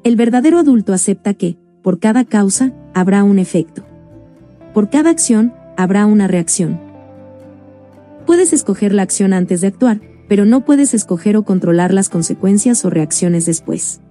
[0.04, 3.86] El verdadero adulto acepta que, por cada causa, habrá un efecto.
[4.74, 6.80] Por cada acción, habrá una reacción.
[8.26, 12.86] Puedes escoger la acción antes de actuar, pero no puedes escoger o controlar las consecuencias
[12.86, 14.02] o reacciones después.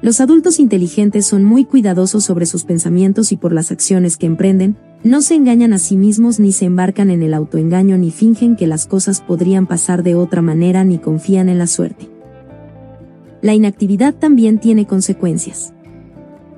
[0.00, 4.76] Los adultos inteligentes son muy cuidadosos sobre sus pensamientos y por las acciones que emprenden,
[5.04, 8.66] No se engañan a sí mismos ni se embarcan en el autoengaño ni fingen que
[8.66, 12.10] las cosas podrían pasar de otra manera ni confían en la suerte.
[13.40, 15.72] La inactividad también tiene consecuencias.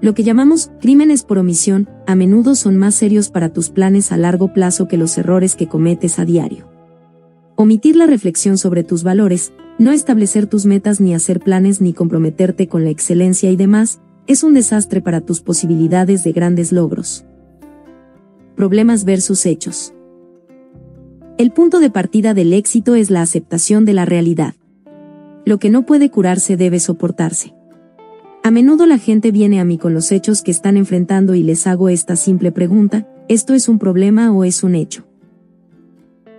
[0.01, 4.17] Lo que llamamos crímenes por omisión, a menudo son más serios para tus planes a
[4.17, 6.67] largo plazo que los errores que cometes a diario.
[7.57, 12.68] Omitir la reflexión sobre tus valores, no establecer tus metas ni hacer planes ni comprometerte
[12.68, 17.25] con la excelencia y demás, es un desastre para tus posibilidades de grandes logros.
[18.57, 19.94] Problemas versus hechos.
[21.39, 24.55] El punto de partida del éxito es la aceptación de la realidad.
[25.47, 27.55] Lo que no puede curarse debe soportarse.
[28.42, 31.67] A menudo la gente viene a mí con los hechos que están enfrentando y les
[31.67, 35.07] hago esta simple pregunta, ¿esto es un problema o es un hecho?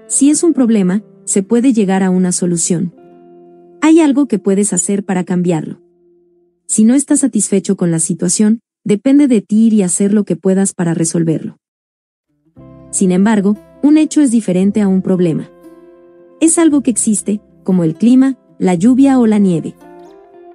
[0.06, 3.01] Si es un problema, se puede llegar a una solución.
[3.84, 5.82] Hay algo que puedes hacer para cambiarlo.
[6.68, 10.36] Si no estás satisfecho con la situación, depende de ti ir y hacer lo que
[10.36, 11.58] puedas para resolverlo.
[12.92, 15.50] Sin embargo, un hecho es diferente a un problema.
[16.40, 19.74] Es algo que existe, como el clima, la lluvia o la nieve.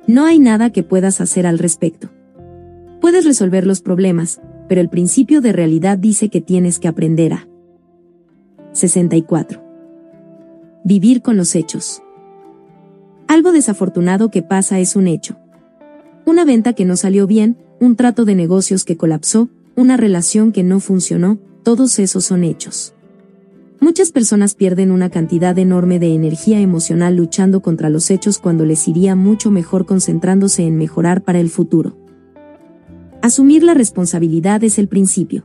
[0.07, 2.11] No hay nada que puedas hacer al respecto.
[3.01, 7.49] Puedes resolver los problemas, pero el principio de realidad dice que tienes que aprender a
[8.73, 9.63] 64.
[10.85, 12.03] Vivir con los hechos.
[13.29, 15.37] Algo desafortunado que pasa es un hecho.
[16.25, 20.63] Una venta que no salió bien, un trato de negocios que colapsó, una relación que
[20.63, 22.95] no funcionó, todos esos son hechos.
[23.81, 28.89] Muchas personas pierden una cantidad enorme de energía emocional luchando contra los hechos cuando les
[28.89, 31.99] iría mucho mejor concentrándose en mejorar para el futuro.
[33.23, 35.45] Asumir la responsabilidad es el principio.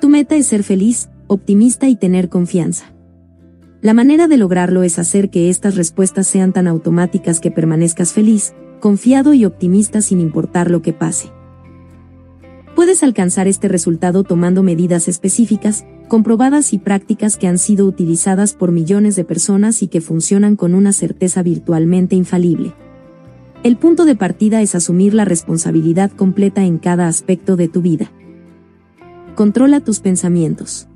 [0.00, 2.93] Tu meta es ser feliz, optimista y tener confianza.
[3.84, 8.54] La manera de lograrlo es hacer que estas respuestas sean tan automáticas que permanezcas feliz,
[8.80, 11.28] confiado y optimista sin importar lo que pase.
[12.74, 18.72] Puedes alcanzar este resultado tomando medidas específicas, comprobadas y prácticas que han sido utilizadas por
[18.72, 22.72] millones de personas y que funcionan con una certeza virtualmente infalible.
[23.64, 28.10] El punto de partida es asumir la responsabilidad completa en cada aspecto de tu vida.
[29.34, 30.88] Controla tus pensamientos.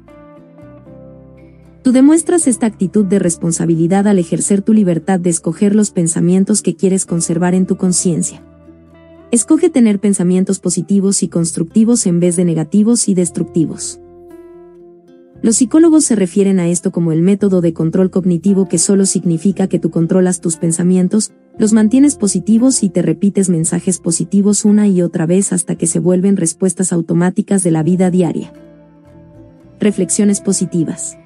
[1.82, 6.74] Tú demuestras esta actitud de responsabilidad al ejercer tu libertad de escoger los pensamientos que
[6.74, 8.42] quieres conservar en tu conciencia.
[9.30, 14.00] Escoge tener pensamientos positivos y constructivos en vez de negativos y destructivos.
[15.40, 19.68] Los psicólogos se refieren a esto como el método de control cognitivo que solo significa
[19.68, 25.00] que tú controlas tus pensamientos, los mantienes positivos y te repites mensajes positivos una y
[25.02, 28.52] otra vez hasta que se vuelven respuestas automáticas de la vida diaria.
[29.78, 31.16] Reflexiones positivas.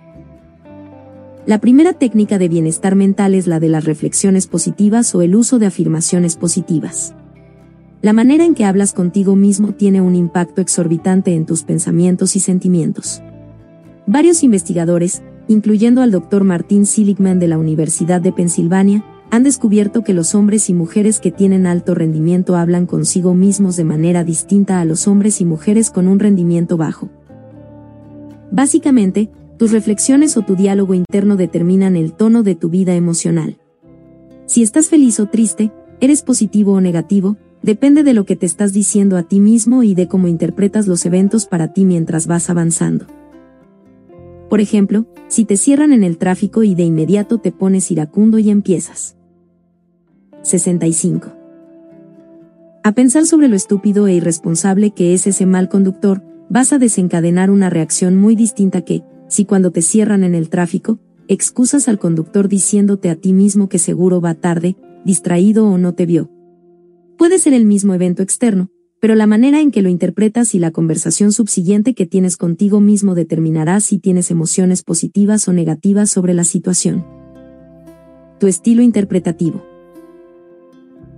[1.45, 5.59] La primera técnica de bienestar mental es la de las reflexiones positivas o el uso
[5.59, 7.17] de afirmaciones positivas.
[8.01, 12.41] La manera en que hablas contigo mismo tiene un impacto exorbitante en tus pensamientos y
[12.41, 13.23] sentimientos.
[14.07, 16.45] Varios investigadores, incluyendo al Dr.
[16.45, 21.33] Martin Seligman de la Universidad de Pensilvania, han descubierto que los hombres y mujeres que
[21.33, 26.07] tienen alto rendimiento hablan consigo mismos de manera distinta a los hombres y mujeres con
[26.07, 27.09] un rendimiento bajo.
[28.53, 33.59] Básicamente, tus reflexiones o tu diálogo interno determinan el tono de tu vida emocional.
[34.47, 38.73] Si estás feliz o triste, eres positivo o negativo, depende de lo que te estás
[38.73, 43.07] diciendo a ti mismo y de cómo interpretas los eventos para ti mientras vas avanzando.
[44.49, 48.51] Por ejemplo, si te cierran en el tráfico y de inmediato te pones iracundo y
[48.51, 49.17] empiezas.
[50.43, 51.33] 65.
[52.85, 57.51] A pensar sobre lo estúpido e irresponsable que es ese mal conductor, vas a desencadenar
[57.51, 62.49] una reacción muy distinta que, si cuando te cierran en el tráfico, excusas al conductor
[62.49, 66.31] diciéndote a ti mismo que seguro va tarde, distraído o no te vio.
[67.17, 68.69] Puede ser el mismo evento externo,
[69.01, 73.15] pero la manera en que lo interpretas y la conversación subsiguiente que tienes contigo mismo
[73.15, 77.07] determinará si tienes emociones positivas o negativas sobre la situación.
[78.39, 79.65] Tu estilo interpretativo.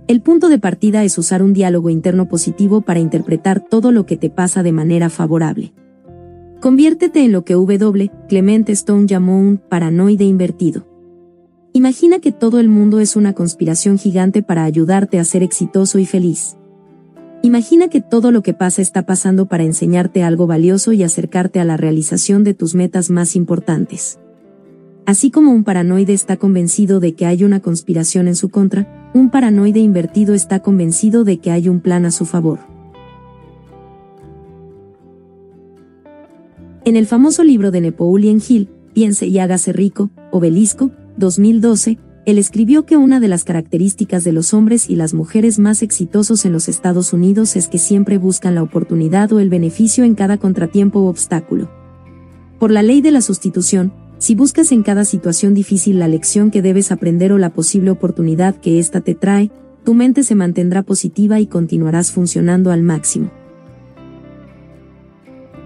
[0.07, 4.15] El punto de partida es usar un diálogo interno positivo para interpretar todo lo que
[4.15, 5.73] te pasa de manera favorable.
[6.65, 8.09] Conviértete en lo que W.
[8.27, 10.87] Clement Stone llamó un paranoide invertido.
[11.73, 16.07] Imagina que todo el mundo es una conspiración gigante para ayudarte a ser exitoso y
[16.07, 16.57] feliz.
[17.43, 21.65] Imagina que todo lo que pasa está pasando para enseñarte algo valioso y acercarte a
[21.65, 24.17] la realización de tus metas más importantes.
[25.05, 29.29] Así como un paranoide está convencido de que hay una conspiración en su contra, un
[29.29, 32.74] paranoide invertido está convencido de que hay un plan a su favor.
[36.85, 41.97] En el famoso libro de Napoleon Hill, Piense y hágase rico, Obelisco, 2012,
[42.27, 46.45] él escribió que una de las características de los hombres y las mujeres más exitosos
[46.45, 50.37] en los Estados Unidos es que siempre buscan la oportunidad o el beneficio en cada
[50.37, 51.71] contratiempo u obstáculo.
[52.59, 56.61] Por la ley de la sustitución, si buscas en cada situación difícil la lección que
[56.61, 59.49] debes aprender o la posible oportunidad que ésta te trae,
[59.83, 63.31] tu mente se mantendrá positiva y continuarás funcionando al máximo.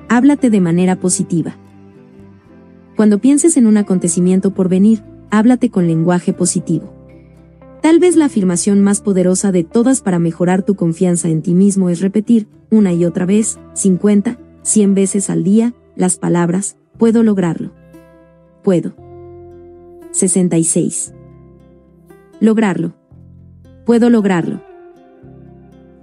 [0.09, 1.55] Háblate de manera positiva.
[2.95, 6.91] Cuando pienses en un acontecimiento por venir, háblate con lenguaje positivo.
[7.81, 11.91] Tal vez la afirmación más poderosa de todas para mejorar tu confianza en ti mismo
[11.91, 17.71] es repetir, una y otra vez, 50, 100 veces al día, las palabras, puedo lograrlo.
[18.63, 18.95] Puedo.
[20.09, 21.13] 66.
[22.39, 22.95] Lograrlo.
[23.85, 24.61] Puedo lograrlo.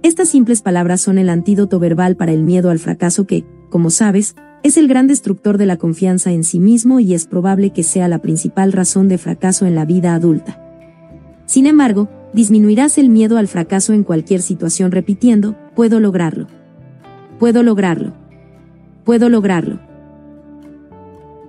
[0.01, 4.35] Estas simples palabras son el antídoto verbal para el miedo al fracaso que, como sabes,
[4.63, 8.07] es el gran destructor de la confianza en sí mismo y es probable que sea
[8.07, 10.63] la principal razón de fracaso en la vida adulta.
[11.45, 16.47] Sin embargo, disminuirás el miedo al fracaso en cualquier situación repitiendo, puedo lograrlo.
[17.39, 18.13] Puedo lograrlo.
[19.05, 19.79] Puedo lograrlo.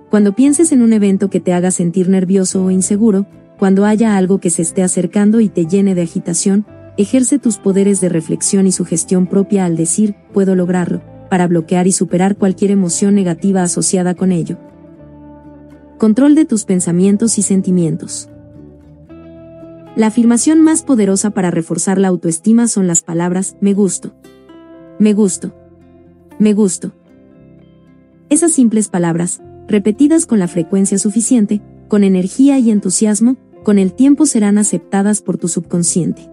[0.09, 3.27] Cuando pienses en un evento que te haga sentir nervioso o inseguro,
[3.59, 6.65] cuando haya algo que se esté acercando y te llene de agitación,
[6.97, 11.91] ejerce tus poderes de reflexión y sugestión propia al decir, puedo lograrlo, para bloquear y
[11.91, 14.57] superar cualquier emoción negativa asociada con ello.
[15.97, 18.29] Control de tus pensamientos y sentimientos.
[19.95, 24.13] La afirmación más poderosa para reforzar la autoestima son las palabras me gusto.
[24.97, 25.53] Me gusto.
[26.39, 26.93] Me gusto.
[28.29, 34.25] Esas simples palabras, repetidas con la frecuencia suficiente, con energía y entusiasmo, con el tiempo
[34.25, 36.29] serán aceptadas por tu subconsciente.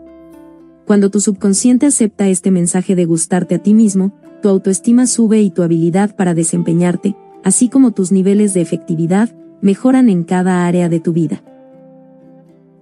[0.86, 4.12] Cuando tu subconsciente acepta este mensaje de gustarte a ti mismo,
[4.46, 10.08] tu autoestima sube y tu habilidad para desempeñarte, así como tus niveles de efectividad, mejoran
[10.08, 11.42] en cada área de tu vida.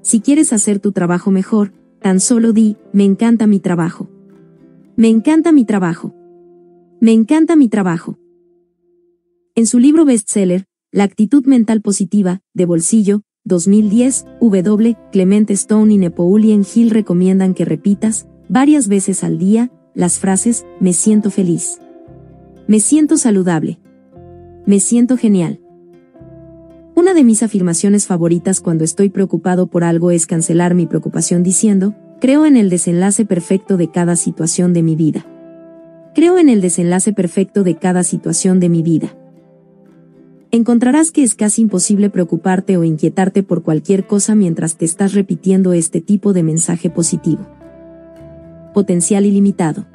[0.02, 4.10] Si quieres hacer tu trabajo mejor, tan solo di, me encanta mi trabajo.
[4.96, 6.14] Me encanta mi trabajo.
[7.00, 8.18] Me encanta mi trabajo.
[9.54, 14.98] En su libro bestseller, La actitud mental positiva, de bolsillo, 2010, W.
[15.12, 20.92] Clement Stone y Napoleon Hill recomiendan que repitas, varias veces al día, las frases, me
[20.92, 21.80] siento feliz.
[22.66, 23.78] Me siento saludable.
[24.66, 25.60] Me siento genial.
[26.94, 31.94] Una de mis afirmaciones favoritas cuando estoy preocupado por algo es cancelar mi preocupación diciendo,
[32.20, 35.26] creo en el desenlace perfecto de cada situación de mi vida.
[36.14, 39.16] Creo en el desenlace perfecto de cada situación de mi vida
[40.56, 45.72] encontrarás que es casi imposible preocuparte o inquietarte por cualquier cosa mientras te estás repitiendo
[45.72, 47.44] este tipo de mensaje positivo.
[48.74, 49.86] Potencial ilimitado.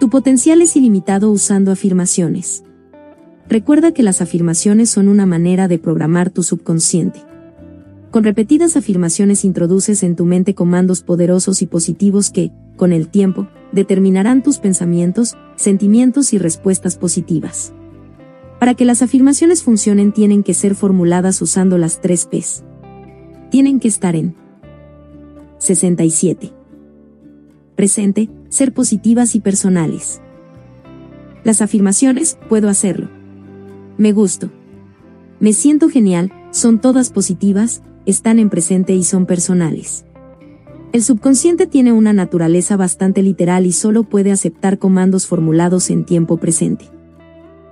[0.00, 2.64] Tu potencial es ilimitado usando afirmaciones.
[3.48, 7.20] Recuerda que las afirmaciones son una manera de programar tu subconsciente.
[8.10, 13.46] Con repetidas afirmaciones introduces en tu mente comandos poderosos y positivos que, con el tiempo,
[13.70, 17.72] determinarán tus pensamientos, sentimientos y respuestas positivas.
[18.58, 22.64] Para que las afirmaciones funcionen tienen que ser formuladas usando las tres P's.
[23.52, 24.34] Tienen que estar en
[25.58, 26.63] 67.
[27.76, 30.20] Presente, ser positivas y personales.
[31.42, 33.10] Las afirmaciones, puedo hacerlo.
[33.98, 34.50] Me gusto.
[35.40, 40.04] Me siento genial, son todas positivas, están en presente y son personales.
[40.92, 46.36] El subconsciente tiene una naturaleza bastante literal y solo puede aceptar comandos formulados en tiempo
[46.36, 46.84] presente.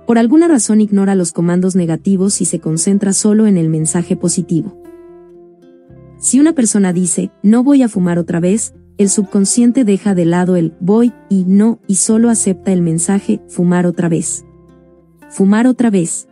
[0.05, 4.77] Por alguna razón ignora los comandos negativos y se concentra solo en el mensaje positivo.
[6.17, 10.55] Si una persona dice, no voy a fumar otra vez, el subconsciente deja de lado
[10.55, 14.45] el voy y no y solo acepta el mensaje fumar otra vez.
[15.29, 16.27] Fumar otra vez.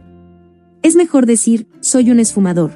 [0.84, 2.72] Es mejor decir, soy un esfumador.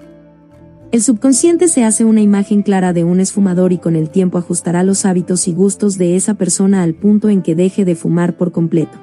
[0.92, 4.84] El subconsciente se hace una imagen clara de un esfumador y con el tiempo ajustará
[4.84, 8.52] los hábitos y gustos de esa persona al punto en que deje de fumar por
[8.52, 8.98] completo.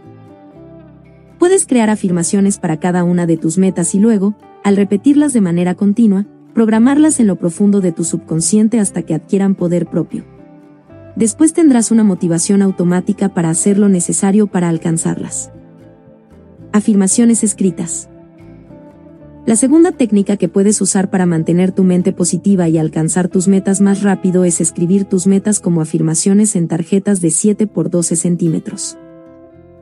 [1.39, 5.75] Puedes crear afirmaciones para cada una de tus metas y luego, al repetirlas de manera
[5.75, 10.32] continua, programarlas en lo profundo de tu subconsciente hasta que adquieran poder propio.
[11.17, 15.51] Después tendrás una motivación automática para hacer lo necesario para alcanzarlas.
[16.73, 18.09] Afirmaciones escritas.
[19.45, 23.81] La segunda técnica que puedes usar para mantener tu mente positiva y alcanzar tus metas
[23.81, 28.97] más rápido es escribir tus metas como afirmaciones en tarjetas de 7 por 12 centímetros.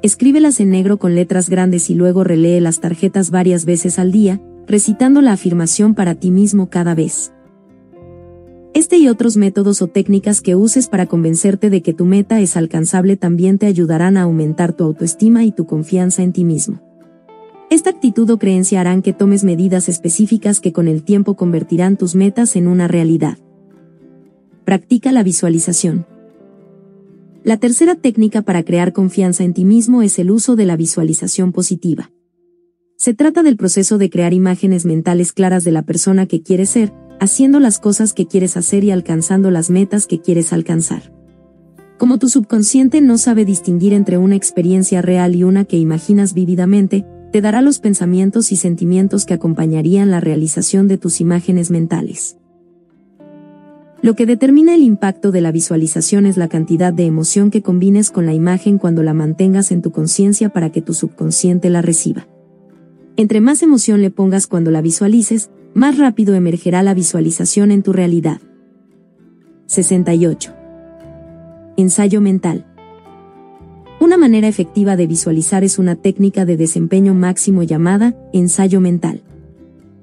[0.02, 4.40] Escríbelas en negro con letras grandes y luego relee las tarjetas varias veces al día,
[4.66, 7.32] recitando la afirmación para ti mismo cada vez.
[8.72, 12.56] Este y otros métodos o técnicas que uses para convencerte de que tu meta es
[12.56, 16.80] alcanzable también te ayudarán a aumentar tu autoestima y tu confianza en ti mismo.
[17.68, 22.14] Esta actitud o creencia harán que tomes medidas específicas que con el tiempo convertirán tus
[22.14, 23.38] metas en una realidad.
[24.64, 26.06] Practica la visualización.
[27.42, 31.52] La tercera técnica para crear confianza en ti mismo es el uso de la visualización
[31.52, 32.12] positiva.
[32.96, 36.92] Se trata del proceso de crear imágenes mentales claras de la persona que quieres ser,
[37.20, 41.12] haciendo las cosas que quieres hacer y alcanzando las metas que quieres alcanzar.
[41.98, 47.04] Como tu subconsciente no sabe distinguir entre una experiencia real y una que imaginas vívidamente,
[47.30, 52.38] te dará los pensamientos y sentimientos que acompañarían la realización de tus imágenes mentales.
[54.02, 58.10] Lo que determina el impacto de la visualización es la cantidad de emoción que combines
[58.10, 62.26] con la imagen cuando la mantengas en tu conciencia para que tu subconsciente la reciba.
[63.16, 67.92] Entre más emoción le pongas cuando la visualices, más rápido emergerá la visualización en tu
[67.92, 68.40] realidad.
[69.66, 70.52] 68.
[71.76, 72.66] Ensayo mental.
[74.00, 79.22] Una manera efectiva de visualizar es una técnica de desempeño máximo llamada ensayo mental.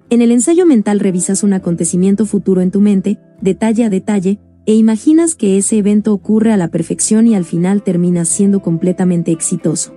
[0.10, 4.76] En el ensayo mental revisas un acontecimiento futuro en tu mente, detalle a detalle, e
[4.76, 9.97] imaginas que ese evento ocurre a la perfección y al final termina siendo completamente exitoso.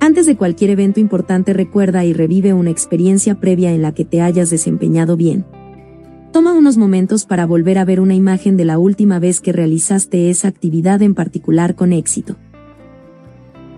[0.00, 4.20] Antes de cualquier evento importante recuerda y revive una experiencia previa en la que te
[4.20, 5.44] hayas desempeñado bien.
[6.32, 10.28] Toma unos momentos para volver a ver una imagen de la última vez que realizaste
[10.28, 12.36] esa actividad en particular con éxito.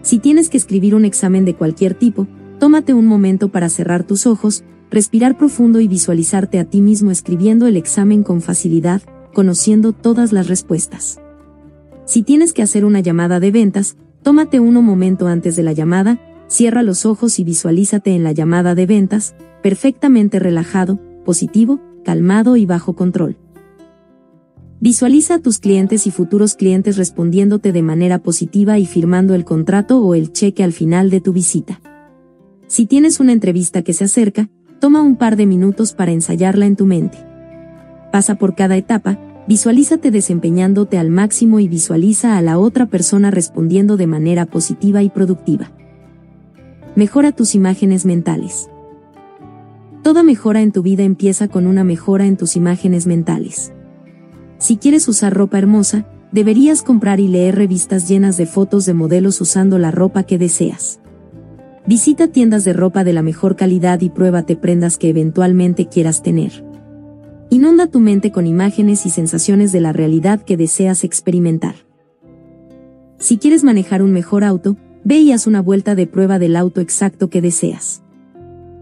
[0.02, 2.26] Si tienes que escribir un examen de cualquier tipo,
[2.58, 7.66] tómate un momento para cerrar tus ojos, respirar profundo y visualizarte a ti mismo escribiendo
[7.66, 11.20] el examen con facilidad, conociendo todas las respuestas.
[12.06, 13.96] Si tienes que hacer una llamada de ventas,
[14.28, 18.74] tómate uno momento antes de la llamada, cierra los ojos y visualízate en la llamada
[18.74, 23.38] de ventas, perfectamente relajado, positivo, calmado y bajo control.
[24.80, 29.98] Visualiza a tus clientes y futuros clientes respondiéndote de manera positiva y firmando el contrato
[30.04, 31.80] o el cheque al final de tu visita.
[32.66, 34.50] Si tienes una entrevista que se acerca,
[34.80, 37.18] Toma un par de minutos para ensayarla en tu mente.
[38.12, 43.96] Pasa por cada etapa, visualízate desempeñándote al máximo y visualiza a la otra persona respondiendo
[43.96, 45.72] de manera positiva y productiva.
[46.94, 48.68] Mejora tus imágenes mentales.
[50.02, 53.72] Toda mejora en tu vida empieza con una mejora en tus imágenes mentales.
[54.58, 59.40] Si quieres usar ropa hermosa, deberías comprar y leer revistas llenas de fotos de modelos
[59.40, 61.00] usando la ropa que deseas.
[61.86, 66.67] Visita tiendas de ropa de la mejor calidad y pruébate prendas que eventualmente quieras tener.
[67.50, 71.76] Inunda tu mente con imágenes y sensaciones de la realidad que deseas experimentar.
[73.18, 76.82] Si quieres manejar un mejor auto, ve y haz una vuelta de prueba del auto
[76.82, 78.02] exacto que deseas.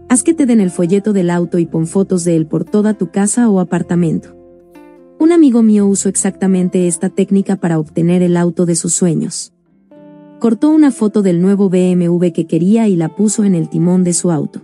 [0.09, 2.93] Haz que te den el folleto del auto y pon fotos de él por toda
[2.93, 4.35] tu casa o apartamento.
[5.17, 9.53] Un amigo mío usó exactamente esta técnica para obtener el auto de sus sueños.
[10.39, 14.13] Cortó una foto del nuevo BMW que quería y la puso en el timón de
[14.13, 14.61] su auto.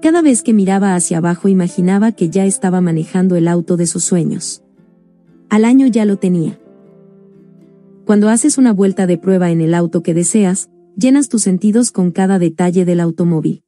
[0.00, 4.04] Cada vez que miraba hacia abajo imaginaba que ya estaba manejando el auto de sus
[4.04, 4.62] sueños.
[5.48, 6.60] Al año ya lo tenía.
[8.04, 12.12] Cuando haces una vuelta de prueba en el auto que deseas, llenas tus sentidos con
[12.12, 13.64] cada detalle del automóvil.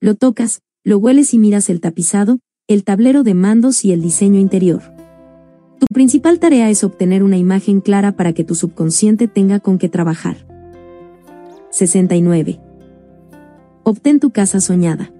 [0.00, 2.38] Lo tocas, lo hueles y miras el tapizado,
[2.68, 4.82] el tablero de mandos y el diseño interior.
[5.80, 9.88] Tu principal tarea es obtener una imagen clara para que tu subconsciente tenga con qué
[9.88, 10.46] trabajar.
[11.70, 12.60] 69.
[13.82, 15.10] Obtén tu casa soñada.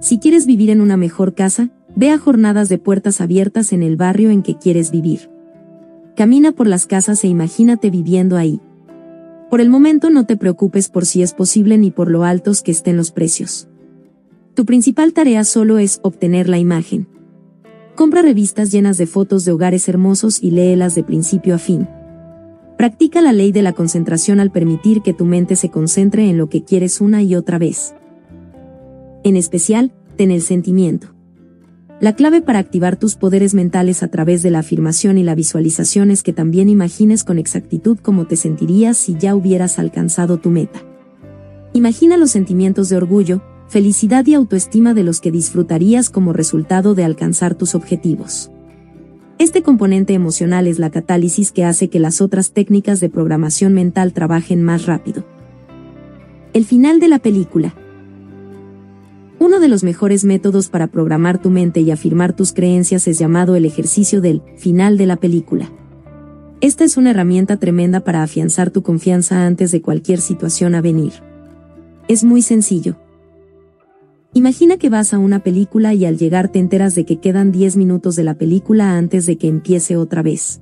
[0.00, 3.96] Si quieres vivir en una mejor casa, ve a jornadas de puertas abiertas en el
[3.96, 5.30] barrio en que quieres vivir.
[6.16, 8.60] Camina por las casas e imagínate viviendo ahí.
[9.50, 12.70] Por el momento no te preocupes por si es posible ni por lo altos que
[12.70, 13.68] estén los precios.
[14.54, 17.06] Tu principal tarea solo es obtener la imagen.
[17.94, 21.86] Compra revistas llenas de fotos de hogares hermosos y léelas de principio a fin.
[22.78, 26.48] Practica la ley de la concentración al permitir que tu mente se concentre en lo
[26.48, 27.94] que quieres una y otra vez.
[29.22, 31.14] En especial, ten el sentimiento.
[32.00, 36.10] La clave para activar tus poderes mentales a través de la afirmación y la visualización
[36.10, 40.80] es que también imagines con exactitud cómo te sentirías si ya hubieras alcanzado tu meta.
[41.74, 47.04] Imagina los sentimientos de orgullo, felicidad y autoestima de los que disfrutarías como resultado de
[47.04, 48.50] alcanzar tus objetivos.
[49.38, 54.12] Este componente emocional es la catálisis que hace que las otras técnicas de programación mental
[54.12, 55.24] trabajen más rápido.
[56.52, 57.74] El final de la película.
[59.40, 63.56] Uno de los mejores métodos para programar tu mente y afirmar tus creencias es llamado
[63.56, 65.72] el ejercicio del final de la película.
[66.60, 71.14] Esta es una herramienta tremenda para afianzar tu confianza antes de cualquier situación a venir.
[72.06, 72.98] Es muy sencillo.
[74.34, 77.78] Imagina que vas a una película y al llegar te enteras de que quedan 10
[77.78, 80.60] minutos de la película antes de que empiece otra vez.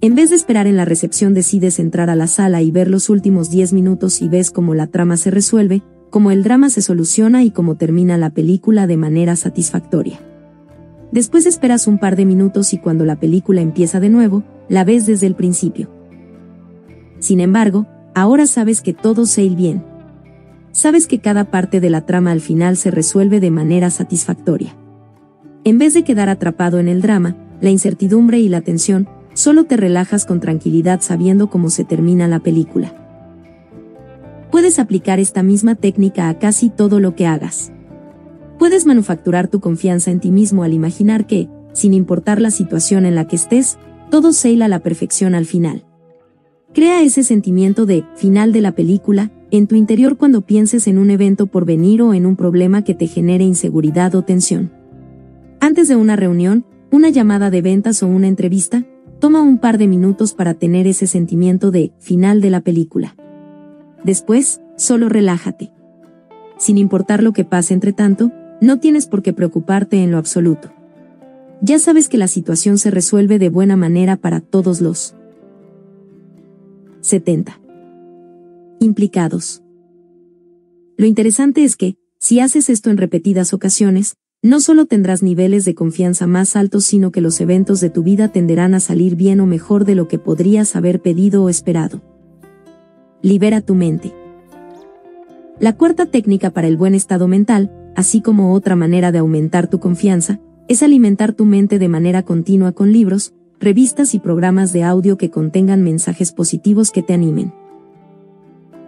[0.00, 3.08] En vez de esperar en la recepción decides entrar a la sala y ver los
[3.08, 7.42] últimos 10 minutos y ves cómo la trama se resuelve, cómo el drama se soluciona
[7.42, 10.20] y cómo termina la película de manera satisfactoria.
[11.10, 15.06] Después esperas un par de minutos y cuando la película empieza de nuevo, la ves
[15.06, 15.90] desde el principio.
[17.18, 19.84] Sin embargo, ahora sabes que todo se ir bien.
[20.70, 24.76] Sabes que cada parte de la trama al final se resuelve de manera satisfactoria.
[25.64, 29.76] En vez de quedar atrapado en el drama, la incertidumbre y la tensión, solo te
[29.76, 33.03] relajas con tranquilidad sabiendo cómo se termina la película.
[34.54, 37.72] Puedes aplicar esta misma técnica a casi todo lo que hagas.
[38.56, 43.16] Puedes manufacturar tu confianza en ti mismo al imaginar que, sin importar la situación en
[43.16, 43.78] la que estés,
[44.12, 45.84] todo se a la perfección al final.
[46.72, 51.10] Crea ese sentimiento de final de la película en tu interior cuando pienses en un
[51.10, 54.70] evento por venir o en un problema que te genere inseguridad o tensión.
[55.58, 58.86] Antes de una reunión, una llamada de ventas o una entrevista,
[59.24, 63.16] Toma un par de minutos para tener ese sentimiento de final de la película.
[64.04, 65.72] Después, solo relájate.
[66.58, 70.72] Sin importar lo que pase entre tanto, no tienes por qué preocuparte en lo absoluto.
[71.60, 75.14] Ya sabes que la situación se resuelve de buena manera para todos los
[77.00, 77.60] 70
[78.80, 79.62] implicados.
[80.96, 85.74] Lo interesante es que, si haces esto en repetidas ocasiones, no solo tendrás niveles de
[85.74, 89.46] confianza más altos, sino que los eventos de tu vida tenderán a salir bien o
[89.46, 92.13] mejor de lo que podrías haber pedido o esperado.
[93.24, 94.12] Libera tu mente.
[95.58, 99.80] La cuarta técnica para el buen estado mental, así como otra manera de aumentar tu
[99.80, 105.16] confianza, es alimentar tu mente de manera continua con libros, revistas y programas de audio
[105.16, 107.54] que contengan mensajes positivos que te animen.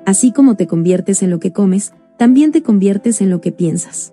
[0.04, 4.12] Así como te conviertes en lo que comes, también te conviertes en lo que piensas.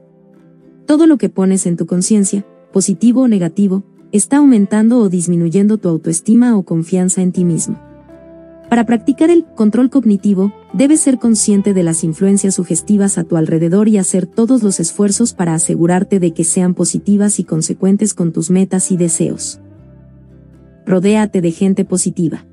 [0.85, 5.89] Todo lo que pones en tu conciencia, positivo o negativo, está aumentando o disminuyendo tu
[5.89, 7.77] autoestima o confianza en ti mismo.
[8.73, 13.87] Para practicar el control cognitivo, debes ser consciente de las influencias sugestivas a tu alrededor
[13.87, 18.49] y hacer todos los esfuerzos para asegurarte de que sean positivas y consecuentes con tus
[18.49, 19.59] metas y deseos.
[20.87, 22.47] Rodéate de gente positiva.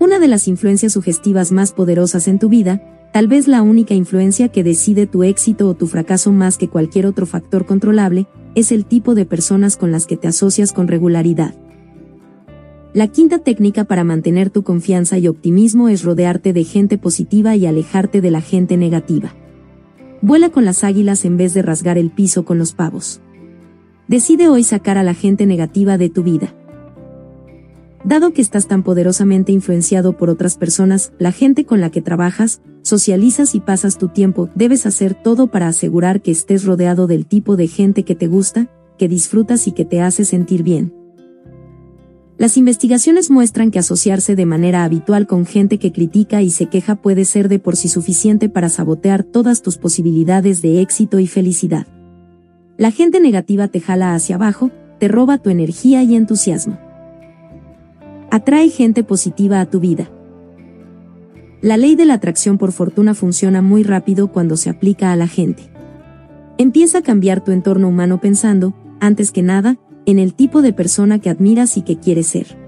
[0.00, 4.48] Una de las influencias sugestivas más poderosas en tu vida tal vez la única influencia
[4.48, 8.84] que decide tu éxito o tu fracaso más que cualquier otro factor controlable, es el
[8.86, 11.54] tipo de personas con las que te asocias con regularidad.
[12.92, 17.66] La quinta técnica para mantener tu confianza y optimismo es rodearte de gente positiva y
[17.66, 19.32] alejarte de la gente negativa.
[20.22, 23.20] Vuela con las águilas en vez de rasgar el piso con los pavos.
[24.08, 26.52] Decide hoy sacar a la gente negativa de tu vida.
[28.02, 32.60] Dado que estás tan poderosamente influenciado por otras personas, la gente con la que trabajas,
[32.82, 37.54] socializas y pasas tu tiempo, debes hacer todo para asegurar que estés rodeado del tipo
[37.54, 40.99] de gente que te gusta, que disfrutas y que te hace sentir bien.
[42.40, 46.96] Las investigaciones muestran que asociarse de manera habitual con gente que critica y se queja
[46.96, 51.86] puede ser de por sí suficiente para sabotear todas tus posibilidades de éxito y felicidad.
[52.78, 56.78] La gente negativa te jala hacia abajo, te roba tu energía y entusiasmo.
[58.30, 60.10] Atrae gente positiva a tu vida.
[61.60, 65.26] La ley de la atracción por fortuna funciona muy rápido cuando se aplica a la
[65.26, 65.64] gente.
[66.56, 71.18] Empieza a cambiar tu entorno humano pensando, antes que nada, en el tipo de persona
[71.18, 72.58] que admiras y que quieres ser.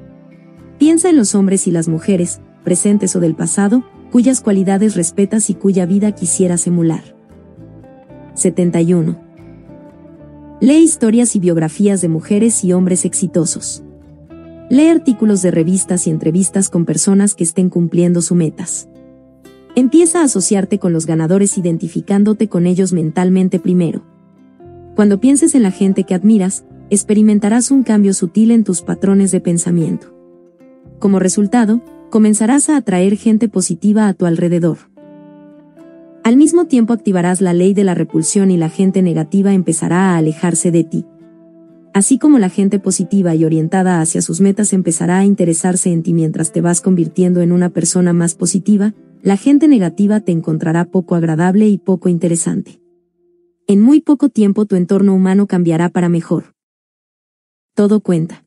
[0.78, 5.54] Piensa en los hombres y las mujeres, presentes o del pasado, cuyas cualidades respetas y
[5.54, 7.02] cuya vida quisieras emular.
[8.34, 9.18] 71.
[10.60, 13.82] Lee historias y biografías de mujeres y hombres exitosos.
[14.70, 18.88] Lee artículos de revistas y entrevistas con personas que estén cumpliendo sus metas.
[19.74, 24.02] Empieza a asociarte con los ganadores identificándote con ellos mentalmente primero.
[24.94, 29.40] Cuando pienses en la gente que admiras, experimentarás un cambio sutil en tus patrones de
[29.40, 30.14] pensamiento.
[30.98, 34.78] Como resultado, comenzarás a atraer gente positiva a tu alrededor.
[36.22, 40.16] Al mismo tiempo activarás la ley de la repulsión y la gente negativa empezará a
[40.18, 41.04] alejarse de ti
[41.92, 46.14] así como la gente positiva y orientada hacia sus metas empezará a interesarse en ti
[46.14, 51.14] mientras te vas convirtiendo en una persona más positiva, la gente negativa te encontrará poco
[51.14, 52.80] agradable y poco interesante.
[53.66, 56.51] En muy poco tiempo tu entorno humano cambiará para mejor.
[57.74, 58.44] Todo cuenta.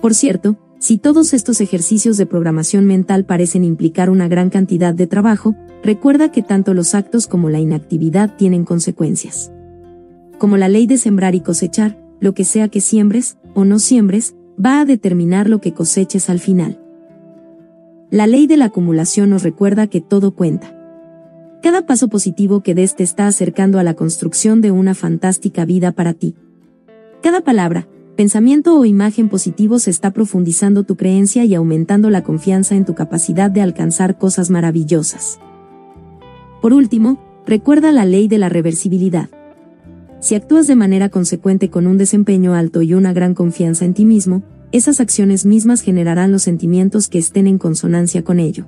[0.00, 5.06] Por cierto, si todos estos ejercicios de programación mental parecen implicar una gran cantidad de
[5.06, 9.52] trabajo, recuerda que tanto los actos como la inactividad tienen consecuencias
[10.38, 14.34] como la ley de sembrar y cosechar, lo que sea que siembres, o no siembres,
[14.64, 16.80] va a determinar lo que coseches al final.
[18.10, 20.74] La ley de la acumulación nos recuerda que todo cuenta.
[21.62, 25.92] Cada paso positivo que des te está acercando a la construcción de una fantástica vida
[25.92, 26.34] para ti.
[27.22, 32.76] Cada palabra, pensamiento o imagen positivo se está profundizando tu creencia y aumentando la confianza
[32.76, 35.40] en tu capacidad de alcanzar cosas maravillosas.
[36.62, 39.28] Por último, recuerda la ley de la reversibilidad.
[40.20, 44.04] Si actúas de manera consecuente con un desempeño alto y una gran confianza en ti
[44.04, 48.66] mismo, esas acciones mismas generarán los sentimientos que estén en consonancia con ello.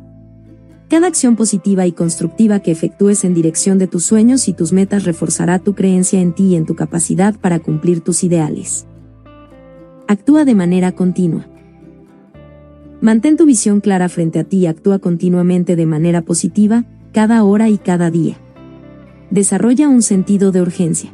[0.91, 5.05] Cada acción positiva y constructiva que efectúes en dirección de tus sueños y tus metas
[5.05, 8.89] reforzará tu creencia en ti y en tu capacidad para cumplir tus ideales.
[10.09, 11.47] Actúa de manera continua.
[13.01, 17.69] Mantén tu visión clara frente a ti y actúa continuamente de manera positiva, cada hora
[17.69, 18.37] y cada día.
[19.31, 21.13] Desarrolla un sentido de urgencia.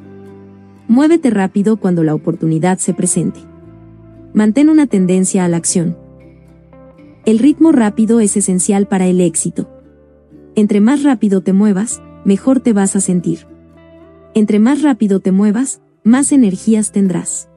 [0.89, 3.41] Muévete rápido cuando la oportunidad se presente.
[4.33, 5.99] Mantén una tendencia a la acción.
[7.27, 9.69] El ritmo rápido es esencial para el éxito.
[10.55, 13.49] Entre más rápido te muevas, mejor te vas a sentir.
[14.35, 17.49] Entre más rápido te muevas, más energías tendrás.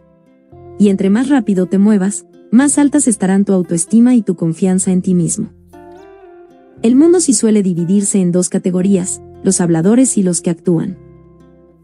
[0.80, 5.03] Y entre más rápido te muevas, más altas estarán tu autoestima y tu confianza en
[5.03, 5.51] ti mismo.
[6.81, 10.98] El mundo sí suele dividirse en dos categorías, los habladores y los que actúan.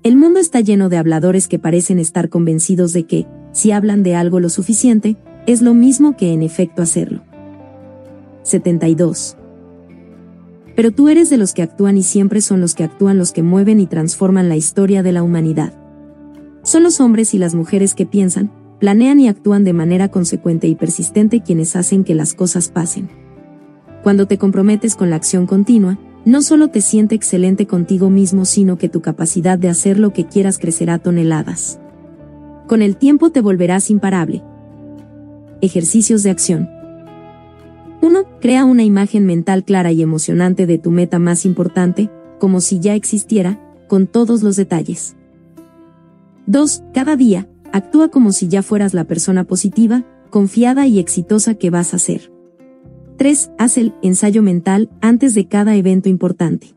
[0.01, 4.15] El mundo está lleno de habladores que parecen estar convencidos de que, si hablan de
[4.15, 7.21] algo lo suficiente, es lo mismo que en efecto hacerlo.
[8.45, 9.35] 72.
[10.75, 13.43] Pero tú eres de los que actúan y siempre son los que actúan los que
[13.43, 15.73] mueven y transforman la historia de la humanidad.
[16.63, 20.75] Son los hombres y las mujeres que piensan, planean y actúan de manera consecuente y
[20.75, 23.09] persistente quienes hacen que las cosas pasen.
[24.03, 28.77] Cuando te comprometes con la acción continua, no solo te siente excelente contigo mismo, sino
[28.77, 31.79] que tu capacidad de hacer lo que quieras crecerá toneladas.
[32.67, 34.43] Con el tiempo te volverás imparable.
[35.61, 36.69] Ejercicios de acción.
[38.05, 38.23] 1.
[38.39, 42.93] Crea una imagen mental clara y emocionante de tu meta más importante, como si ya
[42.93, 45.15] existiera, con todos los detalles.
[46.45, 46.83] 2.
[46.93, 51.95] Cada día, actúa como si ya fueras la persona positiva, confiada y exitosa que vas
[51.95, 52.31] a ser.
[53.17, 53.49] 3.
[53.57, 56.75] Haz el ensayo mental antes de cada evento importante.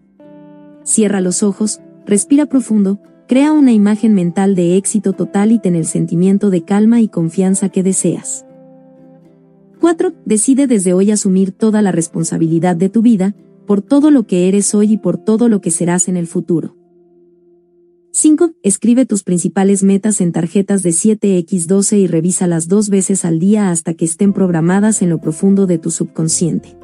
[0.82, 5.84] Cierra los ojos, respira profundo, crea una imagen mental de éxito total y ten el
[5.84, 8.46] sentimiento de calma y confianza que deseas.
[9.78, 10.12] 4.
[10.24, 13.34] Decide desde hoy asumir toda la responsabilidad de tu vida,
[13.66, 16.76] por todo lo que eres hoy y por todo lo que serás en el futuro.
[18.12, 18.52] 5.
[18.62, 23.94] Escribe tus principales metas en tarjetas de 7x12 y revísalas dos veces al día hasta
[23.94, 26.76] que estén programadas en lo profundo de tu subconsciente.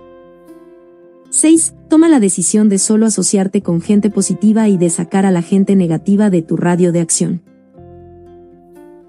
[1.30, 1.74] 6.
[1.88, 5.74] Toma la decisión de solo asociarte con gente positiva y de sacar a la gente
[5.74, 7.42] negativa de tu radio de acción.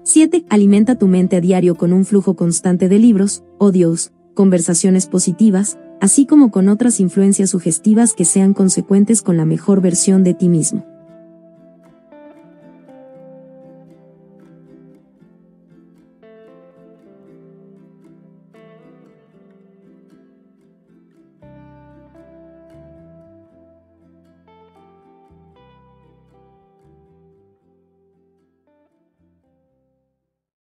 [0.08, 0.44] 7.
[0.50, 6.26] Alimenta tu mente a diario con un flujo constante de libros, odios, conversaciones positivas, así
[6.26, 10.86] como con otras influencias sugestivas que sean consecuentes con la mejor versión de ti mismo.